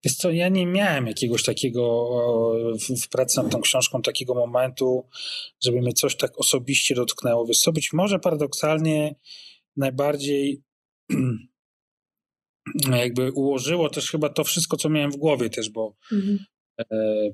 Wiesz 0.05 0.17
co, 0.17 0.31
ja 0.31 0.49
nie 0.49 0.67
miałem 0.67 1.07
jakiegoś 1.07 1.43
takiego 1.43 2.09
w, 2.79 3.03
w 3.03 3.09
pracy 3.09 3.43
nad 3.43 3.53
tą 3.53 3.61
książką 3.61 4.03
takiego 4.03 4.35
momentu, 4.35 5.09
żeby 5.63 5.81
mnie 5.81 5.93
coś 5.93 6.17
tak 6.17 6.39
osobiście 6.39 6.95
dotknęło. 6.95 7.47
Wiesz 7.47 7.59
co, 7.59 7.73
być 7.73 7.93
może 7.93 8.19
paradoksalnie 8.19 9.15
najbardziej 9.77 10.63
jakby 12.91 13.33
ułożyło 13.33 13.91
też 13.91 14.11
chyba 14.11 14.29
to 14.29 14.45
wszystko, 14.45 14.77
co 14.77 14.89
miałem 14.89 15.11
w 15.11 15.17
głowie 15.17 15.51
też, 15.51 15.71
bo 15.71 15.97
mhm. 16.13 16.39
E, 16.79 16.85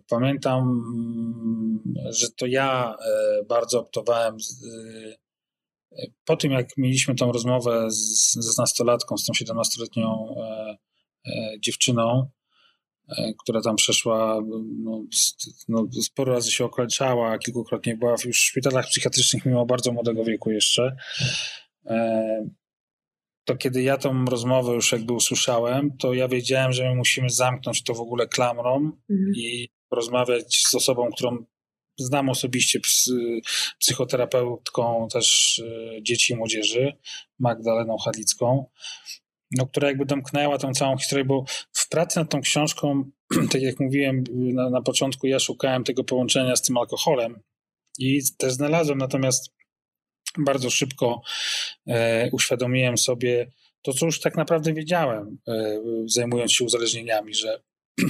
pamiętam, 0.09 0.83
że 2.11 2.27
to 2.31 2.47
ja 2.47 2.95
e, 2.95 3.45
bardzo 3.45 3.81
optowałem 3.81 4.37
e, 4.37 6.07
po 6.25 6.37
tym, 6.37 6.53
jak 6.53 6.77
mieliśmy 6.77 7.15
tą 7.15 7.33
rozmowę 7.33 7.91
z, 7.91 8.33
z 8.33 8.59
nastolatką, 8.59 9.17
z 9.17 9.25
tą 9.25 9.33
17-letnią 9.33 10.35
e, 10.37 10.77
e, 11.27 11.61
dziewczyną, 11.61 12.31
która 13.43 13.61
tam 13.61 13.77
przeszła, 13.77 14.41
no, 14.79 15.05
no, 15.69 15.87
sporo 16.03 16.33
razy 16.33 16.51
się 16.51 16.65
okaleczała, 16.65 17.39
kilkukrotnie 17.39 17.97
była 17.97 18.15
już 18.25 18.39
w 18.39 18.45
szpitalach 18.45 18.87
psychiatrycznych 18.87 19.47
mimo 19.47 19.67
bardzo 19.67 19.93
młodego 19.93 20.25
wieku 20.25 20.51
jeszcze. 20.51 20.97
To 23.45 23.57
kiedy 23.57 23.83
ja 23.83 23.99
tą 23.99 24.25
rozmowę 24.25 24.73
już 24.73 24.93
jakby 24.93 25.13
usłyszałem, 25.13 25.97
to 25.97 26.15
ja 26.15 26.29
wiedziałem, 26.29 26.73
że 26.73 26.89
my 26.89 26.95
musimy 26.95 27.31
zamknąć 27.31 27.85
to 27.85 27.95
w 27.95 28.01
ogóle 28.01 28.27
klamrą 28.27 28.77
mhm. 29.11 29.33
i 29.37 29.69
porozmawiać 29.89 30.63
z 30.69 30.75
osobą, 30.75 31.11
którą 31.17 31.45
znam 31.99 32.29
osobiście, 32.29 32.81
psychoterapeutką 33.79 35.09
też 35.13 35.59
e, 35.67 36.03
dzieci 36.03 36.33
i 36.33 36.37
młodzieży, 36.37 36.93
Magdaleną 37.39 37.97
Hadlicką, 37.99 38.67
no, 39.57 39.67
która 39.67 39.89
jakby 39.89 40.05
domknęła 40.05 40.59
tą 40.59 40.75
całą 40.75 40.99
historię, 40.99 41.25
bo 41.25 41.45
w 41.73 41.89
pracy 41.89 42.19
nad 42.19 42.31
tą 42.31 42.41
książką, 42.41 43.11
tak 43.53 43.63
jak 43.63 43.81
mówiłem 43.81 44.25
na, 44.31 44.71
na 44.71 44.83
początku, 44.83 45.27
ja 45.27 45.39
szukałem 45.39 45.85
tego 45.85 46.05
połączenia 46.05 46.57
z 46.57 46.63
tym 46.63 46.77
alkoholem 46.77 47.41
i 47.99 48.21
też 48.39 48.53
znalazłem, 48.53 48.99
natomiast 48.99 49.60
bardzo 50.39 50.71
szybko 50.71 51.23
e, 51.87 52.31
uświadomiłem 52.33 52.99
sobie 52.99 53.51
to, 53.83 53.93
co 53.93 54.07
już 54.07 54.21
tak 54.21 54.37
naprawdę 54.37 54.73
wiedziałem, 54.73 55.39
e, 55.49 55.81
zajmując 56.07 56.53
się 56.53 56.65
uzależnieniami, 56.65 57.35
że 57.35 57.63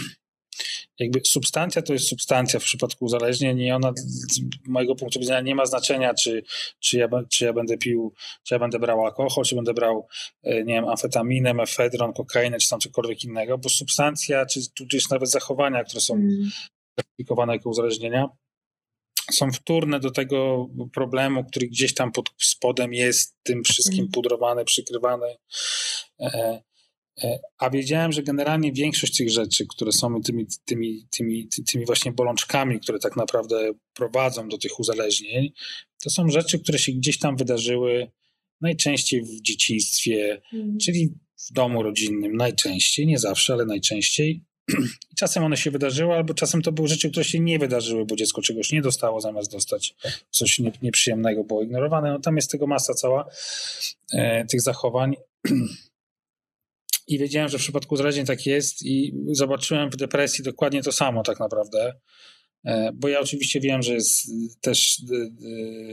jakby 0.99 1.21
substancja 1.25 1.83
to 1.83 1.93
jest 1.93 2.09
substancja 2.09 2.61
w 2.61 2.63
przypadku 2.63 3.05
uzależnień 3.05 3.61
i 3.61 3.73
ona 3.73 3.93
z 3.97 4.41
mojego 4.67 4.95
punktu 4.95 5.21
widzenia 5.21 5.41
nie 5.41 5.55
ma 5.55 5.67
znaczenia, 5.67 6.15
czy, 6.15 6.43
czy, 6.81 6.99
ja, 6.99 7.09
czy 7.31 7.45
ja 7.45 7.53
będę 7.53 7.79
pił, 7.79 8.15
czy 8.43 8.55
ja 8.55 8.59
będę 8.59 8.79
brał 8.79 9.05
alkohol, 9.07 9.45
czy 9.45 9.55
będę 9.55 9.75
brał, 9.75 10.09
e, 10.43 10.65
nie 10.65 10.75
wiem, 10.75 10.89
amfetaminę, 10.89 11.55
mefedron, 11.55 12.13
kokainę, 12.13 12.59
czy 12.59 12.69
tam 12.69 12.81
cokolwiek 12.81 13.25
innego, 13.25 13.59
bo 13.59 13.69
substancja, 13.69 14.47
czy 14.47 14.61
tudzież 14.75 15.09
nawet 15.09 15.31
zachowania, 15.31 15.85
które 15.85 16.01
są 16.01 16.15
mm. 16.15 16.51
klasyfikowane 16.95 17.53
jako 17.53 17.71
uzależnienia, 17.71 18.29
są 19.33 19.53
wtórne 19.53 20.01
do 20.01 20.11
tego 20.11 20.69
problemu, 20.93 21.45
który 21.45 21.69
gdzieś 21.69 21.95
tam 21.95 22.13
pod 22.13 22.31
spodem 22.39 22.95
jest 22.95 23.37
tym 23.43 23.65
wszystkim 23.65 24.01
mm. 24.01 24.13
pudrowany, 24.13 24.65
przykrywany. 24.65 25.37
E, 26.21 26.61
a 27.59 27.71
wiedziałem, 27.71 28.13
że 28.13 28.23
generalnie 28.23 28.73
większość 28.73 29.17
tych 29.17 29.31
rzeczy, 29.31 29.67
które 29.67 29.93
są 29.93 30.23
tymi, 30.23 30.47
tymi, 30.65 31.07
tymi, 31.11 31.49
tymi 31.73 31.87
właśnie 31.87 32.13
bolączkami, 32.13 32.81
które 32.81 32.99
tak 32.99 33.17
naprawdę 33.17 33.73
prowadzą 33.95 34.49
do 34.49 34.59
tych 34.59 34.81
uzależnień, 34.81 35.53
to 36.03 36.11
są 36.11 36.29
rzeczy, 36.29 36.59
które 36.59 36.79
się 36.79 36.93
gdzieś 36.93 37.19
tam 37.19 37.37
wydarzyły 37.37 38.11
najczęściej 38.61 39.23
w 39.23 39.43
dzieciństwie, 39.43 40.43
mm. 40.53 40.79
czyli 40.79 41.15
w 41.49 41.53
domu 41.53 41.83
rodzinnym, 41.83 42.37
najczęściej, 42.37 43.07
nie 43.07 43.19
zawsze, 43.19 43.53
ale 43.53 43.67
najczęściej. 43.67 44.45
Czasem 45.17 45.45
one 45.45 45.57
się 45.57 45.71
wydarzyły, 45.71 46.15
albo 46.15 46.35
czasem 46.35 46.63
to 46.63 46.73
były 46.73 46.89
rzeczy, 46.89 47.11
które 47.11 47.25
się 47.25 47.41
nie 47.41 47.59
wydarzyły, 47.59 48.07
bo 48.07 48.17
dziecko 48.17 48.43
czegoś 48.43 48.73
nie 48.73 48.83
dostało, 48.83 49.21
zamiast 49.21 49.53
dostać 49.53 49.95
coś 50.31 50.59
nieprzyjemnego, 50.83 51.45
było 51.45 51.63
ignorowane. 51.63 52.13
No 52.13 52.21
tam 52.21 52.37
jest 52.37 52.51
tego 52.51 52.67
masa 52.67 52.95
cała 52.95 53.29
e, 54.13 54.45
tych 54.45 54.61
zachowań. 54.61 55.17
I 57.07 57.19
wiedziałem, 57.19 57.49
że 57.49 57.59
w 57.59 57.61
przypadku 57.61 57.95
uzależnień 57.95 58.27
tak 58.27 58.47
jest, 58.47 58.83
i 58.83 59.15
zobaczyłem 59.33 59.91
w 59.91 59.97
depresji 59.97 60.45
dokładnie 60.45 60.83
to 60.83 60.93
samo, 60.93 61.23
tak 61.23 61.41
naprawdę. 61.41 61.95
E, 62.65 62.93
bo 62.95 63.09
ja 63.09 63.21
oczywiście 63.21 63.61
wiem, 63.61 63.83
że 63.83 63.95
jest 63.95 64.31
też 64.61 65.03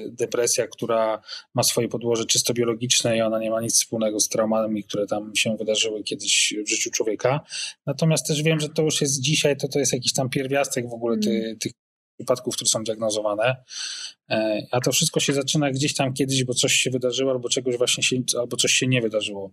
depresja, 0.10 0.68
która 0.68 1.22
ma 1.54 1.64
swoje 1.64 1.88
podłoże 1.88 2.26
czysto 2.26 2.54
biologiczne 2.54 3.18
i 3.18 3.22
ona 3.22 3.40
nie 3.40 3.50
ma 3.50 3.62
nic 3.62 3.74
wspólnego 3.74 4.20
z 4.20 4.30
traumami, 4.30 4.84
które 4.84 5.08
tam 5.08 5.36
się 5.36 5.58
wydarzyły 5.58 6.04
kiedyś 6.04 6.54
w 6.66 6.70
życiu 6.70 6.92
człowieka. 6.92 7.40
Natomiast 7.86 8.28
też 8.28 8.44
wiem, 8.44 8.60
że 8.60 8.70
to 8.70 8.82
już 8.82 9.02
jest 9.02 9.22
dzisiaj, 9.22 9.58
to, 9.58 9.68
to 9.68 9.80
jest 9.80 9.94
jakiś 9.94 10.14
tam 10.14 10.30
pierwiastek 10.30 10.90
w 10.90 10.94
ogóle 10.94 11.18
ty, 11.18 11.30
mm. 11.30 11.58
tych 11.58 11.72
przypadków, 12.18 12.56
które 12.56 12.68
są 12.68 12.84
diagnozowane. 12.84 13.56
E, 14.30 14.62
a 14.72 14.82
to 14.82 14.92
wszystko 14.92 15.20
się 15.20 15.34
zaczyna 15.34 15.72
gdzieś 15.72 15.94
tam 15.94 16.14
kiedyś, 16.14 16.44
bo 16.44 16.54
coś 16.54 16.74
się 16.74 16.90
wydarzyło, 16.90 17.32
albo 17.32 17.50
czegoś 17.50 17.78
właśnie 17.78 18.04
się, 18.04 18.16
albo 18.40 18.58
coś 18.58 18.72
się 18.72 18.88
nie 18.88 19.02
wydarzyło. 19.02 19.52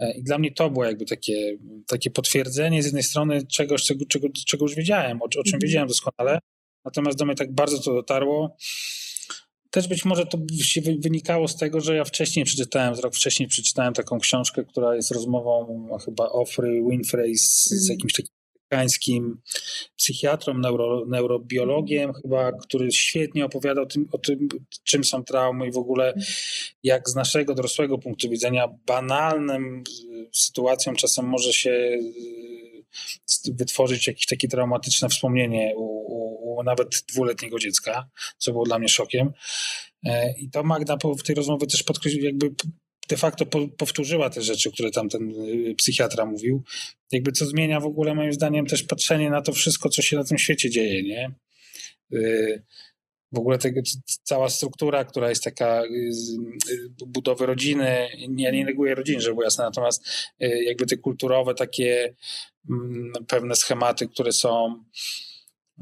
E, 0.00 0.12
I 0.18 0.22
dla 0.22 0.38
mnie 0.38 0.52
to 0.52 0.70
było 0.70 0.84
jakby 0.84 1.04
takie, 1.04 1.58
takie 1.86 2.10
potwierdzenie 2.10 2.82
z 2.82 2.84
jednej 2.84 3.02
strony 3.02 3.46
czegoś, 3.46 3.82
czego, 3.82 4.04
czego, 4.06 4.28
czego 4.46 4.64
już 4.64 4.74
wiedziałem, 4.74 5.22
o, 5.22 5.24
o 5.24 5.28
czym 5.28 5.40
mhm. 5.44 5.60
wiedziałem 5.60 5.88
doskonale, 5.88 6.38
natomiast 6.84 7.18
do 7.18 7.24
mnie 7.24 7.34
tak 7.34 7.54
bardzo 7.54 7.78
to 7.78 7.94
dotarło. 7.94 8.56
Też 9.70 9.88
być 9.88 10.04
może 10.04 10.26
to 10.26 10.38
się 10.62 10.80
wynikało 10.80 11.48
z 11.48 11.56
tego, 11.56 11.80
że 11.80 11.96
ja 11.96 12.04
wcześniej 12.04 12.44
przeczytałem, 12.44 12.94
rok 12.94 13.14
wcześniej 13.14 13.48
przeczytałem 13.48 13.94
taką 13.94 14.18
książkę, 14.18 14.64
która 14.64 14.96
jest 14.96 15.10
rozmową 15.10 15.88
chyba 16.04 16.28
Offrey 16.28 16.82
Winfrey 16.90 17.36
z, 17.36 17.64
z 17.64 17.72
mhm. 17.72 17.98
jakimś 17.98 18.12
takim 18.12 18.35
amerykańskim 18.70 19.40
psychiatrą, 19.96 20.58
neuro, 20.58 21.04
neurobiologiem 21.06 22.12
chyba, 22.12 22.52
który 22.52 22.92
świetnie 22.92 23.44
opowiadał 23.44 23.84
o 23.84 23.86
tym, 23.86 24.08
o 24.12 24.18
tym, 24.18 24.48
czym 24.84 25.04
są 25.04 25.24
traumy 25.24 25.68
i 25.68 25.72
w 25.72 25.76
ogóle 25.76 26.14
jak 26.82 27.08
z 27.08 27.14
naszego 27.14 27.54
dorosłego 27.54 27.98
punktu 27.98 28.30
widzenia 28.30 28.68
banalnym 28.86 29.84
sytuacją 30.32 30.94
czasem 30.94 31.26
może 31.26 31.52
się 31.52 31.70
y, 31.70 33.52
wytworzyć 33.52 34.06
jakieś 34.06 34.26
takie 34.26 34.48
traumatyczne 34.48 35.08
wspomnienie 35.08 35.72
u, 35.76 35.82
u, 35.82 36.56
u 36.58 36.62
nawet 36.62 37.04
dwuletniego 37.12 37.58
dziecka, 37.58 38.08
co 38.38 38.52
było 38.52 38.64
dla 38.64 38.78
mnie 38.78 38.88
szokiem. 38.88 39.32
E, 40.04 40.34
I 40.38 40.50
to 40.50 40.62
Magda 40.62 40.96
w 41.18 41.22
tej 41.22 41.34
rozmowie 41.34 41.66
też 41.66 41.82
podkreślił, 41.82 42.24
jakby 42.24 42.50
de 43.08 43.16
facto 43.16 43.46
po, 43.46 43.68
powtórzyła 43.68 44.30
te 44.30 44.42
rzeczy, 44.42 44.72
które 44.72 44.90
tam 44.90 45.08
ten 45.08 45.30
y, 45.30 45.74
psychiatra 45.74 46.26
mówił. 46.26 46.62
Jakby 47.12 47.32
co 47.32 47.46
zmienia 47.46 47.80
w 47.80 47.86
ogóle 47.86 48.14
moim 48.14 48.32
zdaniem 48.32 48.66
też 48.66 48.82
patrzenie 48.82 49.30
na 49.30 49.42
to 49.42 49.52
wszystko, 49.52 49.88
co 49.88 50.02
się 50.02 50.16
na 50.16 50.24
tym 50.24 50.38
świecie 50.38 50.70
dzieje, 50.70 51.02
nie? 51.02 51.30
Y, 52.12 52.62
w 53.32 53.38
ogóle 53.38 53.58
tego, 53.58 53.80
cała 54.22 54.48
struktura, 54.48 55.04
która 55.04 55.28
jest 55.28 55.44
taka 55.44 55.84
y, 55.84 56.88
budowy 57.06 57.46
rodziny, 57.46 58.08
ja 58.36 58.50
nie 58.50 58.64
neguję 58.64 58.94
rodzin, 58.94 59.20
żeby 59.20 59.34
było 59.34 59.44
jasne, 59.44 59.64
natomiast 59.64 60.04
jakby 60.40 60.86
te 60.86 60.96
kulturowe 60.96 61.54
takie 61.54 62.14
mm, 62.70 63.12
pewne 63.28 63.56
schematy, 63.56 64.08
które 64.08 64.32
są 64.32 64.84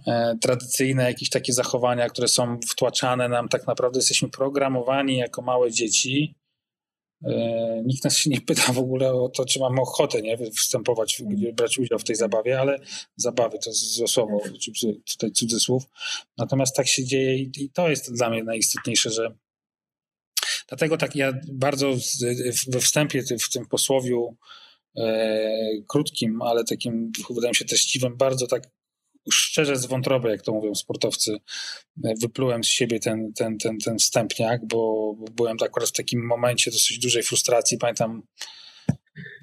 e, 0.06 0.38
tradycyjne, 0.40 1.02
jakieś 1.02 1.30
takie 1.30 1.52
zachowania, 1.52 2.08
które 2.08 2.28
są 2.28 2.58
wtłaczane 2.70 3.28
nam, 3.28 3.48
tak 3.48 3.66
naprawdę 3.66 3.98
jesteśmy 3.98 4.28
programowani 4.28 5.16
jako 5.16 5.42
małe 5.42 5.72
dzieci 5.72 6.34
nikt 7.84 8.04
nas 8.04 8.16
się 8.16 8.30
nie 8.30 8.40
pyta 8.40 8.72
w 8.72 8.78
ogóle 8.78 9.12
o 9.12 9.28
to, 9.28 9.44
czy 9.44 9.60
mamy 9.60 9.80
ochotę 9.80 10.22
nie, 10.22 10.38
wstępować, 10.50 11.22
brać 11.52 11.78
udział 11.78 11.98
w 11.98 12.04
tej 12.04 12.16
zabawie, 12.16 12.60
ale 12.60 12.78
zabawy 13.16 13.58
to 13.58 13.70
jest 13.70 14.08
słowo, 14.08 14.40
tutaj 15.06 15.32
cudzysłów. 15.32 15.84
Natomiast 16.38 16.76
tak 16.76 16.88
się 16.88 17.04
dzieje 17.04 17.38
i 17.38 17.70
to 17.74 17.88
jest 17.88 18.14
dla 18.14 18.30
mnie 18.30 18.44
najistotniejsze, 18.44 19.10
że 19.10 19.34
dlatego 20.68 20.96
tak 20.96 21.16
ja 21.16 21.32
bardzo 21.52 21.94
we 22.68 22.80
wstępie 22.80 23.22
w 23.22 23.50
tym 23.50 23.66
posłowiu 23.66 24.36
e, 24.96 25.58
krótkim, 25.88 26.42
ale 26.42 26.64
takim 26.64 27.12
wydaje 27.30 27.50
mi 27.50 27.56
się 27.56 27.64
treściwym, 27.64 28.16
bardzo 28.16 28.46
tak 28.46 28.70
szczerze 29.32 29.76
z 29.76 29.86
wątroby, 29.86 30.28
jak 30.28 30.42
to 30.42 30.52
mówią 30.52 30.74
sportowcy, 30.74 31.36
wyplułem 31.96 32.64
z 32.64 32.68
siebie 32.68 33.00
ten, 33.00 33.32
ten, 33.32 33.58
ten, 33.58 33.78
ten 33.78 33.98
wstępniak, 33.98 34.66
bo 34.66 35.12
byłem 35.36 35.56
akurat 35.64 35.88
w 35.88 35.92
takim 35.92 36.26
momencie 36.26 36.70
dosyć 36.70 36.98
dużej 36.98 37.22
frustracji. 37.22 37.78
Pamiętam, 37.78 38.22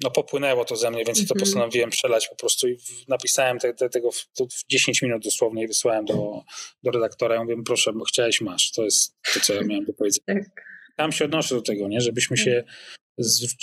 no 0.02 0.10
popłynęło 0.10 0.64
to 0.64 0.76
ze 0.76 0.90
mnie, 0.90 1.04
więc 1.04 1.18
mm 1.18 1.24
-hmm. 1.24 1.28
to 1.28 1.34
mhm. 1.34 1.40
postanowiłem 1.40 1.90
przelać 1.90 2.28
po 2.28 2.36
prostu 2.36 2.68
i 2.68 2.78
napisałem 3.08 3.58
te, 3.58 3.74
te, 3.74 3.88
tego 3.88 4.10
w, 4.10 4.26
w 4.38 4.66
10 4.68 5.02
minut 5.02 5.22
dosłownie 5.24 5.64
i 5.64 5.66
wysłałem 5.66 6.04
do, 6.04 6.42
do 6.82 6.90
redaktora. 6.90 7.34
Ja 7.34 7.42
mówię, 7.42 7.56
proszę, 7.66 7.92
bo 7.92 8.04
chciałeś, 8.04 8.40
masz. 8.40 8.72
To 8.72 8.84
jest 8.84 9.16
to, 9.34 9.40
co 9.40 9.54
ja 9.54 9.62
miałem 9.62 9.84
do 9.84 9.92
powiedzenia. 9.92 10.44
Tak. 10.44 10.64
Tam 10.96 11.12
się 11.12 11.24
odnoszę 11.24 11.54
do 11.54 11.62
tego, 11.62 11.88
nie? 11.88 12.00
żebyśmy 12.00 12.36
tak. 12.36 12.44
się 12.44 12.64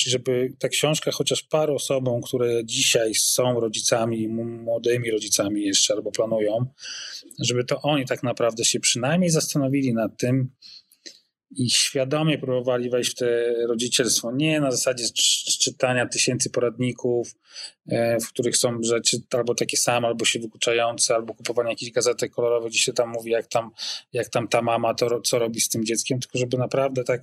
żeby 0.07 0.53
ta 0.59 0.69
książka 0.69 1.11
chociaż 1.11 1.43
paru 1.43 1.75
osobom, 1.75 2.21
które 2.21 2.65
dzisiaj 2.65 3.15
są 3.15 3.59
rodzicami, 3.59 4.27
młodymi 4.27 5.11
rodzicami 5.11 5.63
jeszcze 5.63 5.93
albo 5.93 6.11
planują, 6.11 6.65
żeby 7.39 7.63
to 7.63 7.81
oni 7.81 8.05
tak 8.05 8.23
naprawdę 8.23 8.65
się 8.65 8.79
przynajmniej 8.79 9.29
zastanowili 9.29 9.93
nad 9.93 10.17
tym 10.17 10.51
i 11.55 11.69
świadomie 11.69 12.37
próbowali 12.37 12.89
wejść 12.89 13.11
w 13.11 13.15
te 13.15 13.53
rodzicielstwo. 13.67 14.31
Nie 14.31 14.61
na 14.61 14.71
zasadzie 14.71 15.05
czytania 15.59 16.07
tysięcy 16.07 16.49
poradników, 16.49 17.35
e, 17.87 18.19
w 18.19 18.27
których 18.27 18.57
są 18.57 18.83
rzeczy 18.83 19.17
albo 19.31 19.55
takie 19.55 19.77
same, 19.77 20.07
albo 20.07 20.25
się 20.25 20.39
wykluczające, 20.39 21.15
albo 21.15 21.33
kupowania 21.33 21.69
jakichś 21.69 21.91
gazetek 21.91 22.31
kolorowych, 22.31 22.69
gdzie 22.69 22.79
się 22.79 22.93
tam 22.93 23.09
mówi, 23.09 23.31
jak 23.31 23.47
tam, 23.47 23.71
jak 24.13 24.29
tam 24.29 24.47
ta 24.47 24.61
mama 24.61 24.93
to 24.93 25.21
co 25.21 25.39
robi 25.39 25.61
z 25.61 25.69
tym 25.69 25.85
dzieckiem, 25.85 26.19
tylko 26.19 26.37
żeby 26.37 26.57
naprawdę 26.57 27.03
tak 27.03 27.21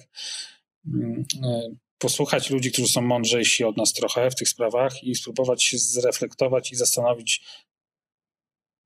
mm, 0.87 1.25
e, 1.45 1.86
posłuchać 1.98 2.50
ludzi, 2.50 2.72
którzy 2.72 2.88
są 2.88 3.00
mądrzejsi 3.00 3.64
od 3.64 3.76
nas 3.76 3.92
trochę 3.92 4.30
w 4.30 4.35
tych 4.35 4.48
sprawach 4.48 5.04
i 5.04 5.14
spróbować 5.14 5.64
się 5.64 5.78
zreflektować 5.78 6.72
i 6.72 6.76
zastanowić, 6.76 7.42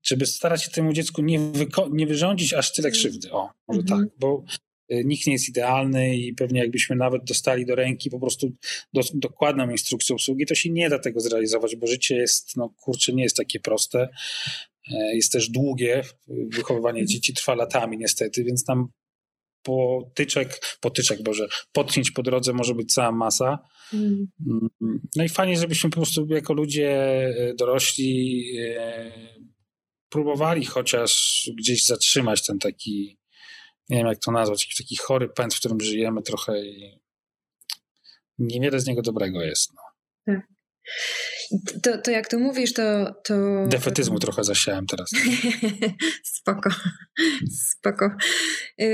żeby 0.03 0.25
starać 0.25 0.63
się 0.63 0.71
temu 0.71 0.93
dziecku 0.93 1.21
nie, 1.21 1.51
nie 1.91 2.07
wyrządzić 2.07 2.53
aż 2.53 2.73
tyle 2.73 2.91
krzywdy. 2.91 3.31
O, 3.31 3.49
może 3.67 3.81
mhm. 3.81 4.01
tak, 4.01 4.09
bo 4.19 4.43
y, 4.91 5.03
nikt 5.05 5.27
nie 5.27 5.33
jest 5.33 5.49
idealny 5.49 6.17
i 6.17 6.33
pewnie 6.33 6.59
jakbyśmy 6.59 6.95
nawet 6.95 7.23
dostali 7.23 7.65
do 7.65 7.75
ręki 7.75 8.09
po 8.09 8.19
prostu 8.19 8.51
do, 8.93 9.01
dokładną 9.13 9.69
instrukcję 9.69 10.15
obsługi, 10.15 10.45
to 10.45 10.55
się 10.55 10.69
nie 10.69 10.89
da 10.89 10.99
tego 10.99 11.19
zrealizować, 11.19 11.75
bo 11.75 11.87
życie 11.87 12.15
jest, 12.15 12.57
no 12.57 12.69
kurczę, 12.69 13.13
nie 13.13 13.23
jest 13.23 13.37
takie 13.37 13.59
proste. 13.59 14.09
E, 14.91 15.15
jest 15.15 15.31
też 15.31 15.49
długie, 15.49 16.01
wychowywanie 16.27 17.05
dzieci 17.05 17.33
trwa 17.33 17.55
latami 17.55 17.97
niestety, 17.97 18.43
więc 18.43 18.67
nam 18.67 18.87
potyczek, 19.63 20.77
potyczek, 20.81 21.23
Boże, 21.23 21.47
potknięć 21.71 22.11
po 22.11 22.23
drodze 22.23 22.53
może 22.53 22.75
być 22.75 22.93
cała 22.93 23.11
masa. 23.11 23.59
Mm. 23.93 24.27
No 25.15 25.23
i 25.23 25.29
fajnie, 25.29 25.57
żebyśmy 25.57 25.89
po 25.89 25.95
prostu 25.95 26.27
jako 26.29 26.53
ludzie 26.53 26.91
e, 26.91 27.53
dorośli 27.53 28.45
e, 28.59 29.11
próbowali 30.09 30.65
chociaż 30.65 31.49
gdzieś 31.57 31.85
zatrzymać 31.85 32.45
ten 32.45 32.59
taki, 32.59 33.19
nie 33.89 33.97
wiem 33.97 34.07
jak 34.07 34.19
to 34.19 34.31
nazwać, 34.31 34.63
jakiś 34.63 34.75
taki 34.75 34.95
chory 34.95 35.29
pęd, 35.29 35.53
w 35.53 35.59
którym 35.59 35.81
żyjemy 35.81 36.21
trochę 36.21 36.65
i 36.65 36.99
niewiele 38.39 38.79
z 38.79 38.87
niego 38.87 39.01
dobrego 39.01 39.41
jest. 39.41 39.71
No. 39.73 39.81
Tak. 40.33 40.47
To, 41.83 41.97
to 41.97 42.11
jak 42.11 42.27
to 42.27 42.39
mówisz, 42.39 42.73
to... 42.73 43.15
to... 43.23 43.33
Defetyzmu 43.67 44.19
trochę 44.19 44.43
zasiałem 44.43 44.85
teraz. 44.85 45.09
spoko, 46.39 46.69
spoko. 47.69 48.11
Yy, 48.77 48.87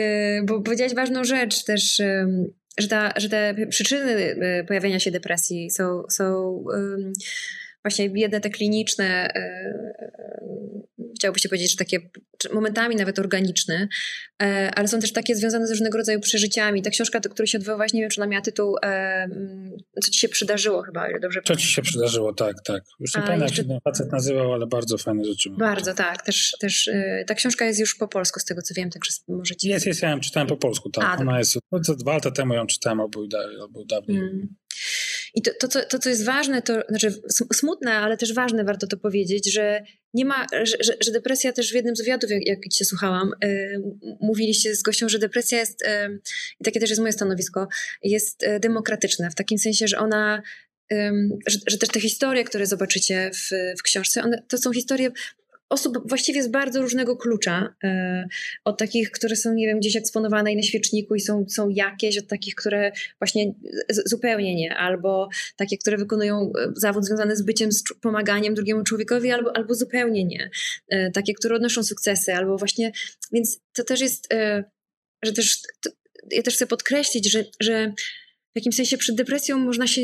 bo 0.46 0.62
powiedziałeś 0.62 0.96
ważną 0.96 1.24
rzecz 1.24 1.64
też, 1.64 2.02
że, 2.80 2.88
ta, 2.88 3.14
że 3.16 3.30
te 3.30 3.56
przyczyny 3.70 4.12
y, 4.12 4.66
pojawienia 4.68 5.00
się 5.00 5.12
depresji 5.12 5.72
są, 5.72 6.04
są 6.10 6.64
właśnie 7.84 8.10
jedne 8.16 8.42
te 8.42 8.50
kliniczne, 8.50 9.30
yy, 9.36 10.97
chciałoby 11.18 11.40
się 11.40 11.50
powiedzieć, 11.50 11.72
że 11.72 11.78
takie 11.78 12.00
momentami 12.54 12.96
nawet 12.96 13.20
organiczne, 13.20 13.88
e, 14.42 14.72
ale 14.76 14.88
są 14.88 15.00
też 15.00 15.14
takie 15.14 15.36
związane 15.36 15.68
z 15.68 15.72
różnego 15.72 15.98
rodzaju 15.98 16.20
przeżyciami. 16.20 16.82
Ta 16.82 16.90
książka, 16.90 17.20
do 17.20 17.30
której 17.30 17.48
się 17.48 17.58
odwoływałaś, 17.58 17.94
nie 17.94 18.02
wiem, 18.02 18.10
czy 18.10 18.22
ona 18.22 18.28
miała 18.28 18.42
tytuł 18.42 18.76
e, 18.84 19.30
Co 20.04 20.12
ci 20.12 20.20
się 20.20 20.30
przydarzyło 20.30 20.82
chyba, 20.82 21.10
ile 21.10 21.20
dobrze 21.20 21.42
Co 21.46 21.56
ci 21.56 21.68
się 21.68 21.82
przydarzyło, 21.82 22.34
tak, 22.34 22.56
tak. 22.66 22.84
Już 23.00 23.16
nie 23.16 23.22
pamiętam, 23.22 23.48
jeszcze... 23.48 23.62
jak 23.62 23.68
się 23.68 23.74
ten 23.74 23.80
facet 23.84 24.12
nazywał, 24.12 24.54
ale 24.54 24.68
bardzo 24.68 24.98
fajne 24.98 25.26
rzeczy. 25.26 25.50
Bardzo, 25.50 25.94
tak. 25.94 26.26
Też, 26.26 26.52
też 26.60 26.90
ta 27.28 27.34
książka 27.36 27.66
jest 27.66 27.80
już 27.80 27.96
po 27.96 28.08
polsku, 28.08 28.40
z 28.40 28.46
tego 28.46 28.62
co 28.62 28.74
wiem, 28.74 28.90
także 28.90 29.12
możecie... 29.28 29.70
Jest, 29.70 29.86
jest, 29.86 30.02
ja 30.02 30.10
ją 30.10 30.20
czytałem 30.20 30.48
po 30.48 30.58
polsku, 30.58 30.90
tak. 30.90 31.06
A, 31.06 31.22
Ona 31.22 31.40
jest, 31.40 31.58
no, 31.72 31.80
dwa 31.80 32.14
lata 32.14 32.32
temu 32.32 32.54
ją 32.54 32.68
czytałem 32.68 33.00
albo, 33.00 33.20
albo 33.62 33.86
dawniej. 33.86 34.18
Mm. 34.18 34.48
I 35.36 35.42
to, 35.42 35.68
to, 35.68 35.86
to, 35.86 36.00
co 36.00 36.10
jest 36.10 36.26
ważne, 36.26 36.62
to 36.62 36.82
znaczy 36.90 37.14
smutne, 37.54 37.94
ale 37.94 38.18
też 38.18 38.34
ważne, 38.34 38.64
warto 38.64 38.88
to 38.88 38.98
powiedzieć, 38.98 39.54
że 39.54 39.84
nie 40.14 40.26
ma, 40.26 40.46
że, 40.64 40.78
że, 40.80 40.94
że 41.00 41.12
depresja 41.12 41.54
też 41.54 41.72
w 41.72 41.76
jednym 41.76 41.96
z 41.96 42.00
wywiadów, 42.00 42.32
jak, 42.32 42.48
jak 42.48 42.60
cię 42.74 42.86
słuchałam, 42.86 43.32
y, 43.44 43.82
mówiliście 44.22 44.76
z 44.76 44.82
gością, 44.82 45.10
że 45.10 45.20
depresja 45.20 45.60
jest, 45.60 45.82
y, 45.82 45.88
i 46.60 46.64
takie 46.64 46.80
też 46.80 46.90
jest 46.90 47.02
moje 47.02 47.14
stanowisko, 47.14 47.68
jest 48.04 48.44
y, 48.44 48.60
demokratyczna, 48.60 49.30
w 49.30 49.36
takim 49.36 49.58
sensie, 49.58 49.88
że 49.88 49.98
ona 49.98 50.42
że, 51.48 51.60
że, 51.68 51.78
też 51.78 51.90
te 51.90 52.00
historie, 52.00 52.44
które 52.44 52.66
zobaczycie 52.66 53.32
w, 53.34 53.50
w 53.80 53.84
książce, 53.84 54.24
one, 54.24 54.44
to 54.48 54.58
są 54.58 54.74
historie 54.74 55.12
osób 55.70 56.10
właściwie 56.10 56.44
z 56.44 56.48
bardzo 56.48 56.82
różnego 56.82 57.18
klucza. 57.18 57.76
E, 57.84 58.28
od 58.66 58.78
takich, 58.78 59.12
które 59.12 59.36
są, 59.36 59.54
nie 59.54 59.68
wiem, 59.68 59.80
gdzieś 59.80 59.96
eksponowane 59.96 60.54
i 60.54 60.56
na 60.56 60.62
świeczniku 60.62 61.16
i 61.16 61.20
są, 61.20 61.46
są 61.50 61.70
jakieś, 61.70 62.18
od 62.18 62.28
takich, 62.28 62.56
które 62.56 62.92
właśnie 63.20 63.54
zupełnie 63.90 64.56
nie, 64.56 64.76
albo 64.76 65.30
takie, 65.56 65.78
które 65.78 65.98
wykonują 65.98 66.52
e, 66.60 66.72
zawód 66.76 67.06
związany 67.06 67.36
z 67.36 67.42
byciem, 67.42 67.72
z 67.72 67.84
pomaganiem 68.02 68.54
drugiemu 68.54 68.84
człowiekowi, 68.84 69.32
albo, 69.32 69.56
albo 69.56 69.76
zupełnie 69.76 70.26
nie. 70.26 70.50
E, 70.90 71.12
takie, 71.12 71.34
które 71.34 71.56
odnoszą 71.56 71.84
sukcesy, 71.84 72.34
albo 72.34 72.58
właśnie, 72.58 72.92
więc 73.32 73.60
to 73.74 73.84
też 73.84 74.02
jest, 74.02 74.28
że 75.24 75.34
też, 75.34 75.62
to, 75.82 75.90
ja 76.32 76.44
też 76.44 76.56
chcę 76.56 76.68
podkreślić, 76.68 77.32
że, 77.32 77.46
że 77.60 77.94
w 78.52 78.56
jakimś 78.56 78.76
sensie 78.76 78.98
przed 78.98 79.16
depresją 79.16 79.58
można 79.58 79.88
się 79.88 80.02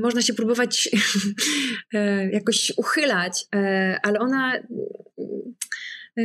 można 0.00 0.22
się 0.22 0.34
próbować 0.34 0.88
e, 1.94 2.30
jakoś 2.30 2.72
uchylać, 2.76 3.44
e, 3.54 3.96
ale 4.02 4.18
ona 4.18 4.56
e, 4.56 6.22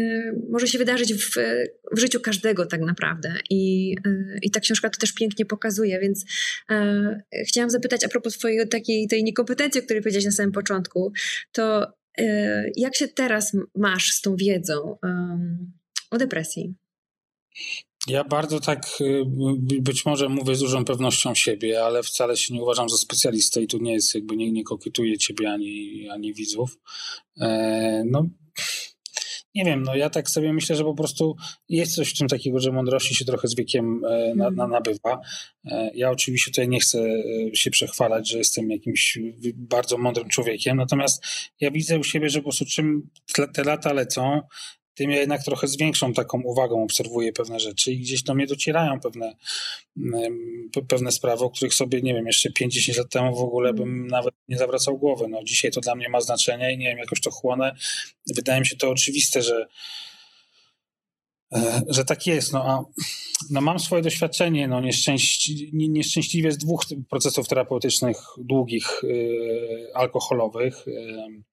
może 0.49 0.67
się 0.67 0.77
wydarzyć 0.77 1.13
w, 1.13 1.35
w 1.91 1.99
życiu 1.99 2.19
każdego 2.19 2.65
tak 2.65 2.81
naprawdę. 2.81 3.35
I, 3.49 3.95
I 4.41 4.51
ta 4.51 4.59
książka 4.59 4.89
to 4.89 4.99
też 4.99 5.13
pięknie 5.13 5.45
pokazuje, 5.45 5.99
więc 5.99 6.25
chciałam 7.47 7.69
zapytać 7.69 8.03
a 8.03 8.07
propos 8.07 8.37
twojej 8.37 8.67
takiej 8.67 9.07
tej 9.07 9.23
niekompetencji, 9.23 9.81
o 9.81 9.83
której 9.83 10.01
powiedziałeś 10.03 10.25
na 10.25 10.31
samym 10.31 10.51
początku, 10.51 11.11
to 11.51 11.93
jak 12.75 12.95
się 12.95 13.07
teraz 13.07 13.57
masz 13.75 14.11
z 14.11 14.21
tą 14.21 14.35
wiedzą 14.35 14.97
o 16.11 16.17
depresji? 16.17 16.75
Ja 18.07 18.23
bardzo 18.23 18.59
tak 18.59 18.87
y, 19.01 19.23
być 19.81 20.05
może 20.05 20.29
mówię 20.29 20.55
z 20.55 20.59
dużą 20.59 20.85
pewnością 20.85 21.35
siebie, 21.35 21.85
ale 21.85 22.03
wcale 22.03 22.37
się 22.37 22.53
nie 22.53 22.61
uważam 22.61 22.89
za 22.89 22.97
specjalistę 22.97 23.61
i 23.61 23.67
tu 23.67 23.77
nie 23.77 23.93
jest 23.93 24.15
jakby 24.15 24.35
nie, 24.35 24.51
nie 24.51 24.63
kokietuję 24.63 25.17
ciebie 25.17 25.51
ani, 25.51 26.07
ani 26.09 26.33
widzów. 26.33 26.77
E, 27.41 28.03
no 28.05 28.25
nie 29.55 29.65
wiem, 29.65 29.83
no 29.83 29.95
ja 29.95 30.09
tak 30.09 30.29
sobie 30.29 30.53
myślę, 30.53 30.75
że 30.75 30.83
po 30.83 30.95
prostu 30.95 31.35
jest 31.69 31.95
coś 31.95 32.09
w 32.09 32.17
tym 32.17 32.27
takiego, 32.27 32.59
że 32.59 32.71
mądrości 32.71 33.15
się 33.15 33.25
trochę 33.25 33.47
z 33.47 33.55
wiekiem 33.55 34.01
e, 34.05 34.35
na, 34.35 34.51
na, 34.51 34.67
nabywa. 34.67 35.19
E, 35.65 35.91
ja 35.95 36.11
oczywiście 36.11 36.51
tutaj 36.51 36.67
nie 36.67 36.79
chcę 36.79 36.99
e, 36.99 37.55
się 37.55 37.71
przechwalać, 37.71 38.29
że 38.29 38.37
jestem 38.37 38.69
jakimś 38.69 39.19
bardzo 39.55 39.97
mądrym 39.97 40.29
człowiekiem, 40.29 40.77
natomiast 40.77 41.23
ja 41.59 41.71
widzę 41.71 41.99
u 41.99 42.03
siebie, 42.03 42.29
że 42.29 42.39
po 42.39 42.43
prostu 42.43 42.65
czym 42.65 43.09
te 43.53 43.63
lata 43.63 43.93
lecą, 43.93 44.41
tym 44.95 45.11
ja 45.11 45.19
jednak 45.19 45.43
trochę 45.43 45.67
z 45.67 45.77
większą 45.77 46.13
taką 46.13 46.41
uwagą 46.41 46.83
obserwuję 46.83 47.33
pewne 47.33 47.59
rzeczy 47.59 47.91
i 47.91 47.99
gdzieś 47.99 48.23
do 48.23 48.33
mnie 48.33 48.47
docierają 48.47 48.99
pewne, 48.99 49.35
pewne 50.87 51.11
sprawy, 51.11 51.45
o 51.45 51.49
których 51.49 51.73
sobie, 51.73 52.01
nie 52.01 52.13
wiem, 52.13 52.27
jeszcze 52.27 52.51
50 52.51 52.97
lat 52.97 53.09
temu 53.09 53.35
w 53.35 53.41
ogóle 53.41 53.73
bym 53.73 53.89
mm. 53.89 54.07
nawet 54.07 54.33
nie 54.47 54.57
zawracał 54.57 54.97
głowy. 54.97 55.27
No, 55.27 55.43
dzisiaj 55.43 55.71
to 55.71 55.81
dla 55.81 55.95
mnie 55.95 56.09
ma 56.09 56.21
znaczenie 56.21 56.73
i 56.73 56.77
nie 56.77 56.87
wiem, 56.87 56.97
jakoś 56.97 57.21
to 57.21 57.31
chłonę. 57.31 57.75
Wydaje 58.35 58.59
mi 58.59 58.65
się 58.65 58.75
to 58.75 58.89
oczywiste, 58.89 59.41
że 59.41 59.67
e, 61.55 61.81
że 61.87 62.05
tak 62.05 62.27
jest. 62.27 62.53
No, 62.53 62.65
a, 62.65 62.83
no 63.49 63.61
mam 63.61 63.79
swoje 63.79 64.01
doświadczenie 64.01 64.67
no, 64.67 64.81
nieszczęś, 64.81 65.49
nieszczęśliwie 65.73 66.51
z 66.51 66.57
dwóch 66.57 66.85
procesów 67.09 67.47
terapeutycznych 67.47 68.17
długich, 68.37 69.01
yy, 69.03 69.87
alkoholowych. 69.93 70.83
Yy, 70.87 71.43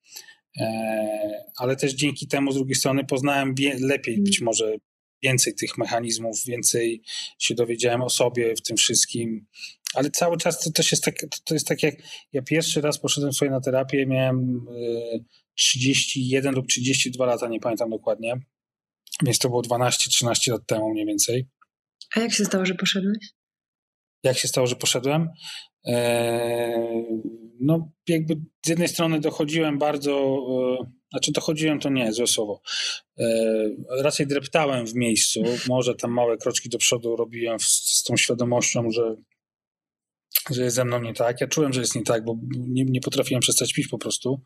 ale 1.56 1.76
też 1.76 1.92
dzięki 1.92 2.26
temu 2.26 2.52
z 2.52 2.54
drugiej 2.54 2.74
strony 2.74 3.04
poznałem 3.04 3.54
lepiej 3.80 4.18
być 4.18 4.38
mm. 4.38 4.44
może 4.44 4.76
więcej 5.22 5.54
tych 5.54 5.78
mechanizmów, 5.78 6.44
więcej 6.46 7.02
się 7.38 7.54
dowiedziałem 7.54 8.02
o 8.02 8.10
sobie 8.10 8.54
w 8.56 8.62
tym 8.62 8.76
wszystkim. 8.76 9.46
Ale 9.94 10.10
cały 10.10 10.36
czas 10.36 10.64
to 10.64 10.70
też 10.70 10.92
jest 10.92 11.04
tak, 11.04 11.14
to 11.44 11.54
jest 11.54 11.66
tak 11.66 11.82
jak 11.82 11.94
ja 12.32 12.42
pierwszy 12.42 12.80
raz 12.80 12.98
poszedłem 12.98 13.32
sobie 13.32 13.50
na 13.50 13.60
terapię, 13.60 14.06
miałem 14.06 14.66
31 15.54 16.54
e, 16.54 16.56
lub 16.56 16.66
32 16.66 17.26
lata, 17.26 17.48
nie 17.48 17.60
pamiętam 17.60 17.90
dokładnie. 17.90 18.40
Więc 19.24 19.38
to 19.38 19.48
było 19.48 19.62
12-13 19.62 20.52
lat 20.52 20.66
temu 20.66 20.90
mniej 20.90 21.06
więcej. 21.06 21.46
A 22.16 22.20
jak 22.20 22.32
się 22.32 22.44
stało, 22.44 22.66
że 22.66 22.74
poszedłeś? 22.74 23.39
Jak 24.22 24.38
się 24.38 24.48
stało, 24.48 24.66
że 24.66 24.76
poszedłem? 24.76 25.28
Eee, 25.84 27.04
no, 27.60 27.90
jakby 28.08 28.34
z 28.66 28.68
jednej 28.68 28.88
strony 28.88 29.20
dochodziłem 29.20 29.78
bardzo, 29.78 30.38
e, 30.80 30.90
znaczy 31.10 31.32
dochodziłem 31.32 31.80
to 31.80 31.88
nie, 31.88 32.12
złe 32.12 32.26
słowo. 32.26 32.60
Eee, 33.18 33.76
raczej 34.02 34.26
dreptałem 34.26 34.86
w 34.86 34.94
miejscu, 34.94 35.42
może 35.68 35.94
tam 35.94 36.10
małe 36.10 36.36
kroczki 36.38 36.68
do 36.68 36.78
przodu 36.78 37.16
robiłem 37.16 37.60
z, 37.60 38.02
tą 38.02 38.16
świadomością, 38.16 38.90
że, 38.90 39.16
że 40.50 40.62
jest 40.62 40.76
ze 40.76 40.84
mną 40.84 41.02
nie 41.02 41.14
tak. 41.14 41.40
Ja 41.40 41.46
czułem, 41.46 41.72
że 41.72 41.80
jest 41.80 41.94
nie 41.94 42.02
tak, 42.02 42.24
bo 42.24 42.36
nie, 42.58 42.84
nie 42.84 43.00
potrafiłem 43.00 43.40
przestać 43.40 43.72
pić 43.72 43.88
po 43.88 43.98
prostu. 43.98 44.40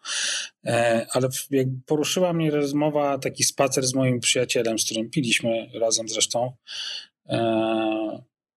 Ale 1.11 1.29
jak 1.51 1.67
poruszyła 1.87 2.33
mnie 2.33 2.51
rozmowa, 2.51 3.19
taki 3.19 3.45
spacer 3.45 3.87
z 3.87 3.95
moim 3.95 4.21
przyjacielem, 4.21 4.79
z 4.79 4.85
którym 4.85 5.11
piliśmy 5.11 5.71
razem 5.81 6.09
zresztą. 6.09 6.53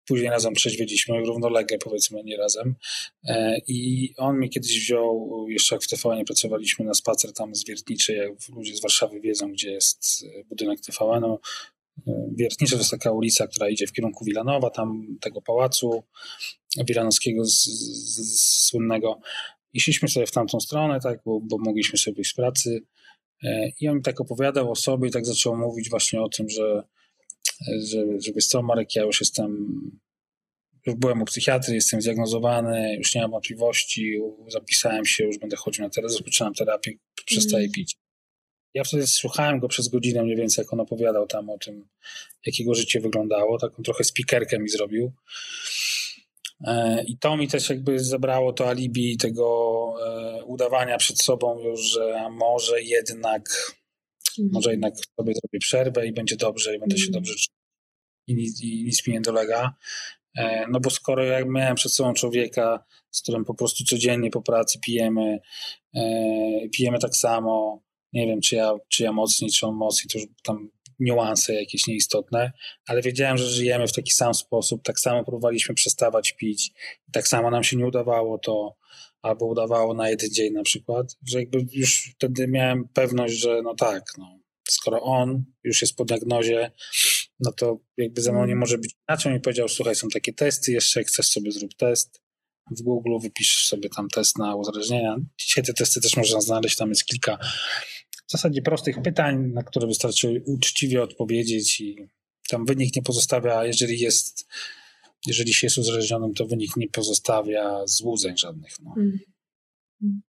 Później 0.07 0.29
razem 0.29 0.53
trzeźwiedziliśmy, 0.53 1.19
równolegle 1.19 1.77
powiedzmy, 1.77 2.23
nie 2.23 2.37
razem. 2.37 2.75
E, 3.27 3.57
I 3.67 4.13
on 4.17 4.37
mnie 4.37 4.49
kiedyś 4.49 4.79
wziął, 4.79 5.45
jeszcze 5.49 5.75
jak 5.75 5.83
w 5.83 5.87
TVN 5.87 6.25
pracowaliśmy 6.25 6.85
na 6.85 6.93
spacer 6.93 7.33
tam 7.33 7.55
z 7.55 7.65
Wiertniczy, 7.65 8.13
jak 8.13 8.31
ludzie 8.55 8.75
z 8.75 8.81
Warszawy 8.81 9.19
wiedzą, 9.19 9.51
gdzie 9.51 9.71
jest 9.71 10.23
e, 10.23 10.43
budynek 10.43 10.81
TVN. 10.81 11.23
-u. 11.23 11.37
E, 12.07 12.29
Wiertnicze 12.35 12.75
to 12.75 12.77
jest 12.77 12.91
taka 12.91 13.11
ulica, 13.11 13.47
która 13.47 13.69
idzie 13.69 13.87
w 13.87 13.91
kierunku 13.91 14.25
Wilanowa, 14.25 14.69
tam 14.69 15.17
tego 15.21 15.41
pałacu 15.41 16.03
wilanowskiego 16.87 17.45
z, 17.45 17.63
z, 17.63 18.15
z 18.15 18.67
słynnego. 18.67 19.19
I 19.73 19.81
szliśmy 19.81 20.07
sobie 20.07 20.25
w 20.25 20.31
tamtą 20.31 20.59
stronę, 20.59 20.99
tak, 20.99 21.19
bo, 21.25 21.39
bo 21.41 21.57
mogliśmy 21.57 21.97
sobie 21.97 22.15
wyjść 22.15 22.31
z 22.31 22.35
pracy. 22.35 22.81
I 23.79 23.87
on 23.87 23.95
mi 23.95 24.01
tak 24.01 24.21
opowiadał 24.21 24.71
o 24.71 24.75
sobie 24.75 25.09
i 25.09 25.11
tak 25.11 25.25
zaczął 25.25 25.57
mówić 25.57 25.89
właśnie 25.89 26.21
o 26.21 26.29
tym, 26.29 26.49
że 26.49 26.83
że, 27.65 28.05
że 28.19 28.33
wiesz 28.33 28.47
co, 28.47 28.61
Marek, 28.61 28.95
ja 28.95 29.03
już 29.03 29.19
jestem, 29.21 29.67
już 30.85 30.95
byłem 30.95 31.21
u 31.21 31.25
psychiatry, 31.25 31.75
jestem 31.75 32.01
zdiagnozowany, 32.01 32.95
już 32.97 33.15
nie 33.15 33.21
mam 33.21 33.31
wątpliwości, 33.31 34.19
zapisałem 34.47 35.05
się, 35.05 35.23
już 35.23 35.37
będę 35.37 35.55
chodził 35.55 35.83
na 35.83 35.89
terapię, 35.89 36.13
rozpoczynam 36.13 36.53
terapię, 36.53 36.91
przestaję 37.25 37.63
mm. 37.63 37.71
pić. 37.71 37.97
Ja 38.73 38.83
wtedy 38.83 39.07
słuchałem 39.07 39.59
go 39.59 39.67
przez 39.67 39.87
godzinę 39.87 40.23
mniej 40.23 40.35
więcej, 40.35 40.63
jak 40.63 40.73
on 40.73 40.79
opowiadał 40.79 41.27
tam 41.27 41.49
o 41.49 41.57
tym, 41.57 41.87
jakiego 42.45 42.75
życie 42.75 42.99
wyglądało. 42.99 43.57
Taką 43.57 43.83
trochę 43.83 44.03
spikerkę 44.03 44.59
mi 44.59 44.69
zrobił. 44.69 45.11
E, 46.67 47.03
I 47.03 47.17
to 47.17 47.37
mi 47.37 47.47
też 47.47 47.69
jakby 47.69 47.99
zabrało 47.99 48.53
to 48.53 48.69
alibi 48.69 49.17
tego 49.17 49.93
e, 50.05 50.43
udawania 50.43 50.97
przed 50.97 51.21
sobą 51.21 51.59
już, 51.59 51.81
że 51.81 52.29
może 52.31 52.81
jednak. 52.81 53.73
Może 54.51 54.71
jednak 54.71 54.93
sobie 54.97 55.33
zrobię 55.33 55.59
przerwę 55.59 56.07
i 56.07 56.13
będzie 56.13 56.35
dobrze 56.35 56.75
i 56.75 56.79
będę 56.79 56.97
się 56.97 57.07
mhm. 57.07 57.23
dobrze 57.23 57.35
czuł 57.35 57.57
i 58.27 58.35
nic, 58.35 58.61
i 58.61 58.83
nic 58.83 59.07
mi 59.07 59.13
nie 59.13 59.21
dolega. 59.21 59.73
E, 60.37 60.65
no 60.69 60.79
bo 60.79 60.89
skoro 60.89 61.23
ja 61.23 61.45
miałem 61.45 61.75
przed 61.75 61.93
sobą 61.93 62.13
człowieka, 62.13 62.85
z 63.11 63.21
którym 63.21 63.45
po 63.45 63.53
prostu 63.53 63.83
codziennie 63.83 64.29
po 64.29 64.41
pracy 64.41 64.79
pijemy, 64.79 65.39
e, 65.95 66.01
pijemy 66.73 66.99
tak 66.99 67.15
samo, 67.15 67.81
nie 68.13 68.27
wiem, 68.27 68.41
czy 68.41 68.55
ja, 68.55 68.73
czy 68.89 69.03
ja 69.03 69.11
mocniej, 69.11 69.51
czy 69.51 69.65
on 69.65 69.75
mocniej, 69.75 70.09
to 70.09 70.19
już 70.19 70.27
tam 70.43 70.69
niuanse 70.99 71.53
jakieś 71.53 71.87
nieistotne, 71.87 72.51
ale 72.87 73.01
wiedziałem, 73.01 73.37
że 73.37 73.49
żyjemy 73.49 73.87
w 73.87 73.93
taki 73.93 74.11
sam 74.11 74.33
sposób, 74.33 74.83
tak 74.83 74.99
samo 74.99 75.23
próbowaliśmy 75.23 75.75
przestawać 75.75 76.31
pić, 76.31 76.71
tak 77.11 77.27
samo 77.27 77.51
nam 77.51 77.63
się 77.63 77.77
nie 77.77 77.87
udawało 77.87 78.37
to, 78.37 78.75
albo 79.21 79.45
udawało 79.45 79.93
na 79.93 80.09
jeden 80.09 80.29
dzień 80.29 80.53
na 80.53 80.63
przykład, 80.63 81.17
że 81.27 81.39
jakby 81.39 81.65
już 81.71 82.13
wtedy 82.15 82.47
miałem 82.47 82.87
pewność, 82.93 83.33
że 83.33 83.61
no 83.63 83.75
tak, 83.75 84.03
no, 84.17 84.39
skoro 84.69 85.01
on 85.01 85.43
już 85.63 85.81
jest 85.81 85.95
po 85.95 86.05
diagnozie, 86.05 86.71
no 87.39 87.51
to 87.51 87.79
jakby 87.97 88.21
ze 88.21 88.31
mną 88.31 88.39
nie 88.39 88.45
mm. 88.45 88.59
może 88.59 88.77
być 88.77 88.95
inaczej. 89.09 89.33
Mi 89.33 89.39
powiedział, 89.39 89.67
słuchaj, 89.67 89.95
są 89.95 90.07
takie 90.09 90.33
testy, 90.33 90.71
jeszcze 90.71 90.99
jak 90.99 91.07
chcesz 91.07 91.27
sobie 91.27 91.51
zrób 91.51 91.73
test 91.73 92.21
w 92.71 92.81
Google, 92.81 93.19
wypisz 93.21 93.65
sobie 93.67 93.89
tam 93.89 94.07
test 94.07 94.37
na 94.37 94.55
uzależnienia. 94.55 95.15
Dzisiaj 95.39 95.63
te 95.63 95.73
testy 95.73 96.01
też 96.01 96.17
można 96.17 96.41
znaleźć, 96.41 96.75
tam 96.75 96.89
jest 96.89 97.05
kilka 97.05 97.37
w 98.27 98.31
zasadzie 98.31 98.61
prostych 98.61 99.01
pytań, 99.01 99.51
na 99.53 99.63
które 99.63 99.87
wystarczy 99.87 100.43
uczciwie 100.45 101.03
odpowiedzieć 101.03 101.81
i 101.81 102.07
tam 102.49 102.65
wynik 102.65 102.95
nie 102.95 103.01
pozostawia, 103.01 103.65
jeżeli 103.65 103.99
jest 103.99 104.47
jeżeli 105.25 105.53
się 105.53 105.67
jest 105.67 105.77
uzależnionym, 105.77 106.33
to 106.33 106.45
wynik 106.45 106.77
nie 106.77 106.87
pozostawia 106.87 107.81
złudzeń 107.85 108.37
żadnych. 108.37 108.71
No. 108.83 108.93
Mm. 108.97 109.19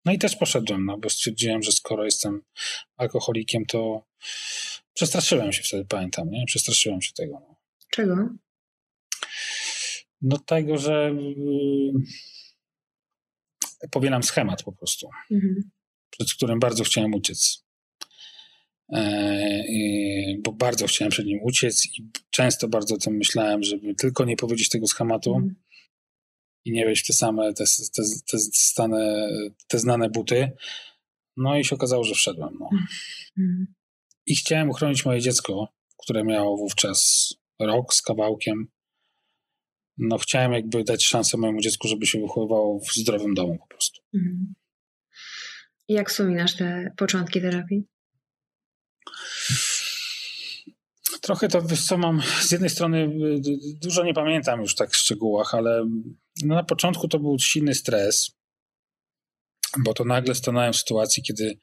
No 0.04 0.12
i 0.12 0.18
też 0.18 0.36
poszedłem, 0.36 0.84
no, 0.84 0.98
bo 0.98 1.10
stwierdziłem, 1.10 1.62
że 1.62 1.72
skoro 1.72 2.04
jestem 2.04 2.40
alkoholikiem, 2.96 3.64
to 3.66 4.06
przestraszyłem 4.94 5.52
się 5.52 5.62
wtedy, 5.62 5.84
pamiętam, 5.88 6.30
nie? 6.30 6.44
Przestraszyłem 6.46 7.02
się 7.02 7.12
tego. 7.12 7.32
No. 7.32 7.56
Czego? 7.90 8.28
No 10.22 10.38
tego, 10.38 10.78
że 10.78 11.14
powielam 13.90 14.22
schemat 14.22 14.62
po 14.62 14.72
prostu, 14.72 15.08
mhm. 15.30 15.70
przed 16.10 16.32
którym 16.32 16.58
bardzo 16.58 16.84
chciałem 16.84 17.14
uciec. 17.14 17.64
E, 18.92 19.64
bo 20.44 20.52
bardzo 20.52 20.86
chciałem 20.86 21.10
przed 21.10 21.26
nim 21.26 21.38
uciec 21.42 21.86
i 21.86 22.10
często 22.30 22.68
bardzo 22.68 22.94
o 22.94 22.98
tym 22.98 23.16
myślałem, 23.16 23.62
żeby 23.62 23.94
tylko 23.94 24.24
nie 24.24 24.36
powiedzieć 24.36 24.68
tego 24.68 24.86
schematu 24.86 25.34
mhm. 25.34 25.54
i 26.64 26.72
nie 26.72 26.84
wejść 26.84 27.04
w 27.04 27.06
te 27.06 27.12
same, 27.12 27.54
te, 27.54 27.64
te, 27.94 28.02
te, 28.30 28.38
stane, 28.38 29.28
te 29.68 29.78
znane 29.78 30.10
buty. 30.10 30.52
No 31.36 31.58
i 31.58 31.64
się 31.64 31.76
okazało, 31.76 32.04
że 32.04 32.14
wszedłem. 32.14 32.58
No. 32.60 32.68
Mhm. 33.38 33.66
I 34.26 34.36
chciałem 34.36 34.70
uchronić 34.70 35.04
moje 35.04 35.20
dziecko, 35.20 35.68
które 35.98 36.24
miało 36.24 36.56
wówczas 36.56 37.28
rok 37.60 37.94
z 37.94 38.02
kawałkiem 38.02 38.68
no 39.98 40.18
chciałem 40.18 40.52
jakby 40.52 40.84
dać 40.84 41.04
szansę 41.04 41.36
mojemu 41.36 41.60
dziecku, 41.60 41.88
żeby 41.88 42.06
się 42.06 42.20
wychowywało 42.20 42.80
w 42.80 42.92
zdrowym 42.92 43.34
domu 43.34 43.58
po 43.58 43.66
prostu. 43.66 44.00
Mhm. 44.14 44.54
Jak 45.88 46.10
wspominasz 46.10 46.56
te 46.56 46.92
początki 46.96 47.40
terapii? 47.40 47.84
Trochę 51.20 51.48
to, 51.48 51.62
wiesz 51.62 51.84
co, 51.84 51.98
mam 51.98 52.22
z 52.40 52.50
jednej 52.50 52.70
strony 52.70 53.10
dużo 53.82 54.04
nie 54.04 54.14
pamiętam 54.14 54.60
już 54.60 54.74
tak 54.74 54.90
w 54.90 54.96
szczegółach, 54.96 55.54
ale 55.54 55.86
no 56.44 56.54
na 56.54 56.64
początku 56.64 57.08
to 57.08 57.18
był 57.18 57.38
silny 57.38 57.74
stres, 57.74 58.30
bo 59.78 59.94
to 59.94 60.04
nagle 60.04 60.34
stanąłem 60.34 60.72
w 60.72 60.76
sytuacji, 60.76 61.22
kiedy 61.22 61.58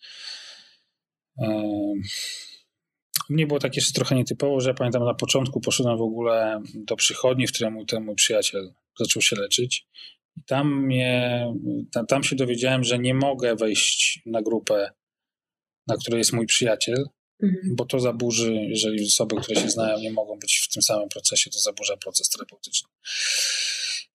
u 3.30 3.34
mnie 3.34 3.48
było 3.48 3.60
takie 3.60 3.80
jeszcze 3.80 3.94
trochę 3.94 4.16
nietypowo, 4.16 4.62
że 4.62 4.70
ja 4.70 4.74
pamiętam 4.74 5.06
na 5.06 5.14
początku 5.14 5.62
poszedłem 5.62 5.98
w 5.98 6.02
ogóle 6.02 6.62
do 6.74 6.96
przychodni, 6.96 7.48
w 7.48 7.52
której 7.52 7.72
mój, 7.72 7.86
ten 7.86 8.04
mój 8.04 8.16
przyjaciel 8.16 8.74
zaczął 9.00 9.22
się 9.22 9.36
leczyć. 9.36 9.88
I 10.38 10.44
tam, 10.44 10.86
mnie, 10.86 11.46
tam 12.08 12.24
się 12.24 12.36
dowiedziałem, 12.36 12.84
że 12.84 13.00
nie 13.00 13.14
mogę 13.14 13.56
wejść 13.56 14.22
na 14.26 14.42
grupę, 14.42 14.92
na 15.88 15.98
której 15.98 16.18
jest 16.18 16.34
mój 16.34 16.46
przyjaciel, 16.46 17.06
mhm. 17.44 17.76
bo 17.76 17.86
to 17.86 18.00
zaburzy, 18.00 18.54
jeżeli 18.54 19.06
osoby, 19.06 19.36
które 19.36 19.62
się 19.62 19.70
znają, 19.70 20.00
nie 20.00 20.12
mogą 20.12 20.40
być 20.40 20.68
w 20.70 20.74
tym 20.74 20.82
samym 20.82 21.10
procesie, 21.10 21.50
to 21.50 21.60
zaburza 21.60 21.98
proces 21.98 22.30
terapeutyczny. 22.30 22.90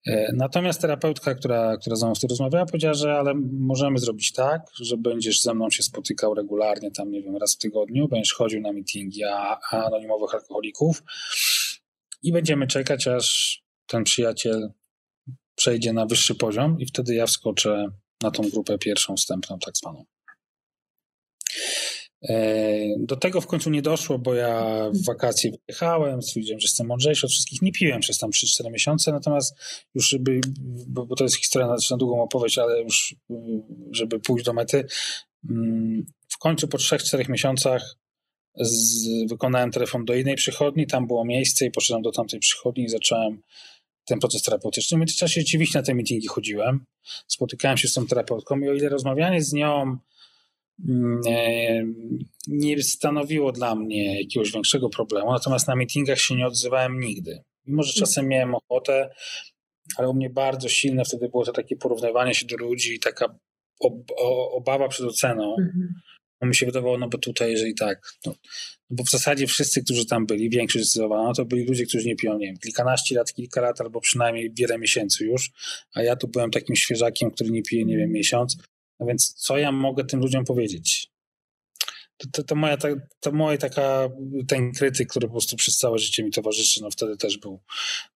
E, 0.06 0.33
natomiast 0.37 0.80
terapeutka, 0.80 1.35
która, 1.35 1.76
która 1.76 1.96
ze 1.96 2.06
mną 2.06 2.14
wtedy 2.14 2.33
rozmawiała, 2.33 2.66
powiedziała, 2.66 2.94
że 2.94 3.12
ale 3.12 3.35
możemy 3.52 3.98
zrobić 3.98 4.33
tak, 4.33 4.62
że 4.80 4.96
będziesz 4.96 5.42
ze 5.42 5.54
mną 5.54 5.70
się 5.70 5.83
spotykał 5.83 6.35
regularnie, 6.35 6.90
tam 6.90 7.11
nie 7.11 7.22
wiem, 7.22 7.37
raz 7.37 7.54
w 7.54 7.59
tygodniu, 7.59 8.09
będziesz 8.09 8.33
chodził 8.33 8.61
na 8.61 8.72
meetingi 8.72 9.20
anonimowych 9.70 10.35
alkoholików 10.35 11.02
i 12.22 12.33
będziemy 12.33 12.66
czekać, 12.66 13.06
aż 13.09 13.61
ten 13.87 14.04
przyjaciel 14.04 14.70
przejdzie 15.54 15.92
na 15.92 16.06
wyższy 16.06 16.35
poziom 16.35 16.80
i 16.80 16.87
wtedy 16.87 17.14
ja 17.14 17.26
wskoczę 17.26 17.87
na 18.22 18.30
tą 18.30 18.42
grupę 18.50 18.78
pierwszą, 18.78 19.16
wstępną, 19.16 19.59
tak 19.59 19.76
zwaną. 19.76 20.04
E, 22.28 22.78
do 22.98 23.16
tego 23.16 23.40
w 23.40 23.46
końcu 23.46 23.70
nie 23.70 23.83
doszło, 23.83 24.18
bo 24.18 24.35
ja 24.35 24.85
w 24.94 25.04
wakacje 25.04 25.50
wyjechałem, 25.50 26.22
stwierdziłem, 26.22 26.61
że 26.61 26.64
jestem 26.64 26.87
mądrzejszy 26.87 27.26
od 27.26 27.33
wszystkich. 27.33 27.62
Nie 27.62 27.72
piłem 27.72 28.00
przez 28.00 28.18
tam 28.18 28.30
3-4 28.30 28.70
miesiące, 28.70 29.12
natomiast 29.12 29.56
już 29.94 30.09
żeby, 30.09 30.40
bo, 30.87 31.16
to 31.16 31.24
jest 31.24 31.37
historia 31.37 31.68
na, 31.90 31.96
długą 31.96 32.22
opowieść, 32.22 32.59
ale 32.59 32.83
już 32.83 33.14
żeby 33.90 34.20
pójść 34.20 34.44
do 34.44 34.52
mety, 34.52 34.87
mm, 35.50 36.06
w 36.28 36.38
końcu 36.38 36.68
po 36.68 36.78
3-4 36.78 37.28
miesiącach 37.28 37.96
z, 38.61 39.06
wykonałem 39.28 39.70
telefon 39.70 40.04
do 40.04 40.14
innej 40.14 40.35
przychodni, 40.35 40.87
tam 40.87 41.06
było 41.06 41.24
miejsce 41.24 41.66
i 41.66 41.70
poszedłem 41.70 42.02
do 42.02 42.12
tamtej 42.12 42.40
przychodni 42.40 42.85
i 42.85 42.88
zacząłem 42.88 43.42
ten 44.04 44.18
proces 44.18 44.42
terapeutyczny. 44.42 44.96
W 44.96 45.00
międzyczasie 45.00 45.40
rzeczywiście 45.40 45.78
na 45.78 45.83
te 45.83 45.94
meetingi 45.94 46.26
chodziłem, 46.26 46.85
spotykałem 47.26 47.78
się 47.78 47.88
z 47.88 47.92
tą 47.92 48.06
terapeutką 48.06 48.61
i 48.61 48.68
o 48.68 48.74
ile 48.74 48.88
rozmawianie 48.88 49.42
z 49.42 49.52
nią 49.52 49.98
nie 52.49 52.83
stanowiło 52.83 53.53
dla 53.53 53.75
mnie 53.75 54.21
jakiegoś 54.21 54.53
większego 54.53 54.88
problemu, 54.88 55.33
natomiast 55.33 55.69
na 55.69 55.77
meetingach 55.77 56.21
się 56.21 56.37
nie 56.37 56.47
odzywałem 56.47 57.01
nigdy. 57.01 57.43
Mimo, 57.66 57.83
że 57.83 57.93
czasem 57.93 58.29
miałem 58.29 58.55
ochotę, 58.55 59.11
ale 59.97 60.09
u 60.09 60.14
mnie 60.14 60.31
bardzo 60.31 60.69
silne 60.69 61.05
wtedy 61.05 61.29
było 61.29 61.45
to 61.45 61.53
takie 61.53 61.77
porównywanie 61.77 62.35
się 62.35 62.47
do 62.47 62.57
ludzi 62.57 62.95
i 62.95 63.01
taka 63.01 63.38
ob 63.81 63.95
obawa 64.53 64.88
przed 64.88 65.07
oceną. 65.07 65.57
Mhm. 65.59 65.95
Bo 66.40 66.47
mi 66.47 66.55
się 66.55 66.66
wydawało, 66.66 66.99
no 66.99 67.09
bo 67.09 67.19
tutaj, 67.19 67.51
jeżeli 67.51 67.75
tak, 67.75 68.12
no, 68.27 68.35
no 68.90 68.97
bo 68.97 69.05
w 69.05 69.11
zasadzie 69.11 69.47
wszyscy, 69.47 69.85
którzy 69.85 70.07
tam 70.07 70.27
byli, 70.27 70.51
większość 70.51 70.85
zdecydowana, 70.85 71.33
to 71.33 71.45
byli 71.45 71.64
ludzie, 71.64 71.87
którzy 71.87 72.07
nie 72.07 72.16
piją, 72.16 72.38
nie 72.38 72.47
wiem, 72.47 72.57
kilkanaście 72.57 73.14
lat, 73.14 73.33
kilka 73.33 73.61
lat, 73.61 73.81
albo 73.81 74.01
przynajmniej 74.01 74.53
wiele 74.59 74.79
miesięcy 74.79 75.25
już, 75.25 75.51
a 75.95 76.03
ja 76.03 76.16
tu 76.16 76.29
byłem 76.29 76.51
takim 76.51 76.77
świeżakiem, 76.77 77.31
który 77.31 77.51
nie 77.51 77.62
pije, 77.62 77.85
nie 77.85 77.97
wiem, 77.97 78.12
miesiąc, 78.12 78.57
no 79.01 79.07
więc 79.07 79.35
co 79.35 79.59
ja 79.59 79.73
mogę 79.73 80.05
tym 80.05 80.21
ludziom 80.21 80.45
powiedzieć? 80.45 81.11
To, 82.17 82.29
to, 82.33 82.43
to, 82.43 82.55
moja, 82.55 82.77
to, 82.77 82.89
to 83.21 83.33
moje 83.33 83.59
taka, 83.59 84.09
ten 84.49 84.73
krytyk, 84.73 85.09
który 85.09 85.27
po 85.27 85.33
prostu 85.33 85.57
przez 85.57 85.79
całe 85.79 85.99
życie 85.99 86.25
mi 86.25 86.31
towarzyszy, 86.31 86.83
no 86.83 86.91
wtedy 86.91 87.17
też 87.17 87.39
był 87.39 87.61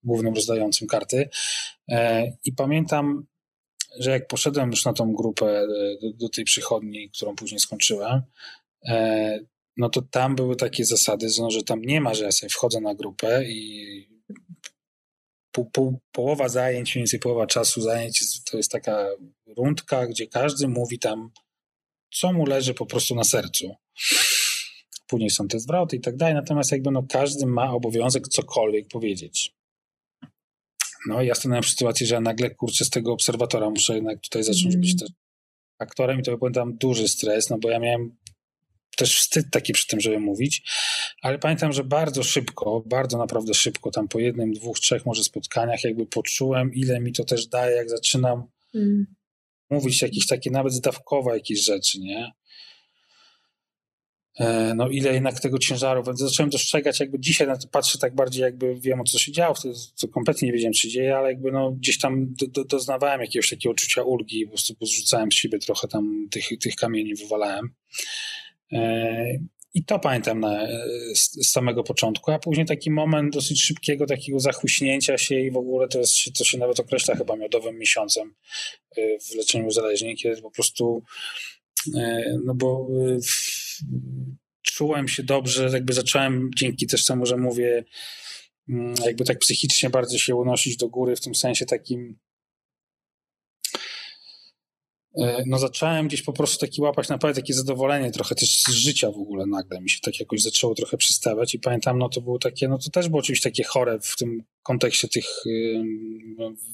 głównym 0.03 0.35
rozdającym 0.35 0.89
karty. 0.89 1.29
E, 1.89 2.33
I 2.45 2.53
pamiętam, 2.53 3.27
że 3.99 4.11
jak 4.11 4.27
poszedłem 4.27 4.71
już 4.71 4.85
na 4.85 4.93
tą 4.93 5.13
grupę 5.13 5.47
e, 5.47 5.67
do, 6.03 6.13
do 6.13 6.29
tej 6.29 6.45
przychodni, 6.45 7.11
którą 7.11 7.37
później 7.37 7.61
skończyłem, 7.61 8.23
e, 8.89 9.39
no 9.77 9.89
to 9.89 10.03
tam 10.03 10.37
były 10.37 10.57
takie 10.57 10.85
zasady, 10.85 11.29
że 11.49 11.63
tam 11.63 11.83
nie 11.83 12.01
ma, 12.01 12.15
że 12.15 12.25
ja 12.25 12.33
sobie 12.33 12.51
wchodzę 12.51 12.81
na 12.81 12.95
grupę 12.95 13.45
i 13.45 14.09
pół, 15.53 15.71
pół, 15.71 16.01
połowa 16.13 16.49
zajęć, 16.49 16.95
mniej 16.95 17.01
więcej 17.01 17.21
połowa 17.21 17.47
czasu 17.47 17.81
zajęć 17.81 18.43
to 18.45 18.57
jest 18.57 18.71
taka 18.71 19.07
rundka, 19.57 20.07
gdzie 20.07 20.27
każdy 20.27 20.69
mówi 20.69 20.99
tam, 20.99 21.31
co 22.15 22.33
mu 22.33 22.47
leży 22.47 22.75
po 22.75 22.87
prostu 22.87 23.15
na 23.15 23.25
sercu. 23.25 23.75
Później 25.07 25.31
są 25.31 25.49
te 25.49 25.61
zwroty 25.61 25.97
i 25.97 26.01
tak 26.01 26.17
dalej, 26.17 26.35
natomiast 26.35 26.73
jakby 26.73 26.91
no 26.91 27.03
każdy 27.09 27.47
ma 27.47 27.73
obowiązek 27.73 28.29
cokolwiek 28.29 28.89
powiedzieć. 28.89 29.55
No 31.07 31.23
i 31.23 31.27
ja 31.27 31.35
stanąłem 31.35 31.63
w 31.63 31.69
sytuacji, 31.69 32.07
że 32.07 32.21
nagle 32.21 32.51
kurczę 32.51 32.85
z 32.85 32.91
tego 32.91 33.13
obserwatora 33.13 33.71
muszę 33.71 33.95
jednak 33.95 34.21
tutaj 34.21 34.43
zacząć 34.43 34.67
mm. 34.67 34.81
być 34.81 34.97
też 34.97 35.11
aktorem 35.79 36.21
i 36.21 36.23
to 36.23 36.39
pamiętam 36.39 36.77
duży 36.77 37.09
stres, 37.09 37.51
no 37.51 37.59
bo 37.59 37.71
ja 37.71 37.79
miałem 37.79 38.17
też 38.97 39.19
wstyd 39.19 39.47
taki 39.51 39.73
przy 39.73 39.87
tym, 39.87 40.01
żeby 40.01 40.21
mówić, 40.21 40.63
ale 41.23 41.39
pamiętam, 41.39 41.73
że 41.73 41.85
bardzo 41.85 42.23
szybko, 42.23 42.83
bardzo 42.87 43.19
naprawdę 43.19 43.55
szybko, 43.55 43.91
tam 43.91 44.09
po 44.09 44.19
jednym, 44.19 44.53
dwóch, 44.53 44.81
trzech 44.81 45.07
może 45.07 45.25
spotkaniach 45.25 45.85
jakby 45.85 46.07
poczułem, 46.07 46.75
ile 46.75 47.01
mi 47.01 47.13
to 47.13 47.25
też 47.25 47.47
daje, 47.47 47.77
jak 47.77 47.91
zaczynam 47.91 48.43
mm. 48.75 49.07
Mówić 49.71 50.03
jakieś 50.03 50.27
takie 50.27 50.51
nawet 50.51 50.73
zdawkowe 50.73 51.35
jakieś 51.35 51.65
rzeczy, 51.65 52.01
nie? 52.01 52.33
E, 54.39 54.75
no 54.75 54.89
ile 54.89 55.15
jednak 55.15 55.41
tego 55.41 55.59
ciężaru, 55.59 56.03
więc 56.05 56.21
zacząłem 56.21 56.51
dostrzegać, 56.51 57.01
jakby 57.01 57.21
dzisiaj 57.21 57.47
na 57.47 57.57
to 57.57 57.69
patrzę 57.69 57.99
tak 57.99 58.15
bardziej, 58.15 58.43
jakby 58.43 58.75
wiem 58.81 59.01
o 59.01 59.05
co 59.05 59.19
się 59.19 59.33
działo, 59.33 59.55
wtedy 59.55 59.75
to 60.01 60.09
kompletnie 60.09 60.49
nie 60.49 60.53
wiedziałem, 60.53 60.75
się 60.75 60.89
dzieje, 60.89 61.17
ale 61.17 61.29
jakby 61.29 61.53
no 61.53 61.73
gdzieś 61.73 61.99
tam 61.99 62.35
do, 62.35 62.47
do, 62.47 62.65
doznawałem 62.65 63.21
jakiegoś 63.21 63.51
takiego 63.51 63.73
uczucia 63.73 64.03
ulgi, 64.03 64.45
po 64.45 64.49
prostu 64.49 64.75
zrzucałem 64.81 65.33
z 65.33 65.35
siebie 65.35 65.59
trochę 65.59 65.89
tam 65.89 66.29
tych, 66.31 66.49
tych 66.61 66.75
kamieni, 66.75 67.15
wywalałem. 67.15 67.75
E, 69.75 69.79
I 69.79 69.85
to 69.85 69.99
pamiętam 69.99 70.41
na, 70.41 70.67
z, 71.15 71.51
samego 71.51 71.85
początku, 71.85 72.31
a 72.31 72.39
później 72.39 72.67
taki 72.67 72.91
moment 72.91 73.35
dosyć 73.35 73.63
szybkiego 73.63 74.07
takiego 74.07 74.41
zachłyśnięcia 74.41 75.19
się 75.19 75.41
i 75.41 75.51
w 75.51 75.57
ogóle 75.57 75.89
to, 75.89 75.99
jest, 75.99 76.15
to 76.39 76.45
się 76.45 76.59
nawet 76.59 76.81
określa 76.81 77.15
chyba 77.15 77.37
miodowym 77.37 77.79
miesiącem 77.79 78.35
e, 78.97 79.19
w 79.19 79.35
leczeniu 79.35 79.67
uzależnień, 79.67 80.17
kiedy 80.17 80.43
po 80.43 80.51
prostu 80.51 81.03
e, 81.97 82.25
no 82.45 82.55
bo 82.55 82.89
czułem 84.63 85.09
się 85.09 85.23
dobrze, 85.23 85.71
jakby 85.73 85.93
zacząłem 85.93 86.51
dzięki 86.57 86.87
też 86.87 87.05
temu, 87.05 87.27
że 87.27 87.37
mówię 87.37 87.85
mm, 88.69 88.95
jakby 89.07 89.25
tak 89.25 89.39
psychicznie 89.39 89.91
bardzo 89.91 90.19
się 90.19 90.35
unosić 90.35 90.77
do 90.77 90.89
góry 90.89 91.17
w 91.17 91.21
tym 91.21 91.35
sensie 91.35 91.67
takim 91.67 92.17
E, 92.17 92.34
no 95.47 95.59
zacząłem 95.59 96.09
gdzieś 96.09 96.23
po 96.23 96.33
prostu 96.33 96.67
taki 96.67 96.83
łapać 96.83 97.09
naprawdę 97.09 97.41
takie 97.41 97.55
zadowolenie 97.55 98.11
trochę 98.11 98.35
też 98.35 98.63
z 98.63 98.71
życia 98.71 99.11
w 99.11 99.19
ogóle 99.19 99.47
nagle 99.47 99.81
mi 99.81 99.91
się 99.91 99.99
tak 100.03 100.21
jakoś 100.21 100.43
zaczęło 100.43 100.75
trochę 100.75 100.97
przystawać 100.97 101.55
i 101.55 101.59
pamiętam, 101.59 101.99
no 101.99 102.09
to 102.09 102.21
było 102.21 102.39
takie, 102.39 102.69
no 102.69 102.79
to 102.79 102.91
też 102.91 103.09
było 103.09 103.21
oczywiście 103.21 103.51
takie 103.51 103.65
chore 103.65 103.99
w 104.03 104.17
tym 104.17 104.43
kontekście 104.63 105.09
tych, 105.09 105.27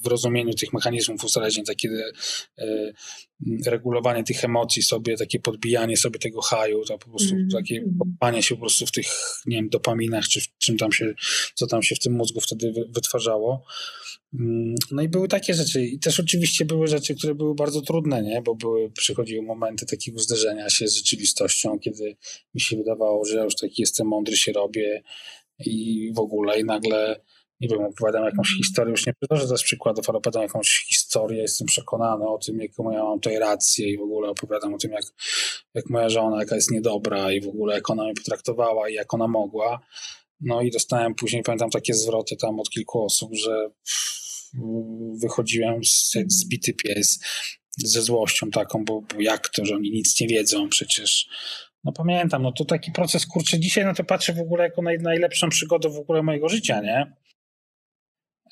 w 0.03 0.07
rozumieniu 0.07 0.53
tych 0.53 0.73
mechanizmów 0.73 1.23
uzależnień, 1.23 1.65
takie 1.65 1.89
e, 2.57 2.93
regulowanie 3.65 4.23
tych 4.23 4.43
emocji 4.43 4.83
sobie, 4.83 5.17
takie 5.17 5.39
podbijanie 5.39 5.97
sobie 5.97 6.19
tego 6.19 6.41
haju, 6.41 6.85
to 6.85 6.97
po 6.97 7.09
prostu 7.09 7.35
mm. 7.35 7.49
takie 7.49 7.83
kopanie 7.99 8.43
się 8.43 8.55
po 8.55 8.61
prostu 8.61 8.85
w 8.85 8.91
tych, 8.91 9.05
nie 9.45 9.55
wiem, 9.55 9.69
dopaminach, 9.69 10.27
czy 10.27 10.41
w 10.41 10.47
czym 10.57 10.77
tam 10.77 10.91
się, 10.91 11.13
co 11.55 11.67
tam 11.67 11.83
się 11.83 11.95
w 11.95 11.99
tym 11.99 12.13
mózgu 12.13 12.41
wtedy 12.41 12.73
wytwarzało. 12.89 13.65
Mm, 14.33 14.75
no 14.91 15.01
i 15.01 15.09
były 15.09 15.27
takie 15.27 15.53
rzeczy. 15.53 15.85
I 15.85 15.99
też 15.99 16.19
oczywiście 16.19 16.65
były 16.65 16.87
rzeczy, 16.87 17.15
które 17.15 17.35
były 17.35 17.55
bardzo 17.55 17.81
trudne, 17.81 18.21
nie? 18.21 18.41
Bo 18.41 18.55
były, 18.55 18.91
przychodziły 18.91 19.45
momenty 19.45 19.85
takiego 19.85 20.19
zderzenia 20.19 20.69
się 20.69 20.87
z 20.87 20.95
rzeczywistością, 20.95 21.79
kiedy 21.79 22.17
mi 22.53 22.61
się 22.61 22.77
wydawało, 22.77 23.25
że 23.25 23.37
ja 23.37 23.43
już 23.43 23.55
taki 23.55 23.81
jestem 23.81 24.07
mądry, 24.07 24.37
się 24.37 24.51
robię 24.51 25.03
i 25.65 26.11
w 26.15 26.19
ogóle 26.19 26.59
i 26.59 26.63
nagle, 26.63 27.21
nie 27.59 27.67
wiem, 27.67 27.81
opowiadam 27.81 28.25
jakąś 28.25 28.47
historię, 28.57 28.91
już 28.91 29.05
nie 29.05 29.13
przytoczę 29.13 29.45
teraz 29.45 29.63
przykładów, 29.63 30.09
ale 30.09 30.17
opowiadam 30.17 30.43
jakąś 30.43 30.85
historię, 31.11 31.41
jestem 31.41 31.67
przekonany 31.67 32.27
o 32.27 32.37
tym, 32.37 32.59
jaką 32.59 32.91
ja 32.91 33.03
mam 33.03 33.19
tutaj 33.19 33.39
rację 33.39 33.89
i 33.89 33.97
w 33.97 34.01
ogóle 34.01 34.29
opowiadam 34.29 34.73
o 34.73 34.77
tym, 34.77 34.91
jak, 34.91 35.03
jak 35.73 35.89
moja 35.89 36.09
żona, 36.09 36.39
jaka 36.39 36.55
jest 36.55 36.71
niedobra 36.71 37.31
i 37.31 37.41
w 37.41 37.47
ogóle 37.47 37.75
jak 37.75 37.89
ona 37.89 38.03
mnie 38.03 38.13
potraktowała 38.13 38.89
i 38.89 38.93
jak 38.93 39.13
ona 39.13 39.27
mogła. 39.27 39.79
No 40.41 40.61
i 40.61 40.71
dostałem 40.71 41.15
później, 41.15 41.43
pamiętam, 41.43 41.69
takie 41.69 41.93
zwroty 41.93 42.35
tam 42.35 42.59
od 42.59 42.69
kilku 42.69 43.05
osób, 43.05 43.35
że 43.35 43.69
wychodziłem 45.21 45.85
z, 45.85 46.15
jak 46.15 46.31
zbity 46.31 46.73
pies 46.73 47.19
ze 47.77 48.01
złością 48.01 48.51
taką, 48.51 48.85
bo, 48.85 49.01
bo 49.01 49.21
jak 49.21 49.49
to, 49.49 49.65
że 49.65 49.75
oni 49.75 49.91
nic 49.91 50.21
nie 50.21 50.27
wiedzą 50.27 50.69
przecież. 50.69 51.27
No 51.83 51.91
pamiętam, 51.91 52.43
no 52.43 52.51
to 52.51 52.65
taki 52.65 52.91
proces, 52.91 53.25
kurczę, 53.25 53.59
dzisiaj 53.59 53.85
na 53.85 53.93
to 53.93 54.03
patrzę 54.03 54.33
w 54.33 54.39
ogóle 54.39 54.63
jako 54.63 54.81
naj, 54.81 54.97
najlepszą 54.99 55.49
przygodę 55.49 55.89
w 55.89 55.97
ogóle 55.97 56.23
mojego 56.23 56.49
życia, 56.49 56.81
nie? 56.81 57.20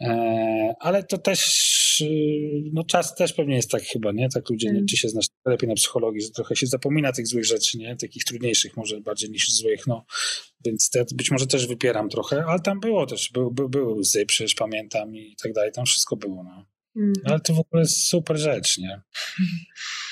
E, 0.02 0.74
ale 0.80 1.04
to 1.04 1.18
też, 1.18 2.02
y, 2.02 2.64
no 2.74 2.84
czas 2.84 3.16
też 3.16 3.34
pewnie 3.34 3.56
jest 3.56 3.72
tak 3.72 3.84
chyba, 3.84 4.12
nie? 4.12 4.30
Tak 4.30 4.50
ludzie, 4.50 4.68
nie, 4.68 4.74
mm. 4.74 4.86
ty 4.88 4.98
się 4.98 5.10
znasz 5.10 5.26
lepiej 5.46 5.70
na 5.70 5.76
psychologii, 5.76 6.22
że 6.22 6.30
trochę 6.30 6.56
się 6.56 6.68
zapomina 6.68 7.12
tych 7.12 7.28
złych 7.28 7.46
rzeczy, 7.46 7.78
nie? 7.78 7.96
Takich 7.96 8.24
trudniejszych 8.24 8.78
może 8.78 9.02
bardziej 9.02 9.30
niż 9.30 9.52
złych, 9.52 9.88
no. 9.88 10.06
Więc 10.66 10.90
te, 10.90 11.06
być 11.16 11.32
może 11.32 11.48
też 11.48 11.68
wypieram 11.68 12.10
trochę, 12.10 12.44
ale 12.46 12.60
tam 12.60 12.80
było 12.80 13.06
też, 13.06 13.32
by, 13.34 13.42
by, 13.52 13.70
były 13.70 13.94
łzy, 13.94 14.26
przecież 14.26 14.56
pamiętam 14.56 15.16
i 15.16 15.36
tak 15.44 15.54
dalej, 15.54 15.72
tam 15.72 15.86
wszystko 15.86 16.16
było, 16.16 16.44
no. 16.44 16.66
Mm. 16.96 17.14
Ale 17.24 17.40
to 17.40 17.54
w 17.54 17.60
ogóle 17.60 17.82
jest 17.82 18.08
super 18.08 18.38
rzecz, 18.38 18.78
nie? 18.78 19.02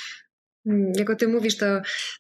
Mm, 0.68 0.92
jak 0.96 1.10
o 1.10 1.16
tym 1.16 1.32
mówisz, 1.32 1.58
to 1.58 1.66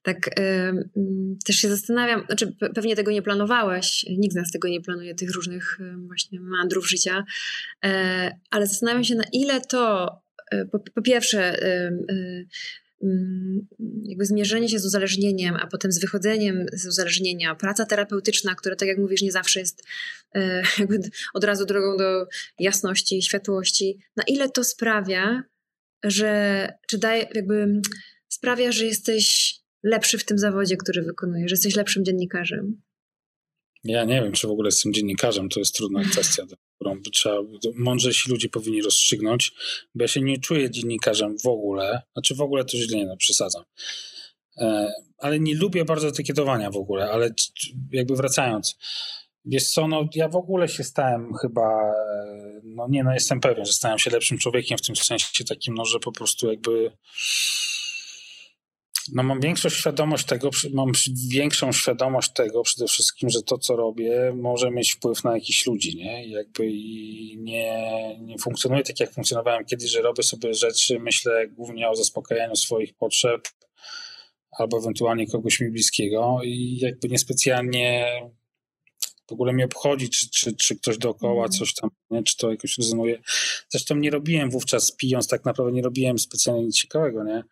tak 0.04 0.30
yy, 0.40 1.38
też 1.46 1.56
się 1.56 1.70
zastanawiam, 1.70 2.24
znaczy 2.26 2.56
pewnie 2.76 2.96
tego 2.96 3.12
nie 3.12 3.22
planowałeś, 3.22 4.06
nikt 4.10 4.34
z 4.34 4.38
nas 4.38 4.52
tego 4.52 4.68
nie 4.68 4.82
planuje, 4.82 5.16
tych 5.16 5.36
różnych 5.36 5.80
właśnie 6.08 6.40
mandrów 6.40 6.90
życia, 6.90 7.26
yy, 7.84 7.90
ale 8.52 8.68
zastanawiam 8.68 9.04
się 9.04 9.16
na 9.16 9.26
ile 9.34 9.62
to 9.62 10.12
po, 10.72 10.80
po, 10.80 11.02
pierwsze 11.02 11.62
mm, 13.04 13.68
jakby 14.04 14.26
zmierzenie 14.26 14.70
się 14.70 14.80
z 14.80 14.86
uzależnieniem, 14.86 15.56
a 15.56 15.68
potem 15.68 15.92
z 15.92 16.00
wychodzeniem 16.00 16.66
z 16.74 16.88
uzależnienia, 16.88 17.56
praca 17.56 17.86
terapeutyczna, 17.86 18.56
która 18.56 18.76
tak 18.76 18.88
jak 18.88 18.98
mówisz 18.98 19.22
nie 19.22 19.32
zawsze 19.32 19.60
jest 19.60 19.84
jakby 20.80 21.00
od 21.34 21.44
razu 21.44 21.66
drogą 21.66 21.98
do 21.98 22.28
jasności, 22.60 23.22
światłości, 23.22 24.00
na 24.16 24.24
ile 24.28 24.50
to 24.50 24.64
sprawia, 24.64 25.44
że 26.04 26.68
czy 26.88 26.98
daje 26.98 27.28
jakby 27.36 27.82
sprawia, 28.38 28.72
że 28.72 28.86
jesteś 28.86 29.56
lepszy 29.84 30.18
w 30.18 30.26
tym 30.26 30.38
zawodzie, 30.38 30.78
który 30.78 31.02
wykonujesz, 31.02 31.50
że 31.50 31.54
jesteś 31.54 31.76
lepszym 31.76 32.06
dziennikarzem? 32.06 32.82
Ja 33.84 34.04
nie 34.04 34.22
wiem, 34.22 34.32
czy 34.32 34.48
w 34.48 34.52
ogóle 34.52 34.68
jestem 34.68 34.94
dziennikarzem, 34.94 35.50
to 35.50 35.60
jest 35.60 35.76
trudna 35.76 36.04
kwestia, 36.12 36.44
którą 36.76 37.02
trzeba, 37.14 37.38
mądrzejsi 37.76 38.30
ludzie 38.30 38.50
powinni 38.50 38.82
rozstrzygnąć, 38.82 39.54
bo 39.96 40.04
ja 40.04 40.08
się 40.08 40.22
nie 40.22 40.40
czuję 40.40 40.72
dziennikarzem 40.72 41.38
w 41.44 41.48
ogóle, 41.48 42.02
znaczy 42.14 42.36
w 42.36 42.42
ogóle 42.42 42.66
to 42.66 42.78
źle, 42.78 43.06
no 43.06 43.18
przesadzam, 43.18 43.64
e, 44.58 44.92
ale 45.18 45.40
nie 45.40 45.56
lubię 45.56 45.86
bardzo 45.86 46.08
etykietowania 46.08 46.72
w 46.72 46.78
ogóle, 46.78 47.12
ale 47.12 47.30
jakby 47.92 48.16
wracając, 48.16 48.78
wiesz 49.46 49.70
co, 49.70 49.88
no 49.88 50.10
ja 50.16 50.30
w 50.30 50.36
ogóle 50.36 50.68
się 50.68 50.84
stałem 50.84 51.34
chyba, 51.42 51.94
no 52.64 52.88
nie, 52.90 53.04
no 53.04 53.14
jestem 53.14 53.40
pewien, 53.40 53.66
że 53.66 53.74
stałem 53.74 54.00
się 54.00 54.10
lepszym 54.10 54.38
człowiekiem 54.38 54.78
w 54.78 54.82
tym 54.82 54.96
sensie 54.96 55.44
takim, 55.48 55.74
no 55.74 55.86
że 55.86 56.00
po 56.00 56.12
prostu 56.12 56.52
jakby 56.52 56.92
no 59.14 59.24
mam 59.24 59.40
większą 59.40 59.70
świadomość 59.70 60.26
tego, 60.26 60.50
mam 60.74 60.92
większą 61.30 61.72
świadomość 61.72 62.34
tego 62.34 62.64
przede 62.64 62.88
wszystkim, 62.88 63.30
że 63.30 63.42
to, 63.42 63.58
co 63.58 63.76
robię, 63.76 64.34
może 64.36 64.72
mieć 64.72 64.92
wpływ 64.92 65.24
na 65.24 65.34
jakichś 65.34 65.66
ludzi, 65.66 65.98
nie? 65.98 66.28
Jakby 66.28 66.66
i 66.68 67.38
nie, 67.38 68.18
nie 68.22 68.38
funkcjonuje 68.38 68.84
tak, 68.84 69.00
jak 69.00 69.14
funkcjonowałem 69.14 69.66
kiedyś, 69.66 69.92
że 69.92 70.02
robię 70.02 70.24
sobie 70.24 70.54
rzeczy, 70.54 71.00
myślę 71.00 71.48
głównie 71.48 71.90
o 71.90 71.96
zaspokajaniu 71.96 72.56
swoich 72.56 72.94
potrzeb 72.94 73.48
albo 74.52 74.78
ewentualnie 74.78 75.28
kogoś 75.28 75.60
mi 75.60 75.70
bliskiego 75.70 76.40
i 76.44 76.78
jakby 76.78 77.10
niespecjalnie 77.10 78.06
w 79.28 79.32
ogóle 79.32 79.54
mnie 79.54 79.66
obchodzi, 79.66 80.10
czy, 80.10 80.30
czy, 80.30 80.56
czy 80.56 80.76
ktoś 80.76 80.98
dookoła 80.98 81.46
mm. 81.46 81.52
coś 81.52 81.74
tam, 81.74 81.90
nie? 82.12 82.24
czy 82.24 82.38
to 82.38 82.52
jakoś 82.52 82.78
rezonuje. 82.78 83.22
Zresztą 83.70 83.96
nie 83.96 84.10
robiłem 84.10 84.50
wówczas 84.50 84.92
pijąc, 84.92 85.28
tak 85.28 85.46
naprawdę 85.46 85.74
nie 85.74 85.82
robiłem 85.82 86.20
specjalnie 86.20 86.64
nic 86.64 86.76
ciekawego, 86.78 87.24
nie? 87.24 87.44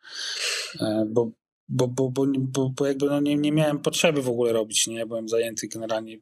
E, 0.82 1.06
bo 1.10 1.32
bo, 1.68 1.88
bo, 1.88 2.12
bo, 2.38 2.70
bo, 2.70 2.88
jakby 2.88 3.06
no 3.06 3.20
nie, 3.20 3.36
nie 3.36 3.52
miałem 3.52 3.80
potrzeby 3.80 4.22
w 4.22 4.30
ogóle 4.30 4.54
robić, 4.54 4.88
nie? 4.88 5.06
Byłem 5.06 5.30
zajęty 5.30 5.68
generalnie 5.68 6.18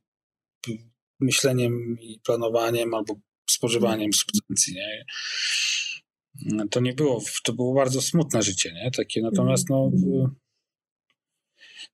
myśleniem 1.20 1.98
i 2.02 2.20
planowaniem 2.20 2.94
albo 2.94 3.16
spożywaniem 3.50 4.14
substancji, 4.14 4.74
nie? 4.76 5.06
To 6.72 6.80
nie 6.80 6.94
było, 6.94 7.22
to 7.44 7.54
było 7.54 7.74
bardzo 7.74 8.02
smutne 8.02 8.44
życie, 8.44 8.74
nie? 8.74 8.92
Takie, 8.92 9.22
natomiast 9.22 9.70
no, 9.70 9.92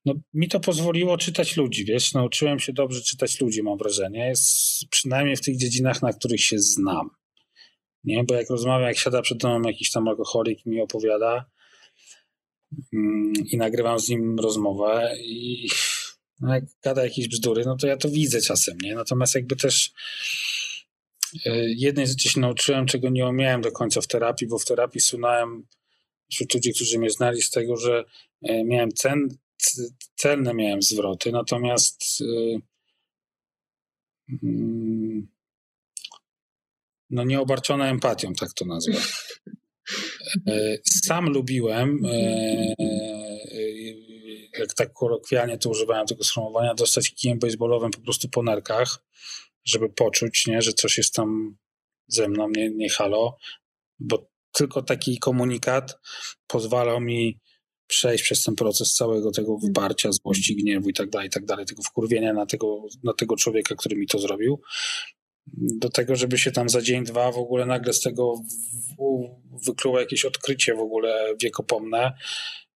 no 0.04 0.14
mi 0.34 0.48
to 0.48 0.60
pozwoliło 0.60 1.18
czytać 1.18 1.56
ludzi, 1.56 1.84
wiesz, 1.84 2.14
nauczyłem 2.14 2.58
się 2.58 2.72
dobrze 2.72 3.00
czytać 3.00 3.40
ludzi, 3.40 3.62
mam 3.62 3.78
wrażenie, 3.78 4.26
jest, 4.28 4.88
przynajmniej 4.90 5.36
w 5.36 5.40
tych 5.40 5.56
dziedzinach, 5.56 6.02
na 6.02 6.12
których 6.12 6.40
się 6.40 6.58
znam, 6.58 7.10
nie? 8.04 8.24
Bo 8.24 8.34
jak 8.34 8.50
rozmawiam, 8.50 8.88
jak 8.88 8.98
siada 8.98 9.22
przed 9.22 9.38
domem 9.38 9.64
jakiś 9.64 9.90
tam 9.90 10.08
alkoholik 10.08 10.66
mi 10.66 10.80
opowiada, 10.80 11.50
i 13.46 13.56
nagrywam 13.56 13.98
z 13.98 14.08
nim 14.08 14.38
rozmowę 14.38 15.14
i 15.20 15.68
no 16.40 16.54
jak 16.54 16.64
gada 16.82 17.04
jakieś 17.04 17.28
bzdury, 17.28 17.64
no 17.64 17.76
to 17.76 17.86
ja 17.86 17.96
to 17.96 18.08
widzę 18.08 18.40
czasem, 18.40 18.78
nie? 18.82 18.94
Natomiast 18.94 19.34
jakby 19.34 19.56
też 19.56 19.92
e, 21.46 21.72
jednej 21.76 22.06
rzeczy 22.06 22.28
się 22.28 22.40
nauczyłem, 22.40 22.86
czego 22.86 23.08
nie 23.08 23.26
umiałem 23.26 23.60
do 23.60 23.72
końca 23.72 24.00
w 24.00 24.06
terapii, 24.06 24.48
bo 24.48 24.58
w 24.58 24.64
terapii 24.64 25.00
sunąłem 25.00 25.66
wśród 26.30 26.54
ludzi, 26.54 26.74
którzy 26.74 26.98
mnie 26.98 27.10
znali 27.10 27.42
z 27.42 27.50
tego, 27.50 27.76
że 27.76 28.04
e, 28.42 28.64
miałem 28.64 28.92
cen, 28.92 29.28
celne 30.16 30.54
miałem 30.54 30.82
zwroty, 30.82 31.32
natomiast 31.32 32.02
e, 32.20 32.60
mm, 34.42 35.28
no 37.10 37.24
nieobarczone 37.24 37.90
empatią, 37.90 38.34
tak 38.34 38.52
to 38.52 38.64
nazwę. 38.64 38.92
E, 40.46 40.78
sam 40.84 41.28
lubiłem, 41.28 42.06
e, 42.06 42.08
e, 42.08 42.74
jak 44.58 44.74
tak 44.74 44.92
kolokwialnie 44.92 45.58
to 45.58 45.70
używałem 45.70 46.06
tego 46.06 46.24
sformułowania, 46.24 46.74
dostać 46.74 47.14
kijem 47.14 47.38
baseballowym 47.38 47.90
po 47.90 48.00
prostu 48.00 48.28
po 48.28 48.42
nerkach, 48.42 49.04
żeby 49.64 49.88
poczuć, 49.88 50.46
nie, 50.46 50.62
że 50.62 50.72
coś 50.72 50.98
jest 50.98 51.14
tam 51.14 51.56
ze 52.08 52.28
mną, 52.28 52.48
nie, 52.56 52.70
nie 52.70 52.90
halo, 52.90 53.36
bo 53.98 54.30
tylko 54.52 54.82
taki 54.82 55.18
komunikat 55.18 55.98
pozwalał 56.46 57.00
mi 57.00 57.40
przejść 57.86 58.24
przez 58.24 58.42
ten 58.42 58.54
proces 58.54 58.94
całego 58.94 59.30
tego 59.30 59.58
wyparcia, 59.58 60.12
złości, 60.12 60.56
gniewu 60.56 60.88
i 60.88 60.94
tak 60.94 61.10
dalej, 61.10 61.28
i 61.28 61.30
tak 61.30 61.44
dalej, 61.44 61.66
tego 61.66 61.82
wkurwienia 61.82 62.32
na 62.32 62.46
tego, 62.46 62.82
na 63.04 63.12
tego 63.12 63.36
człowieka, 63.36 63.74
który 63.74 63.96
mi 63.96 64.06
to 64.06 64.18
zrobił 64.18 64.60
do 65.56 65.90
tego, 65.90 66.16
żeby 66.16 66.38
się 66.38 66.52
tam 66.52 66.68
za 66.68 66.82
dzień, 66.82 67.04
dwa 67.04 67.32
w 67.32 67.38
ogóle 67.38 67.66
nagle 67.66 67.92
z 67.92 68.00
tego 68.00 68.34
wykluło 69.66 70.00
jakieś 70.00 70.24
odkrycie 70.24 70.74
w 70.74 70.80
ogóle 70.80 71.34
wiekopomne 71.42 72.12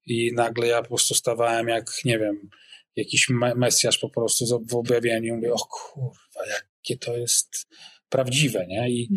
i 0.06 0.32
nagle 0.34 0.66
ja 0.66 0.82
po 0.82 0.88
prostu 0.88 1.14
stawałem 1.14 1.68
jak, 1.68 1.84
nie 2.04 2.18
wiem, 2.18 2.50
jakiś 2.96 3.28
mesjasz 3.56 3.98
po 3.98 4.10
prostu 4.10 4.66
w 4.70 4.74
objawieniu. 4.74 5.36
Mówię, 5.36 5.52
o 5.52 5.58
kurwa, 5.58 6.40
jakie 6.50 6.98
to 6.98 7.16
jest 7.16 7.68
prawdziwe, 8.08 8.66
nie? 8.66 8.90
I, 8.90 9.08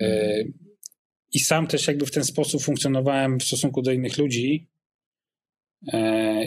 mm. 0.00 0.12
y, 0.12 0.52
I 1.32 1.40
sam 1.40 1.66
też 1.66 1.86
jakby 1.86 2.06
w 2.06 2.10
ten 2.10 2.24
sposób 2.24 2.62
funkcjonowałem 2.62 3.38
w 3.38 3.44
stosunku 3.44 3.82
do 3.82 3.92
innych 3.92 4.18
ludzi, 4.18 4.68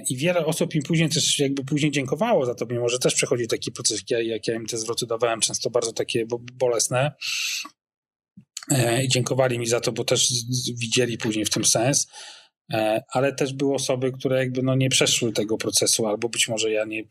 I 0.09 0.17
wiele 0.17 0.45
osób 0.45 0.75
im 0.75 0.81
później 0.81 1.09
też 1.09 1.39
jakby 1.39 1.63
później 1.63 1.91
dziękowało 1.91 2.45
za 2.45 2.55
to, 2.55 2.65
mimo 2.65 2.89
że 2.89 2.99
też 2.99 3.15
przechodzi 3.15 3.47
taki 3.47 3.71
proces, 3.71 3.99
jak 3.99 4.09
ja, 4.09 4.21
jak 4.21 4.47
ja 4.47 4.55
im 4.55 4.65
te 4.65 4.77
zwroty 4.77 5.05
dawałem, 5.07 5.39
często 5.39 5.69
bardzo 5.69 5.93
takie 5.93 6.25
bolesne. 6.53 7.11
E, 8.71 9.03
I 9.03 9.07
dziękowali 9.07 9.59
mi 9.59 9.67
za 9.67 9.79
to, 9.79 9.91
bo 9.91 10.03
też 10.03 10.27
widzieli 10.75 11.17
później 11.17 11.45
w 11.45 11.49
tym 11.49 11.65
sens. 11.65 12.07
E, 12.73 13.01
ale 13.09 13.33
też 13.33 13.53
były 13.53 13.75
osoby, 13.75 14.11
które 14.11 14.37
jakby 14.37 14.63
no 14.63 14.75
nie 14.75 14.89
przeszły 14.89 15.33
tego 15.33 15.57
procesu, 15.57 16.07
albo 16.07 16.29
być 16.29 16.47
może 16.47 16.71
ja 16.71 16.85
nie 16.85 17.03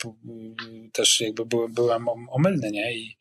też 0.93 1.21
jakby 1.21 1.47
byłem, 1.47 1.75
byłem 1.75 2.07
omylny, 2.09 2.71
nie? 2.71 2.97
I, 2.97 3.17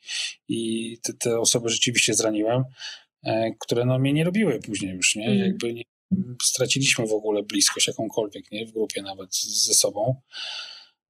i 0.47 0.97
te, 1.03 1.13
te 1.13 1.39
osoby 1.39 1.69
rzeczywiście 1.69 2.13
zraniłem, 2.13 2.63
które 3.59 3.85
no 3.85 3.99
mnie 3.99 4.13
nie 4.13 4.23
robiły 4.23 4.59
później 4.59 4.95
już, 4.95 5.15
nie? 5.15 5.25
Mm. 5.25 5.37
Jakby 5.37 5.73
nie, 5.73 5.83
straciliśmy 6.43 7.07
w 7.07 7.13
ogóle 7.13 7.43
bliskość 7.43 7.87
jakąkolwiek, 7.87 8.51
nie? 8.51 8.65
W 8.65 8.71
grupie 8.71 9.01
nawet 9.01 9.35
ze 9.35 9.73
sobą. 9.73 10.21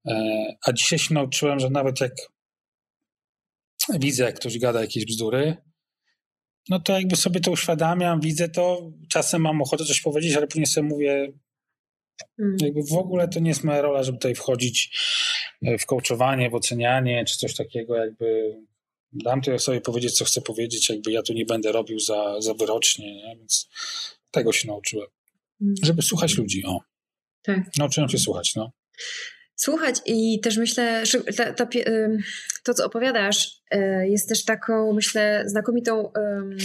E, 0.08 0.46
a 0.66 0.74
dzisiaj 0.74 1.00
się 1.00 1.14
nauczyłem, 1.14 1.60
że 1.60 1.70
nawet 1.70 2.02
jak 2.02 2.14
widzę, 3.90 4.24
jak 4.24 4.36
ktoś 4.36 4.60
gada 4.60 4.82
jakieś 4.82 5.06
bzdury, 5.06 5.58
no 6.70 6.80
to 6.80 6.94
jakby 6.94 7.16
sobie 7.16 7.40
to 7.40 7.52
uświadamiam, 7.52 8.22
widzę 8.22 8.50
to, 8.50 8.92
czasem 9.10 9.42
mam 9.42 9.62
ochotę 9.62 9.86
coś 9.86 10.02
powiedzieć, 10.02 10.36
ale 10.36 10.48
później 10.48 10.66
sobie 10.66 10.88
mówię, 10.88 11.34
mm. 12.40 12.58
jakby 12.62 12.84
w 12.84 12.94
ogóle 12.94 13.28
to 13.28 13.40
nie 13.40 13.50
jest 13.50 13.64
moja 13.64 13.82
rola, 13.82 14.04
żeby 14.04 14.18
tutaj 14.18 14.36
wchodzić 14.36 15.00
e, 15.62 15.78
w 15.78 15.86
coachowanie, 15.86 16.50
w 16.50 16.56
ocenianie, 16.56 17.26
czy 17.26 17.38
coś 17.38 17.56
takiego, 17.56 17.96
jakby 17.96 18.58
dam 19.14 19.42
tej 19.42 19.54
osobie 19.54 19.82
powiedzieć, 19.82 20.18
co 20.18 20.26
chcę 20.26 20.42
powiedzieć, 20.42 20.90
jakby 20.90 21.12
ja 21.12 21.22
tu 21.22 21.34
nie 21.34 21.46
będę 21.46 21.72
robił 21.72 22.00
za, 22.00 22.42
za 22.42 22.54
wyrocznie, 22.54 23.16
nie? 23.16 23.36
więc 23.38 23.70
tego 24.32 24.52
się 24.52 24.68
nauczyłem. 24.68 25.08
Mm. 25.62 25.74
Żeby 25.84 26.02
słuchać 26.02 26.38
ludzi, 26.38 26.64
o. 26.66 26.80
Tak. 27.44 27.60
Nauczyłem 27.80 28.10
się 28.10 28.18
słuchać, 28.18 28.56
no. 28.56 28.72
Słuchać 29.56 29.96
i 30.06 30.40
też 30.40 30.58
myślę, 30.58 31.06
że 31.06 31.20
ta, 31.20 31.54
ta, 31.54 31.68
to, 32.64 32.74
co 32.74 32.86
opowiadasz, 32.86 33.62
e, 33.72 34.10
jest 34.10 34.30
też 34.30 34.46
taką, 34.46 34.94
myślę, 34.94 35.44
znakomitą 35.48 36.12
um, 36.16 36.58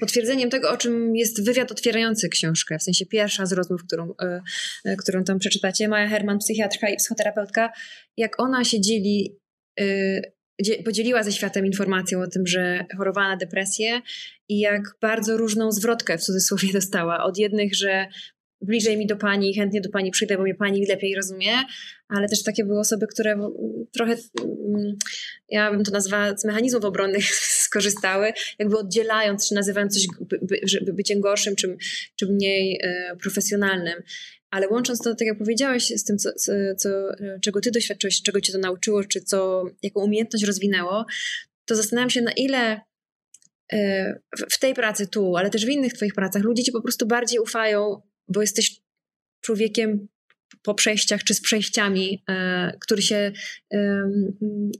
potwierdzeniem 0.00 0.50
tego, 0.50 0.70
o 0.70 0.76
czym 0.76 1.16
jest 1.16 1.44
wywiad 1.44 1.72
otwierający 1.72 2.28
książkę, 2.28 2.78
w 2.78 2.82
sensie 2.82 3.06
pierwsza 3.06 3.46
z 3.46 3.52
rozmów, 3.52 3.84
którą, 3.86 4.14
e, 4.22 4.42
e, 4.84 4.96
którą 4.96 5.24
tam 5.24 5.38
przeczytacie. 5.38 5.88
Maja 5.88 6.08
Herman, 6.08 6.38
psychiatrka 6.38 6.88
i 6.88 6.96
psychoterapeutka, 6.96 7.72
jak 8.16 8.40
ona 8.40 8.64
się 8.64 8.80
dzieli, 8.80 9.38
e, 9.80 10.20
podzieliła 10.84 11.22
ze 11.22 11.32
światem 11.32 11.66
informacją 11.66 12.22
o 12.22 12.26
tym, 12.26 12.46
że 12.46 12.84
chorowała 12.96 13.28
na 13.28 13.36
depresję 13.36 14.00
i 14.48 14.58
jak 14.58 14.82
bardzo 15.00 15.36
różną 15.36 15.72
zwrotkę 15.72 16.18
w 16.18 16.22
cudzysłowie 16.22 16.72
dostała. 16.80 17.24
Od 17.24 17.38
jednych, 17.38 17.74
że 17.74 18.06
bliżej 18.60 18.96
mi 18.96 19.06
do 19.06 19.16
pani, 19.16 19.54
chętnie 19.54 19.80
do 19.80 19.90
pani 19.90 20.10
przyjdę, 20.10 20.36
bo 20.36 20.42
mnie 20.42 20.54
pani 20.54 20.86
lepiej 20.86 21.14
rozumie, 21.14 21.52
ale 22.08 22.28
też 22.28 22.42
takie 22.42 22.64
były 22.64 22.80
osoby, 22.80 23.06
które 23.06 23.50
trochę, 23.92 24.16
mm, 24.44 24.96
ja 25.48 25.70
bym 25.70 25.84
to 25.84 25.90
nazwała 25.90 26.36
z 26.36 26.44
mechanizmów 26.44 26.84
obronnych 26.84 27.24
skorzystały, 27.66 28.32
jakby 28.58 28.78
oddzielając, 28.78 29.48
czy 29.48 29.54
nazywając 29.54 29.94
coś 29.94 30.06
by, 30.20 30.38
by, 30.82 30.92
byciem 30.92 31.20
gorszym, 31.20 31.56
czy, 31.56 31.76
czy 32.16 32.26
mniej 32.26 32.80
e, 32.82 33.16
profesjonalnym. 33.16 34.02
Ale 34.50 34.68
łącząc 34.68 34.98
to, 34.98 35.14
tak 35.14 35.28
jak 35.28 35.38
powiedziałeś, 35.38 35.92
z 35.96 36.04
tym, 36.04 36.18
co, 36.18 36.30
co, 36.78 36.88
czego 37.42 37.60
ty 37.60 37.70
doświadczyłeś, 37.70 38.22
czego 38.22 38.40
cię 38.40 38.52
to 38.52 38.58
nauczyło, 38.58 39.04
czy 39.04 39.20
co, 39.20 39.64
jaką 39.82 40.00
umiejętność 40.00 40.44
rozwinęło, 40.44 41.06
to 41.64 41.74
zastanawiam 41.74 42.10
się, 42.10 42.22
na 42.22 42.32
ile 42.32 42.80
e, 43.72 44.20
w 44.50 44.58
tej 44.58 44.74
pracy 44.74 45.06
tu, 45.06 45.36
ale 45.36 45.50
też 45.50 45.66
w 45.66 45.68
innych 45.68 45.92
twoich 45.92 46.14
pracach 46.14 46.42
ludzie 46.42 46.62
ci 46.62 46.72
po 46.72 46.82
prostu 46.82 47.06
bardziej 47.06 47.38
ufają 47.38 48.02
bo 48.28 48.40
jesteś 48.40 48.80
człowiekiem 49.40 50.08
po 50.62 50.74
przejściach 50.74 51.24
czy 51.24 51.34
z 51.34 51.40
przejściami, 51.40 52.22
e, 52.28 52.72
który 52.80 53.02
się 53.02 53.32
e, 53.72 54.10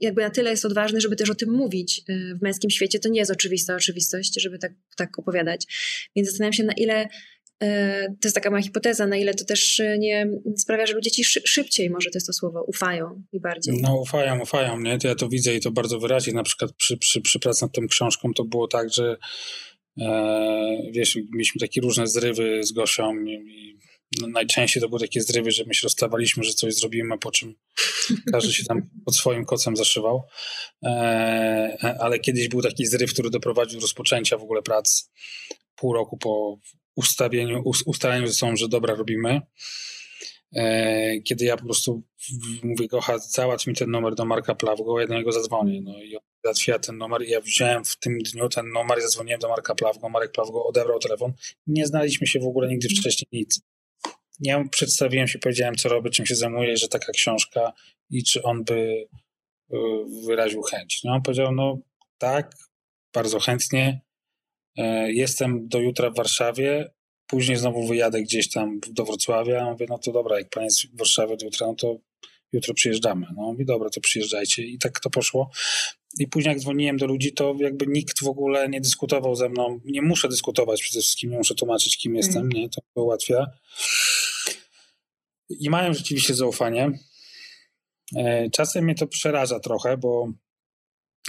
jakby 0.00 0.22
na 0.22 0.30
tyle 0.30 0.50
jest 0.50 0.64
odważny, 0.64 1.00
żeby 1.00 1.16
też 1.16 1.30
o 1.30 1.34
tym 1.34 1.50
mówić 1.50 2.02
e, 2.08 2.34
w 2.34 2.42
męskim 2.42 2.70
świecie. 2.70 2.98
To 2.98 3.08
nie 3.08 3.20
jest 3.20 3.30
oczywista 3.30 3.74
oczywistość, 3.74 4.40
żeby 4.40 4.58
tak, 4.58 4.72
tak 4.96 5.18
opowiadać. 5.18 5.66
Więc 6.16 6.28
zastanawiam 6.28 6.52
się, 6.52 6.64
na 6.64 6.72
ile 6.72 7.08
to 8.20 8.24
jest 8.24 8.34
taka 8.34 8.50
moja 8.50 8.62
hipoteza, 8.62 9.06
na 9.06 9.16
ile 9.16 9.34
to 9.34 9.44
też 9.44 9.82
nie 9.98 10.30
sprawia, 10.56 10.86
że 10.86 10.94
ludzie 10.94 11.10
ci 11.10 11.24
szybciej, 11.24 11.90
może 11.90 12.10
to 12.10 12.16
jest 12.16 12.26
to 12.26 12.32
słowo, 12.32 12.62
ufają 12.62 13.22
i 13.32 13.40
bardziej. 13.40 13.74
No 13.82 14.00
ufają, 14.00 14.40
ufają, 14.40 14.80
nie? 14.80 14.98
To 14.98 15.08
ja 15.08 15.14
to 15.14 15.28
widzę 15.28 15.54
i 15.54 15.60
to 15.60 15.70
bardzo 15.70 15.98
wyraźnie. 15.98 16.32
Na 16.32 16.42
przykład 16.42 16.72
przy, 16.72 16.96
przy, 16.96 17.20
przy 17.20 17.40
pracy 17.40 17.64
nad 17.64 17.72
tą 17.72 17.86
książką 17.86 18.32
to 18.34 18.44
było 18.44 18.68
tak, 18.68 18.92
że 18.92 19.16
E, 20.00 20.90
wiesz, 20.90 21.18
mieliśmy 21.32 21.60
takie 21.60 21.80
różne 21.80 22.06
zrywy 22.06 22.64
z 22.64 22.72
Gosią 22.72 23.14
i 23.24 23.78
no, 24.20 24.26
najczęściej 24.26 24.82
to 24.82 24.88
były 24.88 25.00
takie 25.00 25.20
zrywy, 25.20 25.50
że 25.50 25.64
my 25.66 25.74
się 25.74 25.80
rozstawaliśmy, 25.82 26.44
że 26.44 26.52
coś 26.52 26.74
zrobimy, 26.74 27.18
po 27.18 27.30
czym 27.30 27.54
każdy 28.32 28.52
się 28.52 28.64
tam 28.64 28.82
pod 29.04 29.16
swoim 29.16 29.44
kocem 29.44 29.76
zaszywał. 29.76 30.22
E, 30.84 31.96
ale 32.00 32.18
kiedyś 32.18 32.48
był 32.48 32.62
taki 32.62 32.86
zryw, 32.86 33.12
który 33.12 33.30
doprowadził 33.30 33.80
do 33.80 33.84
rozpoczęcia 33.84 34.38
w 34.38 34.42
ogóle 34.42 34.62
prac 34.62 35.10
pół 35.76 35.92
roku 35.92 36.18
po 36.18 36.58
ustawieniu, 36.96 37.62
ustaleniu 37.86 38.26
ze 38.26 38.34
sobą, 38.34 38.56
że 38.56 38.68
dobra, 38.68 38.94
robimy. 38.94 39.40
E, 40.56 41.20
kiedy 41.20 41.44
ja 41.44 41.56
po 41.56 41.64
prostu 41.64 42.02
mówię, 42.62 42.88
kocha, 42.88 43.18
załatw 43.18 43.66
mi 43.66 43.74
ten 43.74 43.90
numer 43.90 44.14
do 44.14 44.24
Marka 44.24 44.54
Plawgo, 44.54 45.00
ja 45.00 45.06
do 45.06 45.14
niego 45.14 45.32
zadzwonię. 45.32 45.80
No 45.82 46.02
i 46.02 46.16
załatwiła 46.44 46.78
ten 46.78 46.98
numer 46.98 47.22
i 47.22 47.30
ja 47.30 47.40
wziąłem 47.40 47.84
w 47.84 47.96
tym 47.96 48.18
dniu 48.18 48.48
ten 48.48 48.68
numer 48.72 48.98
i 48.98 49.02
zadzwoniłem 49.02 49.40
do 49.40 49.48
Marka 49.48 49.74
Plawgo, 49.74 50.08
Marek 50.08 50.32
Plawgo 50.32 50.66
odebrał 50.66 50.98
telefon. 50.98 51.32
Nie 51.66 51.86
znaliśmy 51.86 52.26
się 52.26 52.40
w 52.40 52.46
ogóle 52.46 52.68
nigdy 52.68 52.88
wcześniej 52.88 53.28
nic. 53.32 53.60
Ja 54.40 54.64
przedstawiłem 54.70 55.28
się, 55.28 55.38
powiedziałem, 55.38 55.74
co 55.74 55.88
robię, 55.88 56.10
czym 56.10 56.26
się 56.26 56.34
zajmuję, 56.34 56.76
że 56.76 56.88
taka 56.88 57.12
książka 57.12 57.72
i 58.10 58.24
czy 58.24 58.42
on 58.42 58.64
by 58.64 59.08
y, 59.72 59.76
wyraził 60.26 60.62
chęć. 60.62 61.00
No 61.04 61.12
on 61.12 61.22
powiedział, 61.22 61.52
no 61.52 61.78
tak, 62.18 62.54
bardzo 63.14 63.40
chętnie. 63.40 64.00
E, 64.76 65.12
jestem 65.12 65.68
do 65.68 65.80
jutra 65.80 66.10
w 66.10 66.16
Warszawie, 66.16 66.90
Później 67.26 67.56
znowu 67.56 67.86
wyjadę 67.86 68.22
gdzieś 68.22 68.50
tam 68.50 68.80
do 68.90 69.04
Wrocławia. 69.04 69.64
Mówię, 69.64 69.86
no 69.88 69.98
to 69.98 70.12
dobra, 70.12 70.38
jak 70.38 70.50
pan 70.50 70.64
jest 70.64 70.86
w 70.86 70.98
Warszawie 70.98 71.36
do 71.36 71.44
jutra, 71.44 71.66
no 71.66 71.74
to 71.74 71.96
jutro 72.52 72.74
przyjeżdżamy. 72.74 73.26
No 73.36 73.42
mówi, 73.42 73.64
dobra, 73.64 73.90
to 73.90 74.00
przyjeżdżajcie. 74.00 74.62
I 74.62 74.78
tak 74.78 75.00
to 75.00 75.10
poszło. 75.10 75.50
I 76.18 76.28
później 76.28 76.52
jak 76.52 76.60
dzwoniłem 76.60 76.96
do 76.96 77.06
ludzi, 77.06 77.32
to 77.32 77.54
jakby 77.58 77.86
nikt 77.86 78.22
w 78.22 78.28
ogóle 78.28 78.68
nie 78.68 78.80
dyskutował 78.80 79.36
ze 79.36 79.48
mną. 79.48 79.80
Nie 79.84 80.02
muszę 80.02 80.28
dyskutować 80.28 80.82
przede 80.82 81.00
wszystkim, 81.00 81.30
nie 81.30 81.38
muszę 81.38 81.54
tłumaczyć, 81.54 81.96
kim 81.96 82.16
jestem, 82.16 82.42
mm. 82.42 82.48
nie? 82.48 82.68
To 82.68 82.80
ułatwia. 82.94 83.46
I 85.48 85.70
mają 85.70 85.94
rzeczywiście 85.94 86.34
zaufanie. 86.34 86.90
E, 88.16 88.50
czasem 88.50 88.84
mnie 88.84 88.94
to 88.94 89.06
przeraża 89.06 89.60
trochę, 89.60 89.96
bo 89.96 90.32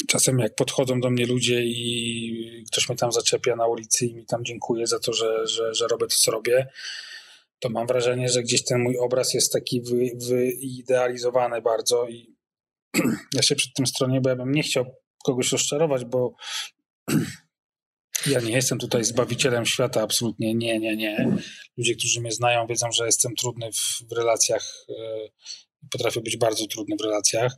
czasem 0.07 0.39
jak 0.39 0.55
podchodzą 0.55 0.99
do 0.99 1.09
mnie 1.09 1.25
ludzie 1.25 1.63
i 1.65 2.65
ktoś 2.71 2.89
mnie 2.89 2.97
tam 2.97 3.11
zaczepia 3.11 3.55
na 3.55 3.67
ulicy 3.67 4.05
i 4.05 4.15
mi 4.15 4.25
tam 4.25 4.45
dziękuję 4.45 4.87
za 4.87 4.99
to, 4.99 5.13
że, 5.13 5.47
że, 5.47 5.73
że 5.73 5.87
robię 5.87 6.07
to, 6.07 6.15
co 6.15 6.31
robię, 6.31 6.67
to 7.59 7.69
mam 7.69 7.87
wrażenie, 7.87 8.29
że 8.29 8.43
gdzieś 8.43 8.63
ten 8.63 8.81
mój 8.81 8.97
obraz 8.97 9.33
jest 9.33 9.53
taki 9.53 9.81
wy, 9.81 10.11
wyidealizowany 10.29 11.61
bardzo 11.61 12.07
i 12.07 12.35
ja 13.35 13.41
się 13.41 13.55
przed 13.55 13.73
tym 13.73 13.87
stronie, 13.87 14.21
bo 14.21 14.29
ja 14.29 14.35
bym 14.35 14.51
nie 14.51 14.63
chciał 14.63 14.85
kogoś 15.25 15.51
rozczarować, 15.51 16.05
bo 16.05 16.35
ja 18.33 18.39
nie 18.39 18.51
jestem 18.51 18.79
tutaj 18.79 19.03
zbawicielem 19.03 19.65
świata, 19.65 20.01
absolutnie 20.01 20.53
nie, 20.53 20.79
nie, 20.79 20.95
nie. 20.95 21.37
Ludzie, 21.77 21.95
którzy 21.95 22.21
mnie 22.21 22.31
znają, 22.31 22.67
wiedzą, 22.67 22.91
że 22.91 23.05
jestem 23.05 23.35
trudny 23.35 23.71
w, 23.71 24.09
w 24.09 24.11
relacjach, 24.11 24.85
e, 24.89 24.93
potrafię 25.91 26.21
być 26.21 26.37
bardzo 26.37 26.67
trudny 26.67 26.95
w 26.99 27.01
relacjach. 27.01 27.53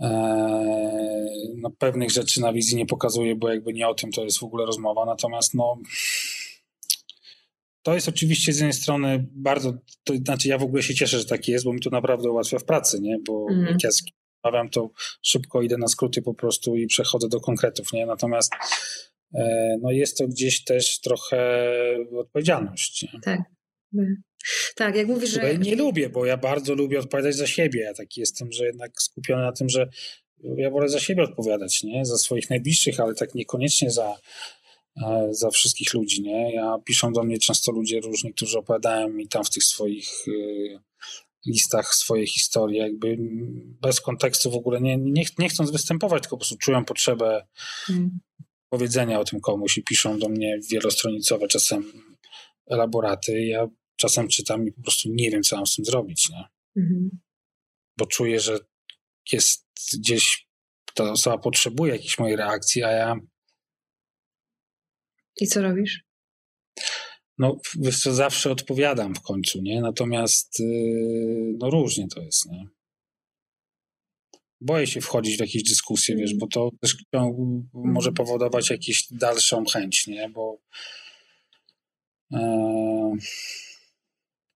Eee, 0.00 1.54
no, 1.56 1.70
pewnych 1.70 2.10
rzeczy 2.10 2.40
na 2.40 2.52
wizji 2.52 2.76
nie 2.76 2.86
pokazuje, 2.86 3.36
bo 3.36 3.48
jakby 3.48 3.72
nie 3.72 3.88
o 3.88 3.94
tym 3.94 4.12
to 4.12 4.24
jest 4.24 4.38
w 4.38 4.42
ogóle 4.42 4.66
rozmowa. 4.66 5.04
Natomiast 5.04 5.54
no, 5.54 5.78
to 7.82 7.94
jest 7.94 8.08
oczywiście 8.08 8.52
z 8.52 8.56
jednej 8.56 8.72
strony 8.72 9.26
bardzo, 9.30 9.78
to 10.04 10.16
znaczy 10.16 10.48
ja 10.48 10.58
w 10.58 10.62
ogóle 10.62 10.82
się 10.82 10.94
cieszę, 10.94 11.18
że 11.18 11.24
tak 11.24 11.48
jest, 11.48 11.64
bo 11.64 11.72
mi 11.72 11.80
to 11.80 11.90
naprawdę 11.90 12.30
ułatwia 12.30 12.58
w 12.58 12.64
pracy, 12.64 13.00
nie? 13.00 13.18
Bo 13.26 13.46
mm. 13.50 13.66
jak 13.66 13.82
ja 13.82 13.90
zamawiam, 14.44 14.70
to 14.70 14.90
szybko 15.22 15.62
idę 15.62 15.78
na 15.78 15.88
skróty 15.88 16.22
po 16.22 16.34
prostu 16.34 16.76
i 16.76 16.86
przechodzę 16.86 17.28
do 17.28 17.40
konkretów, 17.40 17.92
nie? 17.92 18.06
Natomiast 18.06 18.52
e, 19.34 19.76
no 19.82 19.90
jest 19.90 20.18
to 20.18 20.28
gdzieś 20.28 20.64
też 20.64 21.00
trochę 21.00 21.70
odpowiedzialność. 22.18 23.02
Nie? 23.02 23.20
Tak. 23.20 23.40
Tak, 24.76 24.96
jak 24.96 25.06
mówisz, 25.06 25.30
że... 25.30 25.58
nie 25.58 25.76
lubię, 25.76 26.08
bo 26.08 26.26
ja 26.26 26.36
bardzo 26.36 26.74
lubię 26.74 27.00
odpowiadać 27.00 27.36
za 27.36 27.46
siebie. 27.46 27.80
Ja 27.80 27.94
taki 27.94 28.20
jestem, 28.20 28.52
że 28.52 28.66
jednak 28.66 29.02
skupiony 29.02 29.42
na 29.42 29.52
tym, 29.52 29.68
że 29.68 29.88
ja 30.56 30.70
wolę 30.70 30.88
za 30.88 31.00
siebie 31.00 31.22
odpowiadać, 31.22 31.82
nie? 31.82 32.04
Za 32.04 32.18
swoich 32.18 32.50
najbliższych, 32.50 33.00
ale 33.00 33.14
tak 33.14 33.34
niekoniecznie 33.34 33.90
za, 33.90 34.16
e, 35.02 35.28
za 35.30 35.50
wszystkich 35.50 35.94
ludzi, 35.94 36.22
nie? 36.22 36.54
Ja 36.54 36.78
piszą 36.84 37.12
do 37.12 37.22
mnie 37.22 37.38
często 37.38 37.72
ludzie 37.72 38.00
różni, 38.00 38.32
którzy 38.32 38.58
opowiadają 38.58 39.08
mi 39.08 39.28
tam 39.28 39.44
w 39.44 39.50
tych 39.50 39.64
swoich 39.64 40.28
y, 40.28 40.78
listach 41.46 41.94
swoje 41.94 42.26
historie, 42.26 42.82
jakby 42.82 43.16
bez 43.82 44.00
kontekstu 44.00 44.50
w 44.50 44.54
ogóle 44.54 44.80
nie, 44.80 44.96
nie, 44.96 45.24
nie 45.38 45.48
chcąc 45.48 45.70
występować, 45.70 46.22
tylko 46.22 46.36
po 46.36 46.40
prostu 46.40 46.56
czują 46.56 46.84
potrzebę 46.84 47.46
hmm. 47.86 48.18
powiedzenia 48.68 49.20
o 49.20 49.24
tym 49.24 49.40
komuś 49.40 49.78
i 49.78 49.82
piszą 49.82 50.18
do 50.18 50.28
mnie 50.28 50.58
wielostronicowe 50.70 51.48
czasem 51.48 51.92
elaboraty. 52.66 53.46
Ja 53.46 53.66
czasem 53.98 54.28
czytam 54.28 54.68
i 54.68 54.72
po 54.72 54.82
prostu 54.82 55.08
nie 55.12 55.30
wiem, 55.30 55.42
co 55.42 55.56
mam 55.56 55.66
z 55.66 55.76
tym 55.76 55.84
zrobić, 55.84 56.28
nie? 56.30 56.44
Mhm. 56.82 57.10
Bo 57.96 58.06
czuję, 58.06 58.40
że 58.40 58.58
jest 59.32 59.66
gdzieś 59.92 60.48
ta 60.94 61.10
osoba 61.10 61.38
potrzebuje 61.38 61.92
jakiejś 61.92 62.18
mojej 62.18 62.36
reakcji, 62.36 62.84
a 62.84 62.90
ja. 62.90 63.16
I 65.40 65.46
co 65.46 65.62
robisz? 65.62 66.04
No, 67.38 67.56
wiesz 67.78 68.00
co, 68.00 68.14
zawsze 68.14 68.50
odpowiadam 68.50 69.14
w 69.14 69.20
końcu, 69.20 69.62
nie? 69.62 69.80
Natomiast 69.80 70.60
yy, 70.60 71.54
no 71.58 71.70
różnie 71.70 72.06
to 72.14 72.20
jest, 72.20 72.46
nie? 72.46 72.68
Boję 74.60 74.86
się 74.86 75.00
wchodzić 75.00 75.36
w 75.36 75.40
jakieś 75.40 75.62
dyskusje, 75.62 76.16
wiesz, 76.16 76.34
bo 76.34 76.46
to 76.46 76.70
też 76.80 76.96
może 77.72 78.08
mhm. 78.08 78.14
powodować 78.14 78.70
jakąś 78.70 79.06
dalszą 79.10 79.64
chęć, 79.64 80.06
nie? 80.06 80.28
Bo 80.28 80.58
yy, 82.30 83.18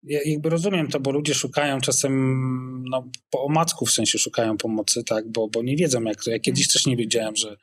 ja 0.02 0.20
jakby 0.24 0.50
rozumiem 0.50 0.88
to, 0.88 1.00
bo 1.00 1.10
ludzie 1.10 1.34
szukają 1.34 1.80
czasem, 1.80 2.84
no, 2.90 3.10
po 3.30 3.44
omacku 3.44 3.86
w 3.86 3.90
sensie 3.90 4.18
szukają 4.18 4.56
pomocy, 4.56 5.04
tak, 5.04 5.28
bo, 5.28 5.48
bo 5.48 5.62
nie 5.62 5.76
wiedzą 5.76 6.02
jak 6.02 6.24
to. 6.24 6.30
Ja 6.30 6.38
kiedyś 6.38 6.68
też 6.68 6.86
nie 6.86 6.96
wiedziałem, 6.96 7.36
że 7.36 7.56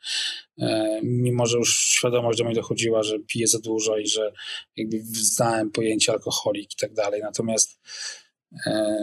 e, 0.58 1.00
mimo, 1.02 1.46
że 1.46 1.58
już 1.58 1.86
świadomość 1.86 2.38
do 2.38 2.44
mnie 2.44 2.54
dochodziła, 2.54 3.02
że 3.02 3.18
piję 3.18 3.46
za 3.46 3.58
dużo 3.58 3.98
i 3.98 4.06
że 4.06 4.32
jakby 4.76 5.00
znałem 5.04 5.70
pojęcie 5.70 6.12
alkoholik 6.12 6.72
i 6.72 6.76
tak 6.76 6.94
dalej, 6.94 7.20
natomiast 7.22 7.80
e, 8.66 8.96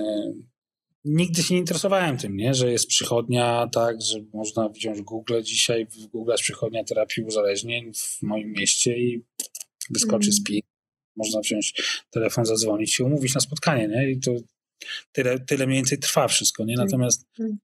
nigdy 1.06 1.44
się 1.44 1.54
nie 1.54 1.60
interesowałem 1.60 2.18
tym, 2.18 2.38
nie? 2.38 2.54
że 2.54 2.72
jest 2.72 2.88
przychodnia, 2.88 3.68
tak, 3.72 4.02
że 4.02 4.20
można 4.34 4.70
wziąć 4.70 5.02
Google 5.02 5.42
dzisiaj, 5.42 5.86
w 5.86 6.08
Google 6.08 6.32
jest 6.32 6.44
przychodnia 6.44 6.84
terapii 6.84 7.24
uzależnień 7.24 7.94
w 7.94 8.22
moim 8.22 8.52
mieście 8.52 8.98
i 8.98 9.24
wyskoczy 9.90 10.28
mm. 10.28 10.34
z 10.34 10.44
Można 11.16 11.42
wziąć 11.42 11.74
telefon, 12.12 12.46
zadzwonić 12.46 12.94
się, 12.94 13.04
umówić 13.04 13.36
na 13.36 13.42
spotkanie, 13.42 13.88
nie? 13.88 14.12
I 14.12 14.20
to 14.20 14.32
tyle, 15.12 15.40
tyle 15.40 15.68
mniej 15.68 15.78
więcej 15.78 16.00
trwa 16.00 16.28
wszystko, 16.28 16.66
nie? 16.66 16.76
Tak. 16.76 16.86
Natomiast 16.86 17.26
mm. 17.40 17.58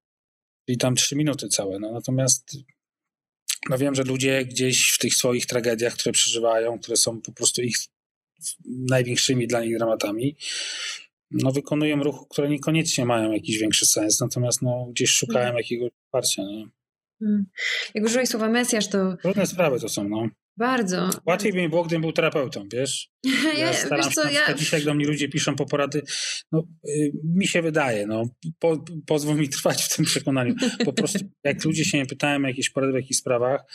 i 0.68 0.78
tam 0.78 0.96
trzy 0.96 1.16
minuty 1.16 1.48
całe, 1.48 1.80
no 1.80 1.92
natomiast 1.92 2.58
no 3.70 3.78
wiem, 3.78 3.96
że 3.96 4.04
ludzie 4.04 4.46
gdzieś 4.46 4.92
w 4.92 4.98
tych 4.98 5.16
swoich 5.16 5.46
tragediach, 5.46 5.94
które 5.94 6.14
przeżywają, 6.14 6.80
które 6.80 6.98
są 6.98 7.22
po 7.22 7.32
prostu 7.32 7.62
ich 7.62 7.76
największymi 8.68 9.48
dla 9.48 9.64
nich 9.64 9.78
dramatami, 9.78 10.36
no 11.32 11.52
wykonują 11.52 12.04
ruch, 12.04 12.28
które 12.30 12.50
niekoniecznie 12.50 13.06
mają 13.06 13.32
jakiś 13.32 13.58
większy 13.58 13.86
sens, 13.86 14.20
natomiast 14.22 14.62
no 14.62 14.88
gdzieś 14.92 15.10
szukają 15.10 15.46
mm. 15.46 15.58
jakiegoś 15.58 15.92
wsparcia, 16.06 16.44
nie? 16.44 16.68
Mm. 17.22 17.46
Jak 17.94 18.06
użyłeś 18.06 18.30
słowa 18.30 18.50
Mesjasz, 18.50 18.88
to... 18.88 19.18
Trudne 19.22 19.48
sprawy 19.48 19.80
to 19.80 19.90
są, 19.90 20.10
no. 20.10 20.30
Bardzo. 20.58 21.10
Łatwiej 21.26 21.54
by 21.54 21.62
mi 21.62 21.70
było, 21.70 21.84
gdybym 21.84 22.02
był 22.02 22.12
terapeutą, 22.12 22.68
wiesz? 22.74 23.10
Ja, 23.58 23.74
staram 23.74 24.06
wiesz 24.06 24.16
co, 24.16 24.28
się, 24.28 24.34
ja... 24.34 24.54
dzisiaj 24.54 24.84
do 24.84 24.94
mnie 24.94 25.06
ludzie 25.06 25.30
piszą 25.30 25.56
po 25.56 25.66
porady, 25.66 26.02
no 26.52 26.64
y, 26.88 27.12
mi 27.24 27.48
się 27.48 27.62
wydaje, 27.62 28.08
no 28.08 28.24
po, 28.60 28.86
pozwól 29.06 29.38
mi 29.38 29.50
trwać 29.60 29.84
w 29.84 29.96
tym 29.96 30.06
przekonaniu. 30.06 30.56
Po 30.86 30.94
prostu 30.94 31.20
jak 31.44 31.66
ludzie 31.66 31.86
się 31.86 31.98
mnie 31.98 32.08
pytają 32.08 32.44
o 32.44 32.48
jakieś 32.48 32.70
porady 32.70 32.94
w 32.94 32.96
jakichś 32.96 33.20
sprawach, 33.20 33.66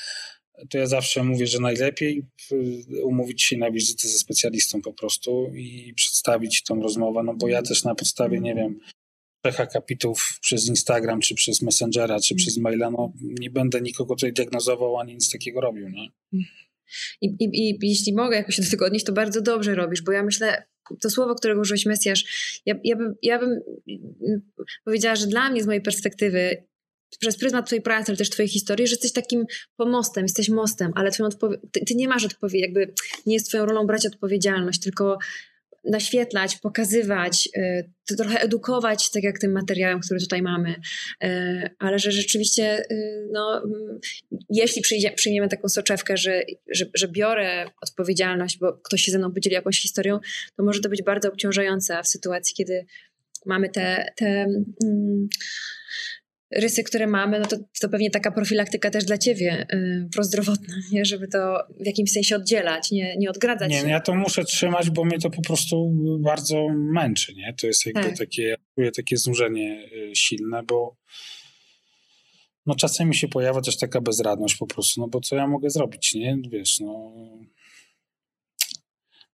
to 0.71 0.79
ja 0.79 0.87
zawsze 0.87 1.25
mówię, 1.25 1.47
że 1.47 1.61
najlepiej 1.61 2.23
y, 2.53 3.05
umówić 3.05 3.43
się 3.43 3.57
na 3.57 3.71
wizytę 3.71 4.09
ze 4.09 4.19
specjalistą 4.19 4.83
po 4.83 4.93
prostu 4.93 5.53
i 5.55 5.93
przedstawić 5.97 6.63
tą 6.63 6.83
rozmowę, 6.83 7.23
no 7.23 7.35
bo 7.35 7.49
ja 7.49 7.63
też 7.63 7.85
na 7.85 7.95
podstawie, 7.95 8.41
nie 8.41 8.55
wiem, 8.55 8.79
trzech 9.43 9.61
akapitów 9.61 10.39
przez 10.41 10.69
Instagram, 10.69 11.21
czy 11.21 11.35
przez 11.35 11.63
Messengera, 11.63 12.21
czy 12.21 12.35
przez 12.35 12.57
maila, 12.57 12.91
no 12.91 13.13
nie 13.21 13.51
będę 13.51 13.81
nikogo 13.81 14.15
tutaj 14.15 14.33
diagnozował, 14.33 14.99
ani 14.99 15.15
nic 15.15 15.33
takiego 15.33 15.61
robił, 15.61 15.89
nie? 15.89 16.09
I, 17.21 17.27
i, 17.27 17.71
I 17.71 17.89
jeśli 17.89 18.15
mogę 18.15 18.37
jakoś 18.37 18.61
do 18.61 18.71
tego 18.71 18.87
odnieść, 18.87 19.05
to 19.05 19.13
bardzo 19.13 19.41
dobrze 19.41 19.75
robisz, 19.75 20.03
bo 20.03 20.13
ja 20.13 20.23
myślę, 20.23 20.67
to 21.01 21.11
słowo, 21.11 21.35
którego 21.35 21.61
użyłeś 21.61 21.87
Mesjasz, 21.87 22.25
ja, 22.67 22.75
ja, 22.85 22.97
bym, 22.97 23.15
ja 23.23 23.39
bym 23.39 23.61
powiedziała, 24.85 25.17
że 25.17 25.27
dla 25.27 25.51
mnie 25.51 25.63
z 25.63 25.67
mojej 25.67 25.83
perspektywy 25.83 26.67
przez 27.21 27.39
pryzmat 27.39 27.67
twojej 27.67 27.83
pracy, 27.83 28.05
ale 28.09 28.17
też 28.17 28.31
twojej 28.31 28.49
historii, 28.49 28.87
że 28.87 28.93
jesteś 28.93 29.13
takim 29.13 29.45
pomostem, 29.77 30.25
jesteś 30.25 30.49
mostem, 30.49 30.93
ale 30.95 31.11
twoją 31.11 31.29
ty, 31.73 31.81
ty, 31.87 31.95
nie 31.95 32.09
masz 32.09 32.25
odpowiedzi, 32.25 32.59
jakby 32.59 32.93
nie 33.27 33.35
jest 33.35 33.49
twoją 33.49 33.67
rolą 33.67 33.87
brać 33.87 34.07
odpowiedzialność, 34.07 34.81
tylko 34.81 35.19
naświetlać, 35.91 36.57
pokazywać, 36.57 37.49
y, 38.11 38.17
trochę 38.17 38.41
edukować, 38.41 39.11
tak 39.11 39.23
jak 39.23 39.39
tym 39.39 39.53
materiałem, 39.53 40.01
który 40.01 40.21
tutaj 40.21 40.43
mamy, 40.43 40.75
y, 41.25 41.71
ale 41.79 41.99
że 41.99 42.13
rzeczywiście, 42.13 42.85
y, 42.91 43.29
no, 43.33 43.63
jeśli 44.51 44.83
przyjdzie, 44.83 45.11
przyjmiemy 45.11 45.49
taką 45.49 45.69
soczewkę, 45.69 46.17
że, 46.17 46.43
że, 46.71 46.85
że 46.95 47.09
biorę 47.09 47.71
odpowiedzialność, 47.83 48.59
bo 48.59 48.73
ktoś 48.73 49.03
się 49.03 49.13
ze 49.13 49.19
mną 49.19 49.33
podzieli 49.33 49.55
jakąś 49.55 49.81
historią, 49.81 50.19
to 50.57 50.65
może 50.65 50.81
to 50.81 50.89
być 50.89 51.03
bardzo 51.03 51.29
obciążające 51.29 52.03
w 52.03 52.09
sytuacji, 52.09 52.55
kiedy 52.55 52.87
mamy 53.47 53.69
te, 53.69 54.13
te 54.17 54.27
mm, 54.85 55.29
rysy, 56.51 56.83
które 56.83 57.07
mamy, 57.07 57.41
no 57.41 57.47
to, 57.47 57.57
to 57.81 57.89
pewnie 57.89 58.11
taka 58.11 58.31
profilaktyka 58.31 58.91
też 58.91 59.05
dla 59.05 59.19
ciebie 59.19 59.67
yy, 59.73 60.09
prozdrowotna, 60.13 60.75
nie? 60.93 61.05
żeby 61.05 61.29
to 61.29 61.59
w 61.81 61.87
jakimś 61.87 62.13
sensie 62.13 62.37
oddzielać, 62.37 62.91
nie, 62.91 63.17
nie 63.17 63.31
odgradzać 63.31 63.71
nie, 63.71 63.81
się. 63.81 63.89
ja 63.89 64.01
to 64.01 64.15
muszę 64.15 64.45
trzymać, 64.45 64.91
bo 64.91 65.05
mnie 65.05 65.19
to 65.19 65.31
po 65.31 65.43
prostu 65.43 65.93
bardzo 66.21 66.69
męczy, 66.93 67.35
nie? 67.35 67.55
To 67.61 67.67
jest 67.67 67.87
jakby 67.87 68.03
tak. 68.03 68.19
takie, 68.19 68.57
czuję 68.75 68.91
takie 68.93 69.17
znużenie 69.17 69.89
y, 69.93 70.11
silne, 70.15 70.63
bo 70.63 70.97
no 72.67 72.75
czasem 72.75 73.09
mi 73.09 73.15
się 73.15 73.29
pojawia 73.29 73.61
też 73.61 73.77
taka 73.79 74.01
bezradność 74.01 74.57
po 74.57 74.67
prostu, 74.67 75.01
no 75.01 75.09
bo 75.09 75.21
co 75.21 75.37
ja 75.37 75.47
mogę 75.47 75.71
zrobić, 75.71 76.15
nie? 76.15 76.39
Wiesz, 76.51 76.81
no... 76.81 77.13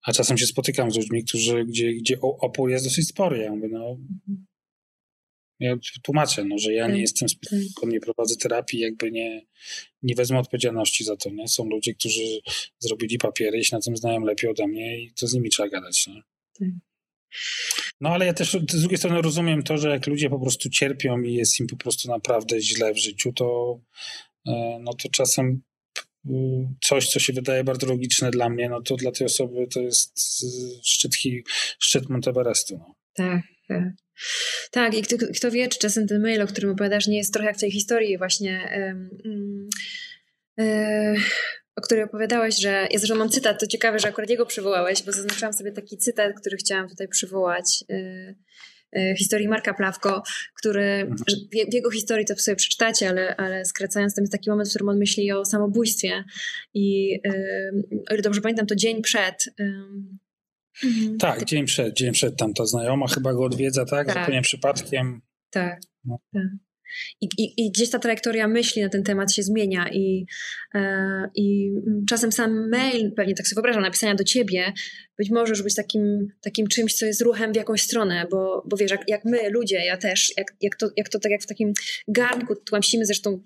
A 0.04 0.12
czasem 0.12 0.38
się 0.38 0.46
spotykam 0.46 0.92
z 0.92 0.98
ludźmi, 0.98 1.24
którzy, 1.24 1.66
gdzie, 1.66 1.94
gdzie 1.94 2.22
opór 2.22 2.70
jest 2.70 2.86
dosyć 2.86 3.08
spory. 3.08 3.38
Ja 3.38 3.52
mówię, 3.52 3.68
no... 3.72 3.98
Ja 5.62 5.76
tłumaczę, 6.04 6.46
no, 6.46 6.58
że 6.58 6.74
ja 6.74 6.88
nie 6.88 6.94
tak, 6.94 7.02
jestem 7.02 7.30
specjalistą, 7.30 7.82
tak. 7.82 7.92
nie 7.92 8.00
prowadzę 8.00 8.36
terapii, 8.36 8.80
jakby 8.80 9.12
nie, 9.12 9.42
nie 10.04 10.16
wezmę 10.16 10.40
odpowiedzialności 10.40 11.04
za 11.04 11.18
to, 11.18 11.30
nie? 11.30 11.48
Są 11.48 11.70
ludzie, 11.70 11.94
którzy 11.94 12.40
zrobili 12.80 13.18
papiery 13.18 13.60
i 13.60 13.66
się 13.66 13.76
na 13.76 13.82
tym 13.82 13.98
znają 13.98 14.20
lepiej 14.20 14.50
ode 14.50 14.68
mnie 14.68 15.02
i 15.02 15.14
to 15.14 15.28
z 15.28 15.34
nimi 15.34 15.50
trzeba 15.50 15.70
gadać, 15.70 16.08
nie? 16.08 16.22
Tak. 16.60 16.70
No 18.02 18.10
ale 18.10 18.26
ja 18.26 18.34
też 18.34 18.52
z 18.52 18.82
drugiej 18.82 18.98
strony 18.98 19.22
rozumiem 19.22 19.64
to, 19.64 19.78
że 19.78 19.90
jak 19.90 20.08
ludzie 20.08 20.30
po 20.30 20.40
prostu 20.40 20.70
cierpią 20.70 21.22
i 21.22 21.34
jest 21.34 21.60
im 21.60 21.68
po 21.68 21.78
prostu 21.78 22.10
naprawdę 22.10 22.62
źle 22.62 22.94
w 22.94 22.98
życiu, 22.98 23.34
to 23.34 23.80
e, 24.48 24.80
no 24.82 24.94
to 24.94 25.10
czasem 25.10 25.62
coś, 26.84 27.10
co 27.10 27.20
się 27.20 27.34
wydaje 27.34 27.64
bardzo 27.64 27.88
logiczne 27.88 28.32
dla 28.32 28.50
mnie, 28.50 28.70
no 28.70 28.82
to 28.82 28.96
dla 28.96 29.12
tej 29.12 29.28
osoby 29.28 29.68
to 29.74 29.82
jest 29.82 30.20
szczyt, 30.84 31.12
szczyt 31.80 32.10
Monteverestu. 32.10 32.78
No. 32.78 32.96
Tak, 33.14 33.42
tak. 33.68 33.84
Tak, 34.72 34.94
i 34.94 35.02
kto, 35.02 35.16
kto, 35.36 35.52
wie, 35.52 35.68
czy 35.68 35.80
czasem 35.80 36.08
ten 36.08 36.22
mail, 36.22 36.42
o 36.42 36.48
którym 36.48 36.72
opowiadasz, 36.72 37.08
nie 37.08 37.18
jest 37.18 37.34
trochę 37.34 37.48
jak 37.48 37.58
w 37.58 37.60
tej 37.60 37.72
historii 37.72 38.18
właśnie, 38.18 38.70
um, 39.28 39.70
o 41.76 41.82
której 41.82 42.04
opowiadałeś, 42.04 42.62
że 42.62 42.88
ja 42.92 43.00
zresztą 43.00 43.16
mam 43.16 43.30
cytat, 43.30 43.60
to 43.60 43.68
ciekawe, 43.68 44.00
że 44.00 44.08
akurat 44.08 44.30
jego 44.30 44.46
przywołałeś, 44.46 45.04
bo 45.04 45.12
zaznaczyłam 45.12 45.54
sobie 45.54 45.72
taki 45.72 45.98
cytat, 45.98 46.34
który 46.40 46.58
chciałam 46.58 46.90
tutaj 46.90 47.08
przywołać. 47.08 47.84
Yy, 47.90 48.36
historii 49.18 49.48
Marka 49.48 49.74
Plawko, 49.74 50.24
który 50.56 50.84
mhm. 50.84 51.18
w 51.70 51.74
jego 51.74 51.92
historii 51.92 52.26
to 52.26 52.36
sobie 52.36 52.56
przeczytacie, 52.56 53.10
ale, 53.10 53.36
ale 53.36 53.66
skracając, 53.66 54.16
tam 54.16 54.24
jest 54.24 54.32
taki 54.32 54.50
moment, 54.50 54.70
w 54.70 54.72
którym 54.72 54.90
on 54.90 54.98
myśli 54.98 55.32
o 55.32 55.46
samobójstwie 55.46 56.24
i 56.74 57.20
o 58.10 58.14
ile 58.14 58.22
dobrze 58.22 58.42
pamiętam, 58.42 58.68
to 58.68 58.76
dzień 58.76 59.02
przed 59.02 59.46
Mhm. 60.84 61.18
Tak, 61.18 61.46
dzień 61.46 61.66
przed, 61.66 61.98
dzień 61.98 62.12
przed 62.14 62.38
tam 62.38 62.54
ta 62.54 62.66
znajoma 62.66 63.08
chyba 63.08 63.34
go 63.34 63.44
odwiedza, 63.44 63.86
tak? 63.86 64.08
tak. 64.08 64.18
Zupełnie 64.20 64.42
przypadkiem. 64.42 65.22
Tak. 65.50 65.82
No. 66.06 66.18
tak. 66.34 66.44
I, 67.22 67.30
i, 67.38 67.66
I, 67.66 67.72
gdzieś 67.72 67.90
ta 67.90 68.00
trajektoria 68.00 68.48
myśli 68.48 68.82
na 68.82 68.90
ten 68.90 69.04
temat 69.04 69.34
się 69.34 69.44
zmienia 69.44 69.90
i, 69.94 70.26
e, 70.76 71.30
i 71.36 71.72
czasem 72.10 72.32
sam 72.32 72.70
mail, 72.70 73.12
pewnie 73.16 73.36
tak 73.36 73.48
sobie 73.48 73.56
wyobrażam, 73.56 73.84
napisania 73.84 74.16
do 74.16 74.24
ciebie, 74.24 74.74
być 75.22 75.30
może 75.30 75.50
już 75.50 75.64
być 75.64 75.76
takim, 75.76 76.28
takim 76.42 76.68
czymś, 76.68 76.94
co 76.94 77.06
jest 77.06 77.22
ruchem 77.22 77.54
w 77.54 77.56
jakąś 77.56 77.82
stronę, 77.82 78.26
bo, 78.32 78.64
bo 78.70 78.78
wiesz, 78.78 78.92
jak, 78.92 79.04
jak 79.08 79.26
my, 79.26 79.50
ludzie, 79.50 79.86
ja 79.86 79.98
też, 79.98 80.34
jak, 80.38 80.56
jak, 80.62 80.76
to, 80.76 80.90
jak 80.98 81.10
to 81.10 81.20
tak 81.20 81.32
jak 81.32 81.42
w 81.42 81.48
takim 81.48 81.74
garnku 82.08 82.56
tłamsimy, 82.56 83.06
zresztą 83.06 83.44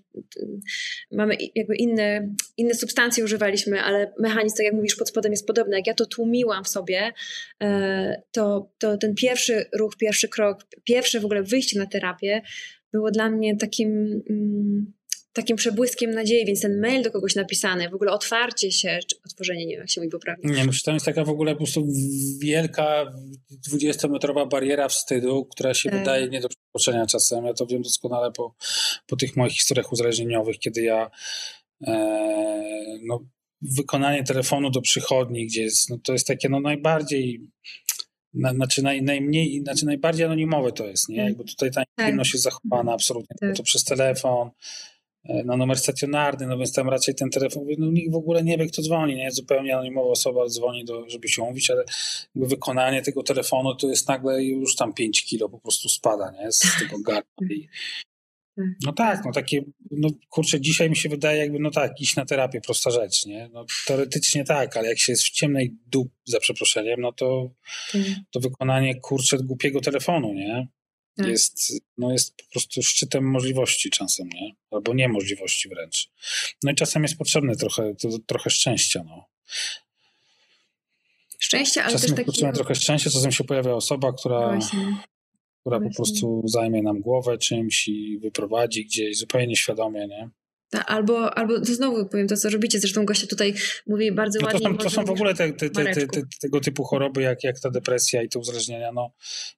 mamy 1.11 1.37
jakby 1.55 1.75
inne, 1.75 2.35
inne 2.57 2.73
substancje 2.73 3.23
używaliśmy, 3.23 3.81
ale 3.81 4.13
mechanizm, 4.19 4.55
tak 4.57 4.65
jak 4.65 4.73
mówisz, 4.73 4.95
pod 4.95 5.09
spodem 5.09 5.31
jest 5.31 5.47
podobny. 5.47 5.77
Jak 5.77 5.87
ja 5.87 5.93
to 5.93 6.05
tłumiłam 6.05 6.63
w 6.63 6.69
sobie, 6.69 7.13
e, 7.63 8.21
to, 8.31 8.71
to 8.77 8.97
ten 8.97 9.15
pierwszy 9.15 9.65
ruch, 9.79 9.97
pierwszy 9.97 10.29
krok, 10.29 10.63
pierwsze 10.83 11.19
w 11.19 11.25
ogóle 11.25 11.43
wyjście 11.43 11.79
na 11.79 11.85
terapię 11.85 12.41
było 12.95 13.11
dla 13.11 13.29
mnie 13.29 13.57
takim, 13.57 14.21
mm, 14.29 14.93
takim 15.33 15.57
przebłyskiem 15.57 16.11
nadziei, 16.11 16.45
więc 16.45 16.61
ten 16.61 16.79
mail 16.79 17.03
do 17.03 17.11
kogoś 17.11 17.35
napisany, 17.35 17.89
w 17.89 17.93
ogóle 17.93 18.11
otwarcie 18.11 18.71
się, 18.71 18.99
czy 19.07 19.15
otworzenie, 19.25 19.65
nie 19.65 19.71
wiem 19.71 19.79
jak 19.79 19.89
się 19.89 20.01
mówi 20.01 20.11
poprawnie. 20.11 20.51
Nie, 20.51 20.65
myślę, 20.65 20.81
tam 20.85 20.93
jest 20.93 21.05
taka 21.05 21.23
w 21.23 21.29
ogóle 21.29 21.51
po 21.51 21.57
prostu 21.57 21.87
wielka 22.41 23.13
20-metrowa 23.71 24.49
bariera 24.49 24.87
wstydu, 24.87 25.45
która 25.45 25.73
się 25.73 25.89
tak. 25.89 25.99
wydaje 25.99 26.29
nie 26.29 26.41
do 26.41 26.49
przekroczenia 26.49 27.05
czasem. 27.05 27.45
Ja 27.45 27.53
to 27.53 27.65
wiem 27.65 27.81
doskonale 27.81 28.31
po, 28.31 28.55
po 29.07 29.15
tych 29.15 29.35
moich 29.35 29.53
historiach 29.53 29.91
uzależnieniowych, 29.91 30.59
kiedy 30.59 30.81
ja 30.81 31.09
e, 31.87 32.99
no, 33.03 33.19
wykonanie 33.61 34.23
telefonu 34.23 34.69
do 34.69 34.81
przychodni, 34.81 35.45
gdzie 35.45 35.63
jest, 35.63 35.89
no, 35.89 35.97
to 36.03 36.13
jest 36.13 36.27
takie 36.27 36.49
no, 36.49 36.59
najbardziej 36.59 37.41
na, 38.35 38.53
znaczy 38.53 38.83
naj, 38.83 39.01
najmniej, 39.01 39.59
znaczy 39.59 39.85
najbardziej 39.85 40.25
anonimowe 40.25 40.71
to 40.71 40.85
jest, 40.85 41.09
nie? 41.09 41.17
Jakby 41.17 41.43
tutaj 41.43 41.71
ta 41.71 41.83
intymność 41.97 42.29
tak. 42.29 42.33
jest 42.33 42.43
zachowana 42.43 42.93
absolutnie, 42.93 43.35
tak. 43.39 43.55
to 43.55 43.63
przez 43.63 43.83
telefon, 43.83 44.49
e, 45.23 45.43
na 45.43 45.57
numer 45.57 45.77
stacjonarny, 45.77 46.47
no 46.47 46.57
więc 46.57 46.73
tam 46.73 46.89
raczej 46.89 47.15
ten 47.15 47.29
telefon, 47.29 47.63
no 47.77 47.91
nikt 47.91 48.11
w 48.11 48.15
ogóle 48.15 48.43
nie 48.43 48.57
wie, 48.57 48.67
kto 48.67 48.81
dzwoni, 48.81 49.15
nie? 49.15 49.31
Zupełnie 49.31 49.73
anonimowa 49.73 50.09
osoba 50.09 50.47
dzwoni, 50.47 50.85
do, 50.85 51.09
żeby 51.09 51.27
się 51.27 51.41
umówić, 51.41 51.69
ale 51.69 51.83
wykonanie 52.35 53.01
tego 53.01 53.23
telefonu 53.23 53.75
to 53.75 53.87
jest 53.87 54.07
nagle 54.07 54.43
już 54.43 54.75
tam 54.75 54.93
5 54.93 55.25
kilo 55.25 55.49
po 55.49 55.59
prostu 55.59 55.89
spada, 55.89 56.31
nie? 56.31 56.51
Z 56.51 56.61
tego 56.79 56.99
gardła 56.99 57.47
i 57.49 57.61
tak. 57.61 58.14
No 58.57 58.93
tak, 58.93 59.25
no 59.25 59.31
takie, 59.31 59.61
no 59.91 60.09
kurczę, 60.29 60.61
dzisiaj 60.61 60.89
mi 60.89 60.95
się 60.95 61.09
wydaje 61.09 61.39
jakby, 61.39 61.59
no 61.59 61.71
tak, 61.71 62.01
iść 62.01 62.15
na 62.15 62.25
terapię, 62.25 62.61
prosta 62.61 62.91
rzecz, 62.91 63.25
nie? 63.25 63.49
No 63.53 63.65
teoretycznie 63.87 64.43
tak, 64.43 64.77
ale 64.77 64.87
jak 64.87 64.99
się 64.99 65.11
jest 65.11 65.23
w 65.23 65.31
ciemnej 65.31 65.75
dup, 65.87 66.11
za 66.25 66.39
przeproszeniem, 66.39 67.01
no 67.01 67.11
to, 67.11 67.51
mhm. 67.95 68.15
to 68.31 68.39
wykonanie, 68.39 68.95
kurczę, 68.95 69.37
głupiego 69.37 69.81
telefonu, 69.81 70.33
nie? 70.33 70.67
Tak. 71.15 71.27
Jest, 71.27 71.73
no 71.97 72.11
jest 72.11 72.37
po 72.37 72.43
prostu 72.51 72.83
szczytem 72.83 73.23
możliwości 73.23 73.89
czasem, 73.89 74.29
nie? 74.29 74.51
Albo 74.71 74.93
niemożliwości 74.93 75.69
wręcz. 75.69 76.09
No 76.63 76.71
i 76.71 76.75
czasem 76.75 77.03
jest 77.03 77.17
potrzebne 77.17 77.55
trochę, 77.55 77.95
to, 77.95 78.09
trochę 78.25 78.49
szczęścia, 78.49 79.03
no. 79.05 79.25
Szczęście, 81.39 81.83
ale 81.83 81.93
czasem 81.93 82.09
też 82.09 82.17
taki... 82.17 82.25
potrzebne 82.25 82.53
trochę 82.53 82.75
szczęścia, 82.75 83.09
czasem 83.09 83.31
się 83.31 83.43
pojawia 83.43 83.73
osoba, 83.73 84.13
która... 84.13 84.47
Właśnie 84.47 84.97
która 85.65 85.79
Właśnie. 85.79 85.89
po 85.89 85.95
prostu 85.95 86.41
zajmie 86.45 86.81
nam 86.81 87.01
głowę 87.01 87.37
czymś 87.37 87.87
i 87.87 88.19
wyprowadzi 88.19 88.85
gdzieś 88.85 89.17
zupełnie 89.17 89.47
nieświadomie, 89.47 90.07
nie? 90.07 90.29
Albo, 90.85 91.37
albo 91.37 91.59
to 91.59 91.65
znowu 91.65 92.05
powiem 92.05 92.27
to, 92.27 92.37
co 92.37 92.49
robicie. 92.49 92.79
Zresztą 92.79 93.05
gościa 93.05 93.27
tutaj 93.27 93.53
mówi 93.87 94.11
bardzo 94.11 94.39
no 94.41 94.47
to 94.47 94.53
ładnie. 94.53 94.69
Są, 94.69 94.77
to 94.77 94.89
są 94.89 95.05
w 95.05 95.09
ogóle 95.09 95.33
te, 95.33 95.53
te, 95.53 95.69
te, 95.69 96.07
tego 96.41 96.59
typu 96.59 96.83
choroby, 96.83 97.21
jak, 97.21 97.43
jak 97.43 97.59
ta 97.59 97.69
depresja 97.69 98.23
i 98.23 98.29
te 98.29 98.39
uzależnienia. 98.39 98.91
No, 98.91 99.11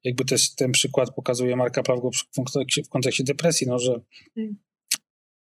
jakby 0.03 0.25
też 0.25 0.55
ten 0.55 0.71
przykład 0.71 1.15
pokazuje 1.15 1.55
Marka 1.55 1.81
w 1.83 2.35
kontekście, 2.35 2.83
w 2.83 2.89
kontekście 2.89 3.23
depresji, 3.23 3.67
no, 3.67 3.79
że 3.79 3.93
tak. 4.35 4.45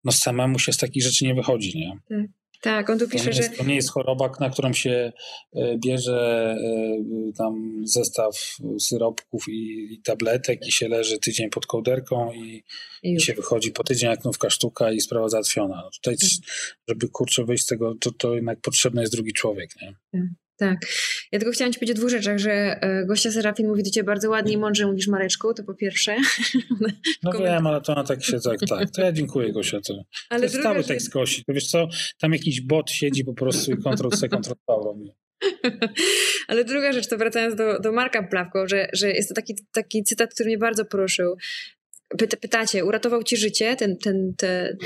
no, 0.04 0.12
samemu 0.12 0.58
się 0.58 0.72
z 0.72 0.78
takich 0.78 1.02
rzeczy 1.02 1.24
nie 1.24 1.34
wychodzi. 1.34 1.78
Nie? 1.78 1.98
Tak. 2.08 2.39
Tak, 2.60 2.90
on 2.90 2.98
tu 2.98 3.08
pisze, 3.08 3.24
to 3.24 3.30
jest, 3.30 3.50
że... 3.50 3.56
To 3.56 3.64
nie 3.64 3.74
jest 3.74 3.90
choroba, 3.90 4.30
na 4.40 4.50
którą 4.50 4.72
się 4.72 5.12
e, 5.54 5.78
bierze 5.78 6.56
e, 6.58 7.32
tam 7.38 7.82
zestaw 7.84 8.56
syropków 8.78 9.48
i, 9.48 9.88
i 9.94 10.02
tabletek 10.02 10.66
i 10.66 10.72
się 10.72 10.88
leży 10.88 11.18
tydzień 11.18 11.50
pod 11.50 11.66
kołderką 11.66 12.32
i, 12.32 12.64
i, 13.02 13.20
się 13.20 13.34
wychodzi 13.34 13.72
po 13.72 13.84
tydzień 13.84 14.10
jak 14.10 14.24
nówka 14.24 14.50
sztuka 14.50 14.92
i 14.92 15.00
sprawa 15.00 15.28
załatwiona. 15.28 15.82
No 15.84 15.90
tutaj, 15.90 16.16
tak. 16.16 16.28
żeby 16.88 17.08
kurczę 17.08 17.44
wyjść 17.44 17.64
z 17.64 17.66
tego, 17.66 17.94
to, 18.00 18.10
to 18.12 18.34
jednak 18.34 18.60
potrzebny 18.60 19.00
jest 19.00 19.12
drugi 19.12 19.32
człowiek. 19.32 19.70
Nie? 19.82 19.94
Tak. 20.60 20.78
Ja 21.32 21.38
tylko 21.38 21.52
chciałam 21.52 21.72
ci 21.72 21.78
powiedzieć 21.78 21.96
o 21.96 21.98
dwóch 21.98 22.10
rzeczach, 22.10 22.38
że 22.38 22.52
e, 22.52 23.06
gościa 23.06 23.30
Serafin 23.30 23.68
mówi 23.68 23.82
do 23.82 23.90
ciebie 23.90 24.04
bardzo 24.04 24.30
ładnie 24.30 24.52
i 24.52 24.58
mądrze 24.58 24.86
mówisz 24.86 25.08
Mareczku, 25.08 25.54
to 25.54 25.64
po 25.64 25.74
pierwsze. 25.74 26.16
No 27.22 27.32
wiem, 27.32 27.66
ale 27.66 27.80
to 27.80 27.92
ona 27.92 28.04
tak 28.04 28.24
się, 28.24 28.40
tak, 28.40 28.58
tak. 28.68 28.90
To 28.90 29.02
ja 29.02 29.12
dziękuję 29.12 29.52
Gosia. 29.52 29.80
To, 29.80 29.94
ale 30.30 30.40
to 30.40 30.46
jest 30.46 30.62
cały 30.62 30.84
tekst 30.84 31.10
Gosi. 31.10 31.44
To 31.44 31.52
wiesz 31.52 31.66
co, 31.66 31.88
tam 32.20 32.32
jakiś 32.32 32.60
bot 32.60 32.90
siedzi 32.90 33.24
po 33.24 33.34
prostu 33.34 33.72
i 33.72 33.76
Ctrl-C, 33.76 34.28
Ctrl-V 34.28 34.84
robi. 34.84 35.12
Ale 36.48 36.64
druga 36.64 36.92
rzecz, 36.92 37.08
to 37.08 37.18
wracając 37.18 37.54
do, 37.54 37.78
do 37.78 37.92
Marka 37.92 38.22
Plawko, 38.22 38.68
że, 38.68 38.88
że 38.92 39.10
jest 39.10 39.28
to 39.28 39.34
taki, 39.34 39.54
taki 39.72 40.04
cytat, 40.04 40.34
który 40.34 40.48
mnie 40.48 40.58
bardzo 40.58 40.84
poruszył 40.84 41.36
pytacie, 42.18 42.84
uratował 42.84 43.22
ci 43.22 43.36
życie, 43.36 43.76
ten, 43.76 43.96
ten, 43.96 44.34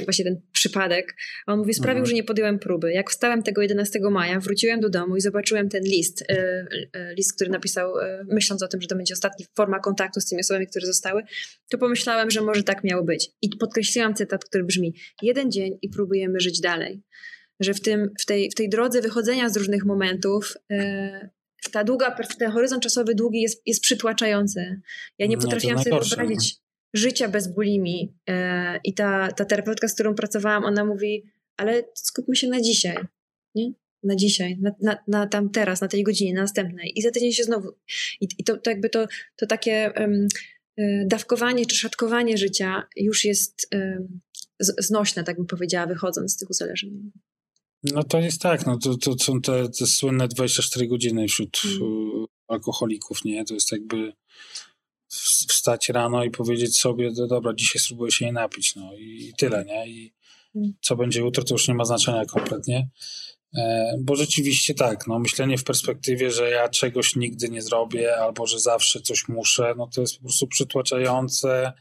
właśnie 0.05 0.25
ten 0.25 0.41
przypadek. 0.53 1.17
A 1.47 1.53
on 1.53 1.59
mówi, 1.59 1.75
sprawił, 1.75 1.99
mhm. 1.99 2.07
że 2.07 2.15
nie 2.15 2.25
podjąłem 2.25 2.59
próby. 2.59 2.93
Jak 2.93 3.11
wstałem 3.11 3.43
tego 3.43 3.63
11 3.63 4.01
maja, 4.11 4.41
wróciłem 4.41 4.81
do 4.81 4.89
domu 4.89 5.17
i 5.17 5.21
zobaczyłem 5.21 5.69
ten 5.69 5.83
list, 5.83 6.23
e, 6.23 6.67
e, 6.93 7.15
list, 7.15 7.35
który 7.35 7.51
napisał, 7.51 7.99
e, 7.99 8.25
myśląc 8.33 8.63
o 8.63 8.69
tym, 8.69 8.81
że 8.81 8.89
to 8.89 8.97
będzie 8.97 9.15
ostatni 9.15 9.47
forma 9.57 9.81
kontaktu 9.81 10.21
z 10.21 10.27
tymi 10.27 10.41
osobami, 10.41 10.67
które 10.67 10.87
zostały, 10.87 11.23
to 11.71 11.79
pomyślałem, 11.79 12.31
że 12.31 12.41
może 12.41 12.63
tak 12.63 12.85
miało 12.85 13.05
być. 13.05 13.31
I 13.43 13.49
podkreśliłam 13.49 14.15
cytat, 14.15 14.45
który 14.45 14.65
brzmi, 14.65 14.95
jeden 15.23 15.53
dzień 15.53 15.79
i 15.83 15.89
próbujemy 15.89 16.41
żyć 16.41 16.61
dalej. 16.61 17.03
Że 17.61 17.75
w, 17.75 17.81
tym, 17.81 18.11
w, 18.21 18.27
tej, 18.27 18.51
w 18.51 18.55
tej 18.55 18.69
drodze 18.69 19.01
wychodzenia 19.01 19.49
z 19.49 19.57
różnych 19.57 19.85
momentów 19.85 20.55
ta 21.73 21.85
długa, 21.85 22.17
ten 22.39 22.51
horyzont 22.51 22.83
czasowy 22.83 23.15
długi 23.15 23.41
jest, 23.41 23.63
jest 23.67 23.81
przytłaczający. 23.81 24.81
Ja 25.19 25.27
nie 25.27 25.39
potrafiłam 25.39 25.79
sobie 25.79 26.01
wyobrazić 26.01 26.64
życia 26.95 27.29
bez 27.29 27.49
bulimi. 27.49 28.15
E, 28.29 28.81
I 28.85 28.95
ta, 28.95 29.33
ta 29.33 29.45
terapeutka, 29.45 29.89
z 29.89 29.95
którą 29.95 30.15
pracowałam, 30.15 30.65
ona 30.65 30.85
mówi, 30.85 31.25
ale 31.57 31.85
skupmy 31.95 32.37
się 32.37 32.49
na 32.49 32.61
dzisiaj, 32.61 32.97
nie? 33.55 33.73
Na 34.03 34.17
dzisiaj, 34.17 34.59
na, 34.61 34.71
na, 34.83 34.99
na 35.09 35.27
tam 35.27 35.51
teraz, 35.51 35.81
na 35.81 35.89
tej 35.89 36.03
godzinie, 36.03 36.35
na 36.35 36.41
następnej. 36.41 36.93
I 36.97 37.03
za 37.03 37.11
tydzień 37.11 37.33
się 37.33 37.45
znowu. 37.45 37.73
I, 38.21 38.29
i 38.39 38.45
to, 38.45 38.57
to 38.57 38.71
jakby 38.71 38.91
to, 38.91 39.07
to 39.37 39.47
takie 39.47 39.93
um, 39.97 40.29
dawkowanie 41.07 41.67
czy 41.67 41.77
szatkowanie 41.77 42.39
życia 42.39 42.83
już 42.97 43.25
jest 43.25 43.69
um, 43.75 44.21
znośne, 44.61 45.25
tak 45.25 45.37
bym 45.37 45.47
powiedziała, 45.47 45.87
wychodząc 45.87 46.33
z 46.33 46.37
tych 46.37 46.51
uzależnień. 46.51 47.11
No 47.93 48.05
to 48.05 48.21
jest 48.21 48.41
tak, 48.41 48.67
no 48.67 48.79
to, 48.79 48.97
to 48.97 49.19
są 49.19 49.41
te, 49.41 49.69
te 49.79 49.87
słynne 49.87 50.29
24 50.29 50.89
godziny 50.89 51.29
wśród 51.29 51.61
mm. 51.65 52.27
alkoholików, 52.49 53.25
nie? 53.25 53.45
To 53.45 53.55
jest 53.55 53.73
jakby 53.73 54.13
wstać 55.49 55.89
rano 55.89 56.25
i 56.25 56.31
powiedzieć 56.31 56.81
sobie, 56.81 57.11
no 57.17 57.27
dobra, 57.27 57.53
dzisiaj 57.55 57.81
spróbuję 57.81 58.13
się 58.13 58.25
nie 58.25 58.33
napić, 58.33 58.77
no 58.77 58.95
i 58.99 59.33
tyle, 59.39 59.65
nie? 59.65 59.89
I 59.89 60.15
mm. 60.55 60.73
co 60.81 60.97
będzie 60.97 61.21
jutro, 61.21 61.45
to 61.45 61.55
już 61.55 61.69
nie 61.69 61.75
ma 61.75 61.85
znaczenia 61.85 62.25
kompletnie. 62.25 62.89
E, 63.59 63.95
bo 64.01 64.17
rzeczywiście 64.17 64.75
tak, 64.75 65.07
no 65.07 65.19
myślenie 65.19 65.59
w 65.59 65.65
perspektywie, 65.65 66.31
że 66.31 66.51
ja 66.51 66.69
czegoś 66.69 67.17
nigdy 67.17 67.49
nie 67.49 67.63
zrobię, 67.63 68.17
albo 68.17 68.47
że 68.47 68.61
zawsze 68.61 69.01
coś 69.01 69.29
muszę, 69.29 69.75
no 69.77 69.89
to 69.95 70.01
jest 70.01 70.17
po 70.17 70.23
prostu 70.23 70.47
przytłaczające, 70.47 71.73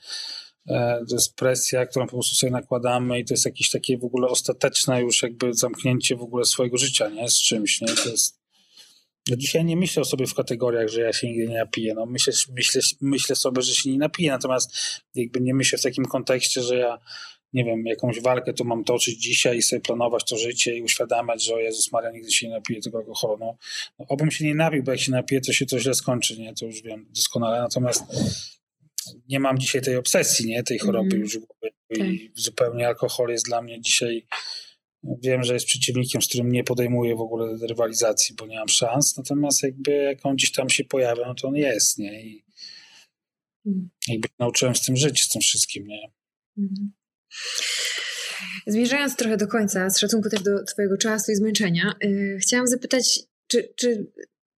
e, 0.67 1.05
to 1.09 1.15
jest 1.15 1.35
presja, 1.35 1.85
którą 1.85 2.05
po 2.05 2.11
prostu 2.11 2.35
sobie 2.35 2.51
nakładamy 2.51 3.19
i 3.19 3.25
to 3.25 3.33
jest 3.33 3.45
jakieś 3.45 3.69
takie 3.69 3.97
w 3.97 4.03
ogóle 4.03 4.27
ostateczne 4.27 5.01
już 5.01 5.21
jakby 5.21 5.53
zamknięcie 5.53 6.15
w 6.15 6.21
ogóle 6.21 6.45
swojego 6.45 6.77
życia, 6.77 7.09
nie? 7.09 7.29
Z 7.29 7.41
czymś, 7.41 7.81
nie? 7.81 7.87
To 7.87 8.09
jest 8.09 8.42
ja 9.29 9.35
dzisiaj 9.35 9.65
nie 9.65 9.77
myślę 9.77 10.01
o 10.01 10.05
sobie 10.05 10.27
w 10.27 10.33
kategoriach, 10.33 10.87
że 10.87 11.01
ja 11.01 11.13
się 11.13 11.27
nigdy 11.27 11.47
nie 11.47 11.57
napiję. 11.57 11.93
No 11.93 12.05
myślę, 12.05 12.33
myślę, 12.55 12.81
myślę 13.01 13.35
sobie, 13.35 13.61
że 13.61 13.73
się 13.73 13.89
nie 13.91 13.97
napiję, 13.97 14.31
natomiast 14.31 14.71
jakby 15.15 15.41
nie 15.41 15.53
myślę 15.53 15.77
w 15.77 15.81
takim 15.81 16.05
kontekście, 16.05 16.61
że 16.61 16.77
ja 16.77 16.99
nie 17.53 17.63
wiem, 17.63 17.85
jakąś 17.85 18.21
walkę 18.21 18.53
tu 18.53 18.65
mam 18.65 18.83
toczyć 18.83 19.21
dzisiaj 19.21 19.57
i 19.57 19.61
sobie 19.61 19.81
planować 19.81 20.23
to 20.29 20.37
życie 20.37 20.77
i 20.77 20.81
uświadamiać, 20.81 21.45
że 21.45 21.53
o 21.53 21.59
Jezus 21.59 21.91
Maria, 21.91 22.11
nigdy 22.11 22.31
się 22.31 22.47
nie 22.47 22.53
napiję 22.53 22.81
tego 22.81 22.97
alkoholu. 22.97 23.37
No, 23.39 23.57
no, 23.99 24.05
obym 24.09 24.31
się 24.31 24.45
nie 24.45 24.55
napił, 24.55 24.83
bo 24.83 24.91
jak 24.91 24.99
się 24.99 25.11
napiję, 25.11 25.41
to 25.41 25.53
się 25.53 25.65
to 25.65 25.79
źle 25.79 25.93
skończy, 25.93 26.39
nie? 26.39 26.53
To 26.53 26.65
już 26.65 26.81
wiem 26.81 27.05
doskonale. 27.15 27.59
Natomiast 27.59 28.03
nie 29.29 29.39
mam 29.39 29.59
dzisiaj 29.59 29.81
tej 29.81 29.95
obsesji, 29.95 30.45
nie? 30.45 30.63
Tej 30.63 30.79
choroby 30.79 31.15
mm. 31.15 31.21
już 31.21 31.37
głowie. 31.37 31.73
I 31.89 32.27
tak. 32.29 32.39
zupełnie 32.39 32.87
alkohol 32.87 33.29
jest 33.29 33.45
dla 33.45 33.61
mnie 33.61 33.81
dzisiaj 33.81 34.25
Wiem, 35.03 35.43
że 35.43 35.53
jest 35.53 35.65
przeciwnikiem, 35.65 36.21
z 36.21 36.27
którym 36.27 36.51
nie 36.51 36.63
podejmuję 36.63 37.15
w 37.15 37.21
ogóle 37.21 37.57
rywalizacji, 37.67 38.35
bo 38.35 38.47
nie 38.47 38.59
mam 38.59 38.69
szans. 38.69 39.17
Natomiast 39.17 39.63
jakby 39.63 39.91
jak 39.91 40.25
on 40.25 40.35
gdzieś 40.35 40.51
tam 40.51 40.69
się 40.69 40.83
pojawia, 40.83 41.27
no 41.27 41.35
to 41.35 41.47
on 41.47 41.55
jest, 41.55 41.97
nie? 41.97 42.23
I 42.23 42.45
mm. 43.65 43.89
jakby 44.07 44.27
nauczyłem 44.39 44.75
z 44.75 44.85
tym 44.85 44.95
żyć, 44.95 45.23
z 45.23 45.29
tym 45.29 45.41
wszystkim, 45.41 45.87
nie? 45.87 46.11
Mhm. 46.57 46.91
Zmierzając 48.67 49.15
trochę 49.15 49.37
do 49.37 49.47
końca, 49.47 49.89
z 49.89 49.99
szacunku 49.99 50.29
też 50.29 50.41
do 50.41 50.63
Twojego 50.63 50.97
czasu 50.97 51.31
i 51.31 51.35
zmęczenia, 51.35 51.95
yy, 52.01 52.37
chciałam 52.41 52.67
zapytać, 52.67 53.19
czy, 53.47 53.73
czy 53.75 54.11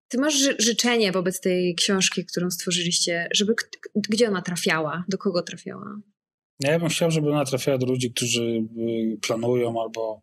Ty 0.08 0.18
masz 0.18 0.34
ży 0.34 0.56
życzenie 0.58 1.12
wobec 1.12 1.40
tej 1.40 1.74
książki, 1.74 2.26
którą 2.26 2.50
stworzyliście, 2.50 3.28
żeby 3.34 3.54
gdzie 4.08 4.28
ona 4.28 4.42
trafiała, 4.42 5.04
do 5.08 5.18
kogo 5.18 5.42
trafiała? 5.42 6.00
Ja 6.60 6.78
bym 6.78 6.88
chciał, 6.88 7.10
żeby 7.10 7.30
ona 7.30 7.44
trafiała 7.44 7.78
do 7.78 7.86
ludzi, 7.86 8.12
którzy 8.12 8.42
y, 8.78 9.18
planują 9.22 9.82
albo 9.82 10.22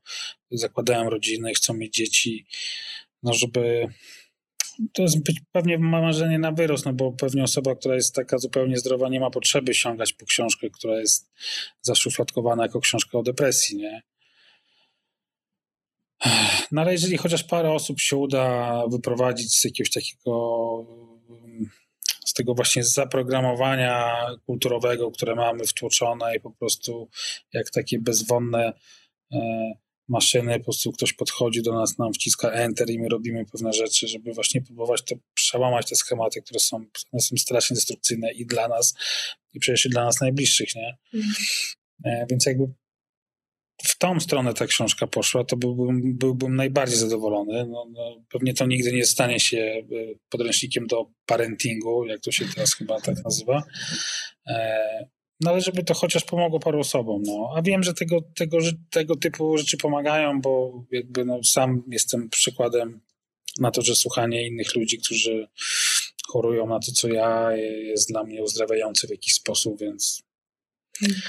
zakładają 0.52 1.10
rodziny, 1.10 1.54
chcą 1.54 1.74
mieć 1.74 1.94
dzieci, 1.96 2.46
no 3.24 3.34
żeby 3.34 3.88
to 4.94 5.02
jest 5.02 5.24
być 5.24 5.42
pewnie 5.52 5.78
marzenie 5.78 6.40
na 6.40 6.52
wyrost, 6.52 6.86
no 6.86 6.94
bo 6.94 7.12
pewnie 7.12 7.44
osoba, 7.44 7.76
która 7.76 7.96
jest 7.96 8.16
taka 8.16 8.38
zupełnie 8.38 8.78
zdrowa, 8.78 9.10
nie 9.10 9.20
ma 9.20 9.30
potrzeby 9.30 9.74
sięgać 9.74 10.14
po 10.14 10.26
książkę, 10.26 10.70
która 10.70 11.00
jest 11.00 11.32
zaszufladkowana 11.82 12.64
jako 12.64 12.80
książka 12.80 13.18
o 13.18 13.24
depresji, 13.24 13.78
nie? 13.78 14.02
No 16.72 16.82
ale 16.82 16.92
jeżeli 16.92 17.18
chociaż 17.18 17.44
parę 17.44 17.72
osób 17.72 18.00
się 18.00 18.18
uda 18.18 18.84
wyprowadzić 18.88 19.60
z 19.60 19.64
jakiegoś 19.64 19.92
takiego 19.92 20.86
z 22.32 22.34
tego 22.34 22.54
właśnie 22.54 22.84
zaprogramowania 22.84 24.26
kulturowego, 24.46 25.12
które 25.12 25.36
mamy 25.36 25.64
wtłoczone 25.66 26.36
i 26.36 26.40
po 26.40 26.52
prostu 26.52 27.10
jak 27.54 27.70
takie 27.70 28.00
bezwonne 28.00 28.74
e, 29.34 29.72
maszyny, 30.10 30.60
po 30.60 30.64
prostu 30.64 30.92
ktoś 30.92 31.14
podchodzi 31.14 31.62
do 31.62 31.74
nas, 31.74 31.98
nam 31.98 32.14
wciska 32.14 32.52
enter 32.52 32.90
i 32.90 33.00
my 33.00 33.10
robimy 33.10 33.46
pewne 33.46 33.74
rzeczy, 33.74 34.08
żeby 34.08 34.34
właśnie 34.34 34.62
próbować 34.62 35.02
to 35.02 35.16
przełamać 35.34 35.90
te 35.90 35.96
schematy, 35.96 36.42
które 36.42 36.60
są, 36.60 36.86
są 37.20 37.38
strasznie 37.38 37.76
destrukcyjne 37.76 38.32
i 38.32 38.46
dla 38.46 38.68
nas, 38.68 38.94
i 39.54 39.60
przecież 39.60 39.86
i 39.86 39.90
dla 39.90 40.06
nas 40.06 40.22
najbliższych, 40.22 40.76
nie? 40.76 40.98
Mhm. 41.14 41.34
E, 42.06 42.26
więc 42.30 42.46
jakby 42.46 42.64
w 43.84 43.98
tą 43.98 44.20
stronę 44.20 44.54
ta 44.54 44.68
książka 44.68 45.08
poszła, 45.08 45.44
to 45.44 45.58
byłbym, 45.58 46.18
byłbym 46.18 46.56
najbardziej 46.56 46.98
zadowolony. 46.98 47.66
No, 47.66 47.86
no, 47.92 48.24
pewnie 48.30 48.54
to 48.54 48.66
nigdy 48.66 48.94
nie 48.94 49.06
stanie 49.06 49.40
się 49.40 49.58
e, 49.58 49.84
podręcznikiem 50.30 50.88
do 50.88 51.06
parentingu, 51.26 52.06
jak 52.06 52.22
to 52.22 52.32
się 52.32 52.46
teraz 52.56 52.76
chyba 52.76 53.02
tak 53.02 53.16
nazywa. 53.24 53.64
E, 54.48 55.10
no 55.42 55.52
ale 55.52 55.62
żeby 55.62 55.84
to 55.84 55.94
chociaż 55.94 56.24
pomogło 56.24 56.60
paru 56.60 56.80
osobom. 56.80 57.22
No. 57.24 57.54
A 57.56 57.62
wiem, 57.62 57.84
że 57.84 57.94
tego, 57.94 58.22
tego, 58.36 58.58
tego 58.90 59.16
typu 59.16 59.58
rzeczy 59.58 59.78
pomagają, 59.78 60.42
bo 60.42 60.84
jakby 60.92 61.26
no, 61.26 61.44
sam 61.44 61.84
jestem 61.92 62.30
przykładem 62.30 63.02
na 63.60 63.72
to, 63.72 63.82
że 63.82 63.96
słuchanie 63.96 64.48
innych 64.48 64.76
ludzi, 64.76 64.98
którzy 64.98 65.48
chorują 66.28 66.68
na 66.68 66.80
to, 66.80 66.92
co 66.92 67.08
ja, 67.08 67.52
jest 67.56 68.10
dla 68.10 68.24
mnie 68.24 68.44
uzdrawiające 68.44 69.08
w 69.08 69.10
jakiś 69.10 69.34
sposób, 69.34 69.80
więc 69.80 70.24
hmm. 71.00 71.22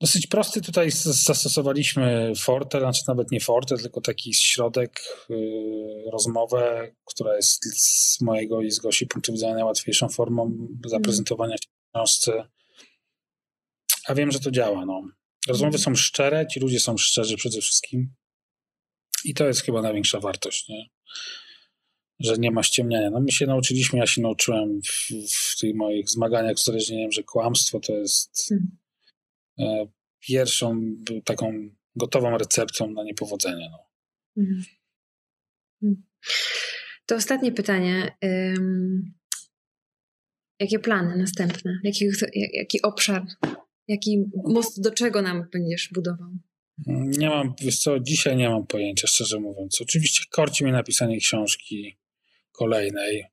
Dosyć 0.00 0.26
prosty 0.26 0.60
tutaj 0.60 0.90
zastosowaliśmy 0.90 2.32
Forte, 2.36 2.78
znaczy 2.78 3.02
nawet 3.08 3.30
nie 3.30 3.40
Forte, 3.40 3.76
tylko 3.76 4.00
taki 4.00 4.34
środek, 4.34 5.00
yy, 5.28 6.10
rozmowę, 6.12 6.92
która 7.04 7.36
jest 7.36 7.64
z 7.76 8.20
mojego 8.20 8.62
i 8.62 8.70
z 8.70 8.78
Gosi 8.78 9.06
punktu 9.06 9.32
widzenia 9.32 9.54
najłatwiejszą 9.54 10.08
formą 10.08 10.68
zaprezentowania 10.86 11.56
się 11.56 11.68
w 11.68 11.92
książce. 11.94 12.48
A 14.06 14.14
wiem, 14.14 14.30
że 14.30 14.40
to 14.40 14.50
działa. 14.50 14.86
No. 14.86 15.02
Rozmowy 15.48 15.78
są 15.78 15.94
szczere, 15.94 16.46
ci 16.46 16.60
ludzie 16.60 16.80
są 16.80 16.96
szczerzy 16.96 17.36
przede 17.36 17.60
wszystkim. 17.60 18.14
I 19.24 19.34
to 19.34 19.46
jest 19.46 19.62
chyba 19.62 19.82
największa 19.82 20.20
wartość. 20.20 20.68
Nie? 20.68 20.88
że 22.20 22.34
nie 22.38 22.50
ma 22.50 22.62
ściemniania. 22.62 23.10
No 23.10 23.20
my 23.20 23.32
się 23.32 23.46
nauczyliśmy, 23.46 23.98
ja 23.98 24.06
się 24.06 24.22
nauczyłem 24.22 24.80
w, 24.82 25.08
w 25.32 25.58
tych 25.60 25.74
moich 25.74 26.10
zmaganiach 26.10 26.58
z 26.58 26.62
uzależnieniem, 26.62 27.12
że 27.12 27.22
kłamstwo 27.22 27.80
to 27.80 27.92
jest 27.92 28.46
hmm. 28.48 28.76
Pierwszą 30.20 30.94
taką 31.24 31.68
gotową 31.96 32.38
receptą 32.38 32.90
na 32.90 33.04
niepowodzenie. 33.04 33.70
No. 33.70 33.78
Hmm. 34.34 36.02
To 37.06 37.16
ostatnie 37.16 37.52
pytanie. 37.52 38.16
Jakie 40.60 40.78
plany 40.78 41.16
następne? 41.16 41.78
Jaki, 41.84 42.04
jaki 42.52 42.82
obszar, 42.82 43.26
jaki 43.88 44.24
most 44.44 44.82
do 44.82 44.90
czego 44.90 45.22
nam 45.22 45.48
będziesz 45.52 45.90
budował? 45.94 46.30
Nie 46.86 47.28
mam, 47.28 47.54
wiesz 47.60 47.78
co, 47.78 48.00
dzisiaj 48.00 48.36
nie 48.36 48.48
mam 48.48 48.66
pojęcia, 48.66 49.06
szczerze 49.06 49.40
mówiąc. 49.40 49.80
Oczywiście 49.80 50.24
korci 50.30 50.64
mi 50.64 50.72
napisanie 50.72 51.18
książki 51.18 51.98
kolejnej, 52.52 53.24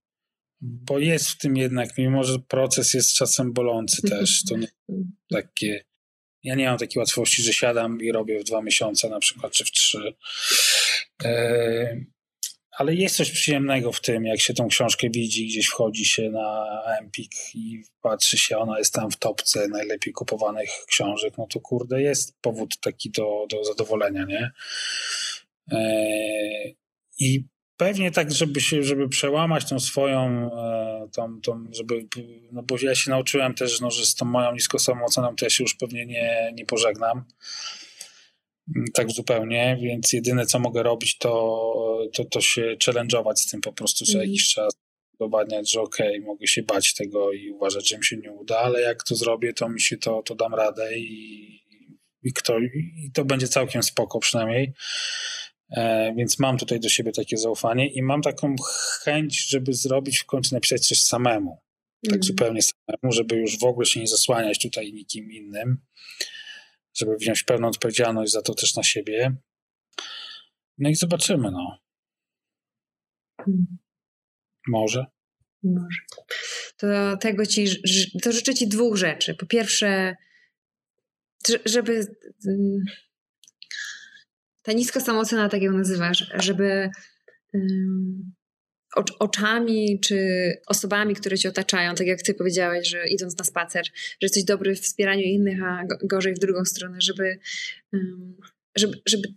bo 0.61 0.99
jest 0.99 1.29
w 1.29 1.37
tym 1.37 1.57
jednak, 1.57 1.97
mimo 1.97 2.23
że 2.23 2.39
proces 2.39 2.93
jest 2.93 3.13
czasem 3.13 3.53
bolący 3.53 4.01
też, 4.09 4.43
to 4.43 4.57
nie 4.57 4.67
takie, 5.29 5.83
ja 6.43 6.55
nie 6.55 6.65
mam 6.65 6.77
takiej 6.77 6.99
łatwości, 6.99 7.43
że 7.43 7.53
siadam 7.53 8.01
i 8.01 8.11
robię 8.11 8.39
w 8.39 8.43
dwa 8.43 8.61
miesiące 8.61 9.09
na 9.09 9.19
przykład, 9.19 9.53
czy 9.53 9.65
w 9.65 9.71
trzy. 9.71 10.13
E, 11.23 12.05
ale 12.71 12.95
jest 12.95 13.15
coś 13.15 13.31
przyjemnego 13.31 13.91
w 13.91 14.01
tym, 14.01 14.25
jak 14.25 14.41
się 14.41 14.53
tą 14.53 14.67
książkę 14.67 15.09
widzi, 15.09 15.47
gdzieś 15.47 15.67
wchodzi 15.67 16.05
się 16.05 16.29
na 16.29 16.67
Empik 16.99 17.31
i 17.55 17.83
patrzy 18.01 18.37
się, 18.37 18.57
ona 18.57 18.77
jest 18.77 18.93
tam 18.93 19.11
w 19.11 19.17
topce 19.17 19.67
najlepiej 19.67 20.13
kupowanych 20.13 20.69
książek, 20.87 21.33
no 21.37 21.47
to 21.53 21.59
kurde, 21.59 22.01
jest 22.01 22.41
powód 22.41 22.79
taki 22.79 23.11
do, 23.11 23.45
do 23.49 23.63
zadowolenia, 23.63 24.25
nie? 24.25 24.51
Eee, 25.71 26.77
I 27.19 27.43
pewnie 27.81 28.11
tak, 28.11 28.31
żeby 28.31 28.61
się, 28.61 28.83
żeby 28.83 29.09
przełamać 29.09 29.69
tą 29.69 29.79
swoją, 29.79 30.49
e, 30.57 31.07
tą, 31.11 31.41
tą, 31.41 31.65
żeby, 31.71 32.07
no 32.51 32.63
bo 32.63 32.75
ja 32.81 32.95
się 32.95 33.11
nauczyłem 33.11 33.53
też, 33.53 33.81
no, 33.81 33.91
że 33.91 34.05
z 34.05 34.15
tą 34.15 34.25
moją 34.25 34.53
niską 34.53 34.79
samooceną 34.79 35.35
to 35.35 35.45
ja 35.45 35.49
się 35.49 35.63
już 35.63 35.75
pewnie 35.75 36.05
nie, 36.05 36.51
nie 36.55 36.65
pożegnam 36.65 37.25
tak 38.93 39.11
zupełnie, 39.11 39.77
więc 39.81 40.13
jedyne 40.13 40.45
co 40.45 40.59
mogę 40.59 40.83
robić 40.83 41.17
to, 41.17 42.07
to, 42.13 42.25
to 42.25 42.41
się 42.41 42.75
challenge'ować 42.85 43.35
z 43.35 43.47
tym 43.47 43.61
po 43.61 43.73
prostu 43.73 44.05
co 44.05 44.13
mm. 44.13 44.27
jakiś 44.27 44.53
czas, 44.53 44.73
udowadniać, 45.19 45.71
że 45.71 45.81
okej, 45.81 46.09
okay, 46.09 46.25
mogę 46.25 46.47
się 46.47 46.63
bać 46.63 46.93
tego 46.93 47.33
i 47.33 47.51
uważać, 47.51 47.89
że 47.89 47.97
mi 47.97 48.05
się 48.05 48.17
nie 48.17 48.31
uda, 48.31 48.59
ale 48.59 48.81
jak 48.81 49.03
to 49.03 49.15
zrobię, 49.15 49.53
to 49.53 49.69
mi 49.69 49.81
się 49.81 49.97
to, 49.97 50.23
to 50.23 50.35
dam 50.35 50.53
radę 50.53 50.97
i, 50.97 51.45
i, 52.23 52.33
kto, 52.33 52.59
i 52.59 53.11
to 53.13 53.25
będzie 53.25 53.47
całkiem 53.47 53.83
spoko 53.83 54.19
przynajmniej. 54.19 54.73
E, 55.71 56.13
więc 56.17 56.39
mam 56.39 56.57
tutaj 56.57 56.79
do 56.79 56.89
siebie 56.89 57.11
takie 57.11 57.37
zaufanie 57.37 57.93
i 57.93 58.01
mam 58.01 58.21
taką 58.21 58.55
chęć, 59.03 59.49
żeby 59.49 59.73
zrobić 59.73 60.19
w 60.19 60.25
końcu 60.25 60.55
napisać 60.55 60.87
coś 60.87 61.01
samemu. 61.01 61.61
Tak 62.05 62.13
mm. 62.13 62.23
zupełnie 62.23 62.61
samemu, 62.61 63.11
żeby 63.11 63.35
już 63.35 63.59
w 63.59 63.63
ogóle 63.63 63.85
się 63.85 63.99
nie 63.99 64.07
zasłaniać 64.07 64.59
tutaj 64.59 64.93
nikim 64.93 65.31
innym 65.31 65.81
żeby 66.93 67.15
wziąć 67.17 67.43
pełną 67.43 67.67
odpowiedzialność 67.67 68.31
za 68.31 68.41
to 68.41 68.53
też 68.53 68.75
na 68.75 68.83
siebie. 68.83 69.35
No 70.77 70.89
i 70.89 70.95
zobaczymy, 70.95 71.51
no. 71.51 71.79
Hmm. 73.37 73.77
Może. 74.67 75.05
Może. 75.63 76.01
To 76.77 77.17
tego 77.17 77.45
ci, 77.45 77.65
to 78.23 78.31
życzę 78.31 78.53
ci 78.53 78.67
dwóch 78.67 78.97
rzeczy. 78.97 79.35
Po 79.35 79.45
pierwsze, 79.45 80.15
żeby 81.65 82.05
mm, 82.47 82.83
ta 84.61 84.71
niska 84.71 84.99
samoocena, 84.99 85.49
tak 85.49 85.61
ją 85.61 85.71
nazywasz, 85.71 86.31
żeby 86.35 86.89
oczami 89.19 89.99
czy 89.99 90.17
osobami, 90.67 91.15
które 91.15 91.37
cię 91.37 91.49
otaczają, 91.49 91.95
tak 91.95 92.07
jak 92.07 92.21
ty 92.21 92.33
powiedziałeś, 92.33 92.89
że 92.89 93.07
idąc 93.07 93.37
na 93.37 93.45
spacer, 93.45 93.85
że 93.95 94.17
jesteś 94.21 94.43
dobry 94.43 94.75
w 94.75 94.79
wspieraniu 94.81 95.23
innych, 95.23 95.63
a 95.63 95.83
gorzej 96.03 96.33
w 96.33 96.39
drugą 96.39 96.65
stronę, 96.65 97.01
żeby, 97.01 97.39
żeby, 98.75 99.01
żeby 99.05 99.27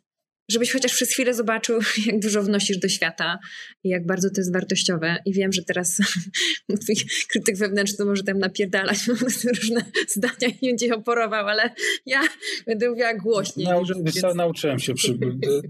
żebyś 0.49 0.73
chociaż 0.73 0.95
przez 0.95 1.11
chwilę 1.13 1.35
zobaczył, 1.35 1.81
jak 2.07 2.21
dużo 2.21 2.43
wnosisz 2.43 2.79
do 2.79 2.89
świata 2.89 3.39
i 3.85 3.89
jak 3.89 4.07
bardzo 4.07 4.31
to 4.31 4.41
jest 4.41 4.53
wartościowe. 4.53 5.17
I 5.27 5.33
wiem, 5.33 5.53
że 5.53 5.63
teraz 5.63 5.99
twój 6.83 6.97
krytyk 7.29 7.57
wewnętrzny 7.57 8.05
może 8.05 8.23
tam 8.23 8.39
napierdalać 8.39 8.99
różne 9.47 9.85
zdania 10.17 10.55
i 10.61 10.67
będzie 10.67 10.95
oporował, 10.95 11.49
ale 11.49 11.71
ja 12.07 12.21
będę 12.67 12.91
mówiła 12.91 13.15
głośniej. 13.15 13.67
Nau 13.67 13.85
więc... 14.05 14.23
Nauczyłem 14.35 14.79
się, 14.79 14.95
przy... 14.95 15.19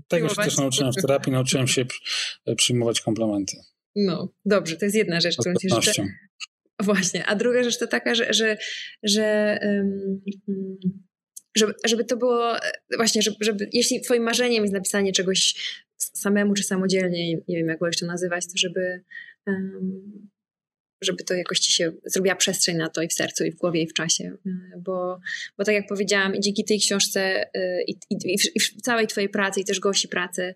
tego 0.09 0.29
się 0.29 0.35
też 0.35 0.57
nauczyłem 0.57 0.93
w 0.93 0.97
terapii, 0.97 1.33
nauczyłem 1.33 1.67
się 1.67 1.85
przyjmować 2.57 3.01
komplementy. 3.01 3.57
No, 3.97 4.33
dobrze, 4.45 4.77
to 4.77 4.85
jest 4.85 4.97
jedna 4.97 5.21
rzecz, 5.21 5.37
którą 5.37 5.55
ci 5.55 5.69
życzę. 5.71 6.07
Właśnie, 6.83 7.27
a 7.27 7.37
druga 7.37 7.63
rzecz 7.63 7.79
to 7.79 7.87
taka, 7.87 8.15
że, 8.15 8.33
że, 8.33 8.57
że 9.03 9.59
um, 9.63 10.21
żeby, 11.57 11.75
żeby 11.85 12.05
to 12.05 12.17
było 12.17 12.57
właśnie, 12.97 13.23
żeby, 13.23 13.37
żeby, 13.41 13.69
jeśli 13.73 14.01
twoim 14.01 14.23
marzeniem 14.23 14.65
jest 14.65 14.75
napisanie 14.75 15.13
czegoś 15.13 15.55
samemu 15.97 16.55
czy 16.55 16.63
samodzielnie, 16.63 17.35
nie 17.35 17.57
wiem 17.57 17.69
jak 17.69 17.79
go 17.79 17.87
jeszcze 17.87 18.07
nazywać, 18.07 18.47
to 18.47 18.53
żeby, 18.57 19.01
żeby 21.03 21.25
to 21.25 21.35
jakoś 21.35 21.59
ci 21.59 21.73
się 21.73 21.93
zrobiła 22.05 22.37
przestrzeń 22.37 22.77
na 22.77 22.89
to 22.89 23.03
i 23.03 23.09
w 23.09 23.13
sercu, 23.13 23.45
i 23.45 23.51
w 23.51 23.57
głowie, 23.57 23.83
i 23.83 23.87
w 23.87 23.93
czasie. 23.93 24.37
Bo, 24.79 25.21
bo 25.59 25.65
tak 25.65 25.75
jak 25.75 25.87
powiedziałam, 25.89 26.33
dzięki 26.39 26.65
tej 26.65 26.79
książce 26.79 27.45
y, 27.57 27.85
i, 27.87 27.97
i, 28.11 28.37
i 28.55 28.61
w 28.61 28.83
całej 28.83 29.07
twojej 29.07 29.29
pracy, 29.29 29.61
i 29.61 29.65
też 29.65 29.81
gości 29.81 30.09
pracy, 30.09 30.55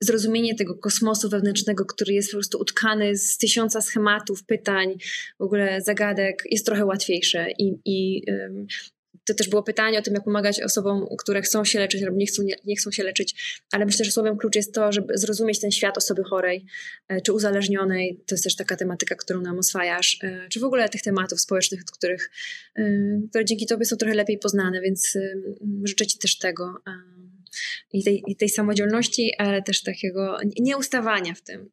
zrozumienie 0.00 0.54
tego 0.54 0.74
kosmosu 0.74 1.28
wewnętrznego, 1.28 1.84
który 1.84 2.12
jest 2.12 2.30
po 2.30 2.36
prostu 2.36 2.58
utkany 2.58 3.16
z 3.16 3.38
tysiąca 3.38 3.80
schematów, 3.80 4.44
pytań, 4.44 4.96
w 5.38 5.42
ogóle 5.42 5.80
zagadek, 5.80 6.42
jest 6.50 6.66
trochę 6.66 6.84
łatwiejsze. 6.84 7.46
I, 7.58 7.78
i 7.84 8.22
to 9.24 9.34
też 9.34 9.48
było 9.48 9.62
pytanie 9.62 9.98
o 9.98 10.02
tym, 10.02 10.14
jak 10.14 10.24
pomagać 10.24 10.62
osobom, 10.62 11.06
które 11.18 11.42
chcą 11.42 11.64
się 11.64 11.78
leczyć 11.78 12.02
albo 12.02 12.16
nie 12.16 12.26
chcą, 12.26 12.42
nie, 12.42 12.54
nie 12.64 12.76
chcą 12.76 12.90
się 12.90 13.02
leczyć, 13.02 13.62
ale 13.72 13.84
myślę, 13.84 14.04
że 14.04 14.10
słowem 14.10 14.36
klucz 14.36 14.56
jest 14.56 14.74
to, 14.74 14.92
żeby 14.92 15.18
zrozumieć 15.18 15.60
ten 15.60 15.70
świat 15.70 15.98
osoby 15.98 16.24
chorej 16.24 16.66
e, 17.08 17.20
czy 17.20 17.32
uzależnionej. 17.32 18.20
To 18.26 18.34
jest 18.34 18.44
też 18.44 18.56
taka 18.56 18.76
tematyka, 18.76 19.14
którą 19.14 19.40
nam 19.40 19.58
oswajasz, 19.58 20.18
e, 20.22 20.48
czy 20.48 20.60
w 20.60 20.64
ogóle 20.64 20.88
tych 20.88 21.02
tematów 21.02 21.40
społecznych, 21.40 21.84
których, 21.84 22.30
e, 22.76 22.82
które 23.28 23.44
dzięki 23.44 23.66
Tobie 23.66 23.84
są 23.84 23.96
trochę 23.96 24.14
lepiej 24.14 24.38
poznane, 24.38 24.80
więc 24.80 25.18
życzę 25.84 26.06
Ci 26.06 26.18
też 26.18 26.38
tego 26.38 26.74
i 27.92 28.04
tej, 28.04 28.22
i 28.26 28.36
tej 28.36 28.48
samodzielności, 28.48 29.32
ale 29.38 29.62
też 29.62 29.82
takiego 29.82 30.38
nieustawania 30.60 31.34
w 31.34 31.42
tym 31.42 31.70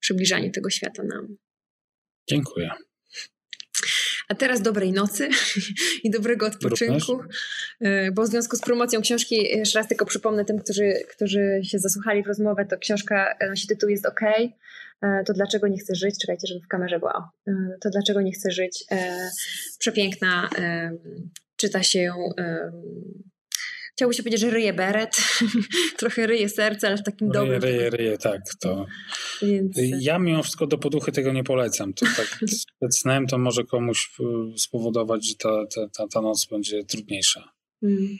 przybliżaniu 0.00 0.50
tego 0.50 0.70
świata 0.70 1.02
nam. 1.02 1.36
Dziękuję. 2.28 2.70
A 4.30 4.34
teraz 4.34 4.62
dobrej 4.62 4.92
nocy 4.92 5.28
i 6.04 6.10
dobrego 6.10 6.46
odpoczynku, 6.46 7.12
Również? 7.12 7.36
E, 7.80 8.12
bo 8.12 8.22
w 8.22 8.26
związku 8.26 8.56
z 8.56 8.60
promocją 8.60 9.00
książki, 9.00 9.34
jeszcze 9.58 9.78
raz 9.78 9.88
tylko 9.88 10.06
przypomnę 10.06 10.44
tym, 10.44 10.58
którzy, 10.58 10.92
którzy 11.08 11.60
się 11.62 11.78
zasłuchali 11.78 12.22
w 12.22 12.26
rozmowę, 12.26 12.64
to 12.64 12.78
książka 12.78 13.34
nosi 13.48 13.66
tytuł 13.66 13.88
Jest 13.88 14.06
OK. 14.06 14.20
E, 15.02 15.24
to 15.26 15.32
dlaczego 15.32 15.68
nie 15.68 15.78
chcę 15.78 15.94
żyć? 15.94 16.14
Czekajcie, 16.20 16.46
żeby 16.46 16.60
w 16.60 16.68
kamerze 16.68 16.98
była. 16.98 17.30
E, 17.48 17.52
to 17.80 17.90
dlaczego 17.90 18.20
nie 18.20 18.32
chcę 18.32 18.50
żyć? 18.50 18.84
Przepiękna, 19.78 20.50
czyta 21.56 21.82
się 21.82 22.14
Chciałby 24.00 24.14
się 24.14 24.22
powiedzieć, 24.22 24.40
że 24.40 24.50
ryje 24.50 24.72
beret, 24.72 25.16
trochę 25.98 26.26
ryje 26.26 26.48
serce, 26.48 26.86
ale 26.86 26.96
w 26.96 27.02
takim 27.02 27.32
ryje, 27.32 27.40
dobrym... 27.40 27.62
Ryje, 27.62 27.90
ryje, 27.90 28.18
tak. 28.18 28.40
To... 28.60 28.86
Więc... 29.42 29.76
Ja 30.00 30.18
mimo 30.18 30.42
wszystko 30.42 30.66
do 30.66 30.78
poduchy 30.78 31.12
tego 31.12 31.32
nie 31.32 31.44
polecam. 31.44 31.94
To 31.94 32.06
tak 32.16 32.38
przed 32.80 32.96
snem 32.96 33.26
to 33.26 33.38
może 33.38 33.64
komuś 33.64 34.10
y, 34.54 34.58
spowodować, 34.58 35.28
że 35.28 35.34
ta, 35.34 35.66
ta, 35.96 36.08
ta, 36.08 36.20
noc 36.20 36.46
będzie 36.46 36.84
trudniejsza. 36.84 37.52
Mm. 37.82 38.18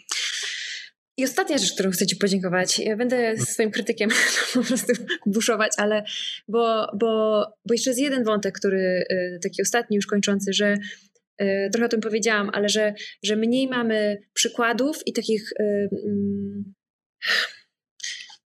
I 1.16 1.24
ostatnia 1.24 1.58
rzecz, 1.58 1.72
którą 1.72 1.90
chcę 1.90 2.06
Ci 2.06 2.16
podziękować. 2.16 2.78
Ja 2.78 2.96
będę 2.96 3.16
mm. 3.16 3.46
swoim 3.46 3.70
krytykiem 3.70 4.10
po 4.54 4.62
prostu 4.62 4.92
buszować, 5.26 5.72
ale 5.76 6.04
bo, 6.48 6.86
bo, 6.98 7.42
bo 7.66 7.74
jeszcze 7.74 7.90
jest 7.90 8.00
jeden 8.00 8.24
wątek, 8.24 8.58
który 8.58 9.04
y, 9.10 9.38
taki 9.42 9.62
ostatni, 9.62 9.96
już 9.96 10.06
kończący, 10.06 10.52
że 10.52 10.76
trochę 11.72 11.86
o 11.86 11.88
tym 11.88 12.00
powiedziałam, 12.00 12.50
ale 12.52 12.68
że, 12.68 12.94
że 13.22 13.36
mniej 13.36 13.68
mamy 13.68 14.18
przykładów 14.32 14.96
i 15.06 15.12
takich, 15.12 15.50
um, 15.58 16.74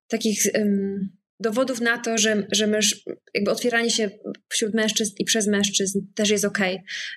takich 0.08 0.42
um, 0.54 1.21
dowodów 1.42 1.80
na 1.80 1.98
to, 1.98 2.18
że, 2.18 2.46
że 2.52 2.66
myż, 2.66 3.04
jakby 3.34 3.50
otwieranie 3.50 3.90
się 3.90 4.10
wśród 4.48 4.74
mężczyzn 4.74 5.14
i 5.18 5.24
przez 5.24 5.46
mężczyzn 5.46 6.00
też 6.14 6.30
jest 6.30 6.44
ok, 6.44 6.58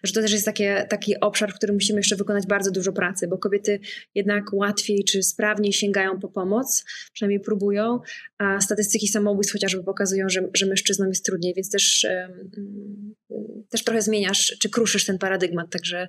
że 0.04 0.14
to 0.14 0.22
też 0.22 0.32
jest 0.32 0.46
takie, 0.46 0.86
taki 0.90 1.20
obszar, 1.20 1.52
w 1.52 1.56
którym 1.56 1.76
musimy 1.76 2.00
jeszcze 2.00 2.16
wykonać 2.16 2.48
bardzo 2.48 2.72
dużo 2.72 2.94
pracy, 2.94 3.28
bo 3.28 3.38
kobiety 3.38 3.80
jednak 4.16 4.44
łatwiej 4.54 5.04
czy 5.04 5.24
sprawniej 5.24 5.74
sięgają 5.74 6.20
po 6.20 6.30
pomoc, 6.30 6.86
przynajmniej 7.14 7.40
próbują, 7.40 8.00
a 8.38 8.62
statystyki 8.62 9.08
samobójstw 9.08 9.54
chociażby 9.54 9.84
pokazują, 9.84 10.30
że, 10.30 10.50
że 10.54 10.66
mężczyznom 10.66 11.10
jest 11.10 11.26
trudniej, 11.26 11.54
więc 11.54 11.70
też, 11.70 12.08
też 13.70 13.84
trochę 13.84 14.02
zmieniasz 14.02 14.58
czy 14.60 14.70
kruszysz 14.70 15.06
ten 15.06 15.18
paradygmat, 15.18 15.70
także 15.70 16.08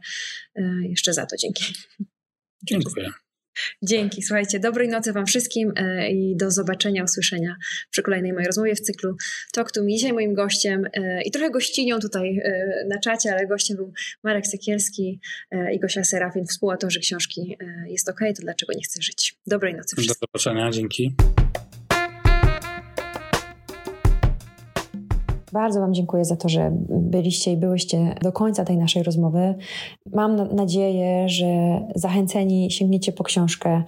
um, 0.54 0.84
jeszcze 0.84 1.12
za 1.12 1.26
to 1.26 1.36
dzięki. 1.36 1.64
Dziękuję. 2.62 3.12
Dzięki, 3.82 4.22
słuchajcie, 4.22 4.60
dobrej 4.60 4.88
nocy 4.88 5.12
Wam 5.12 5.26
wszystkim 5.26 5.72
e, 5.76 6.10
i 6.10 6.36
do 6.36 6.50
zobaczenia, 6.50 7.04
usłyszenia 7.04 7.56
przy 7.90 8.02
kolejnej 8.02 8.32
mojej 8.32 8.46
rozmowie 8.46 8.74
w 8.74 8.80
cyklu 8.80 9.16
Talk 9.52 9.72
to 9.72 9.82
Me. 9.82 9.88
Dzisiaj 9.88 10.12
moim 10.12 10.34
gościem 10.34 10.84
e, 10.92 11.22
i 11.22 11.30
trochę 11.30 11.50
gościnią 11.50 11.98
tutaj 11.98 12.38
e, 12.38 12.84
na 12.88 13.00
czacie, 13.00 13.32
ale 13.32 13.46
gościem 13.46 13.76
był 13.76 13.92
Marek 14.24 14.46
Sekielski 14.46 15.20
i 15.72 15.80
Gosia 15.80 16.04
Serafin, 16.04 16.46
współautorzy 16.46 17.00
książki 17.00 17.56
Jest 17.86 18.08
OK, 18.08 18.20
to 18.36 18.42
dlaczego 18.42 18.72
nie 18.76 18.82
chcę 18.82 19.02
żyć. 19.02 19.34
Dobrej 19.46 19.74
nocy 19.74 19.96
wszystkim. 19.96 20.16
Do 20.20 20.26
zobaczenia, 20.26 20.70
dzięki. 20.70 21.14
Bardzo 25.56 25.80
Wam 25.80 25.94
dziękuję 25.94 26.24
za 26.24 26.36
to, 26.36 26.48
że 26.48 26.70
byliście 26.88 27.52
i 27.52 27.56
byłyście 27.56 28.14
do 28.22 28.32
końca 28.32 28.64
tej 28.64 28.76
naszej 28.76 29.02
rozmowy. 29.02 29.54
Mam 30.14 30.54
nadzieję, 30.54 31.28
że 31.28 31.46
zachęceni 31.94 32.70
sięgniecie 32.70 33.12
po 33.12 33.24
książkę 33.24 33.82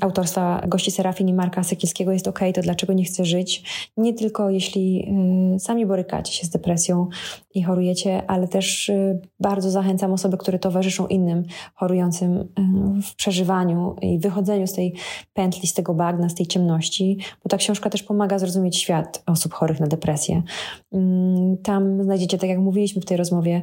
autorstwa 0.00 0.62
gości 0.68 0.90
Serafin 0.90 1.28
i 1.28 1.34
Marka 1.34 1.62
Sekielskiego 1.62 2.12
Jest 2.12 2.28
OK, 2.28 2.40
to 2.54 2.60
dlaczego 2.60 2.92
nie 2.92 3.04
chcę 3.04 3.24
żyć? 3.24 3.62
Nie 3.96 4.14
tylko 4.14 4.50
jeśli 4.50 5.08
y, 5.56 5.60
sami 5.60 5.86
borykacie 5.86 6.32
się 6.32 6.46
z 6.46 6.50
depresją 6.50 7.08
i 7.54 7.62
chorujecie, 7.62 8.30
ale 8.30 8.48
też 8.48 8.88
y, 8.88 9.20
bardzo 9.40 9.70
zachęcam 9.70 10.12
osoby, 10.12 10.36
które 10.36 10.58
towarzyszą 10.58 11.06
innym 11.06 11.42
chorującym 11.74 12.36
y, 12.36 12.46
w 13.02 13.14
przeżywaniu 13.14 13.96
i 14.02 14.18
wychodzeniu 14.18 14.66
z 14.66 14.72
tej 14.72 14.94
pętli, 15.34 15.68
z 15.68 15.74
tego 15.74 15.94
bagna, 15.94 16.28
z 16.28 16.34
tej 16.34 16.46
ciemności, 16.46 17.18
bo 17.44 17.48
ta 17.48 17.56
książka 17.56 17.90
też 17.90 18.02
pomaga 18.02 18.38
zrozumieć 18.38 18.76
świat 18.76 19.22
osób 19.26 19.52
chorych 19.52 19.80
na 19.80 19.86
depresję. 19.86 20.42
Mm, 21.08 21.56
tam 21.56 22.02
znajdziecie, 22.02 22.38
tak 22.38 22.50
jak 22.50 22.58
mówiliśmy 22.58 23.02
w 23.02 23.04
tej 23.04 23.16
rozmowie, 23.16 23.62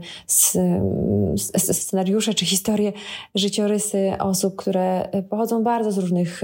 scenariusze 1.57 2.33
czy 2.33 2.45
historie, 2.45 2.93
życiorysy 3.35 4.13
osób, 4.19 4.55
które 4.55 5.09
pochodzą 5.29 5.63
bardzo 5.63 5.91
z 5.91 5.97
różnych 5.97 6.43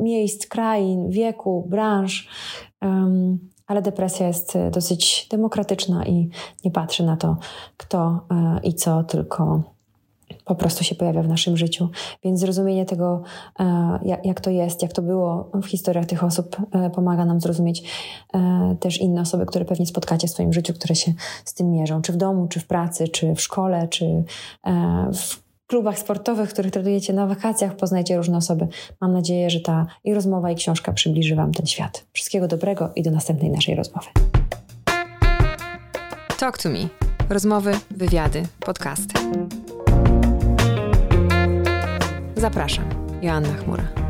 miejsc, 0.00 0.46
krain, 0.46 1.10
wieku, 1.10 1.66
branż. 1.68 2.28
Ale 3.66 3.82
depresja 3.82 4.26
jest 4.26 4.58
dosyć 4.72 5.26
demokratyczna 5.30 6.06
i 6.06 6.28
nie 6.64 6.70
patrzy 6.70 7.04
na 7.04 7.16
to, 7.16 7.36
kto 7.76 8.20
e, 8.30 8.60
i 8.62 8.74
co, 8.74 9.02
tylko 9.02 9.62
po 10.48 10.54
prostu 10.54 10.84
się 10.84 10.94
pojawia 10.94 11.22
w 11.22 11.28
naszym 11.28 11.56
życiu. 11.56 11.88
Więc 12.24 12.40
zrozumienie 12.40 12.86
tego, 12.86 13.22
e, 13.60 14.18
jak 14.24 14.40
to 14.40 14.50
jest, 14.50 14.82
jak 14.82 14.92
to 14.92 15.02
było 15.02 15.50
w 15.62 15.66
historiach 15.66 16.06
tych 16.06 16.24
osób, 16.24 16.56
e, 16.72 16.90
pomaga 16.90 17.24
nam 17.24 17.40
zrozumieć 17.40 17.82
e, 18.34 18.76
też 18.80 19.00
inne 19.00 19.20
osoby, 19.20 19.46
które 19.46 19.64
pewnie 19.64 19.86
spotkacie 19.86 20.28
w 20.28 20.30
swoim 20.30 20.52
życiu, 20.52 20.74
które 20.74 20.94
się 20.94 21.12
z 21.44 21.54
tym 21.54 21.70
mierzą, 21.70 22.02
czy 22.02 22.12
w 22.12 22.16
domu, 22.16 22.48
czy 22.48 22.60
w 22.60 22.66
pracy, 22.66 23.08
czy 23.08 23.34
w 23.34 23.40
szkole, 23.40 23.88
czy 23.88 24.24
w 25.14 25.48
klubach 25.66 25.98
sportowych, 25.98 26.50
których 26.50 26.72
tradujecie 26.72 27.12
na 27.12 27.26
wakacjach, 27.26 27.76
poznajcie 27.76 28.16
różne 28.16 28.36
osoby. 28.36 28.68
Mam 29.00 29.12
nadzieję, 29.12 29.50
że 29.50 29.60
ta 29.60 29.86
i 30.04 30.14
rozmowa, 30.14 30.50
i 30.50 30.54
książka 30.54 30.92
przybliży 30.92 31.36
Wam 31.36 31.52
ten 31.52 31.66
świat. 31.66 32.06
Wszystkiego 32.12 32.48
dobrego 32.48 32.90
i 32.96 33.02
do 33.02 33.10
następnej 33.10 33.50
naszej 33.50 33.74
rozmowy. 33.74 34.06
Talk 36.38 36.58
to 36.58 36.68
me. 36.68 36.88
Rozmowy, 37.28 37.72
wywiady, 37.90 38.42
podcasty. 38.60 39.14
Zapraszam, 42.38 42.84
Joanna 43.22 43.54
Chmura. 43.54 44.07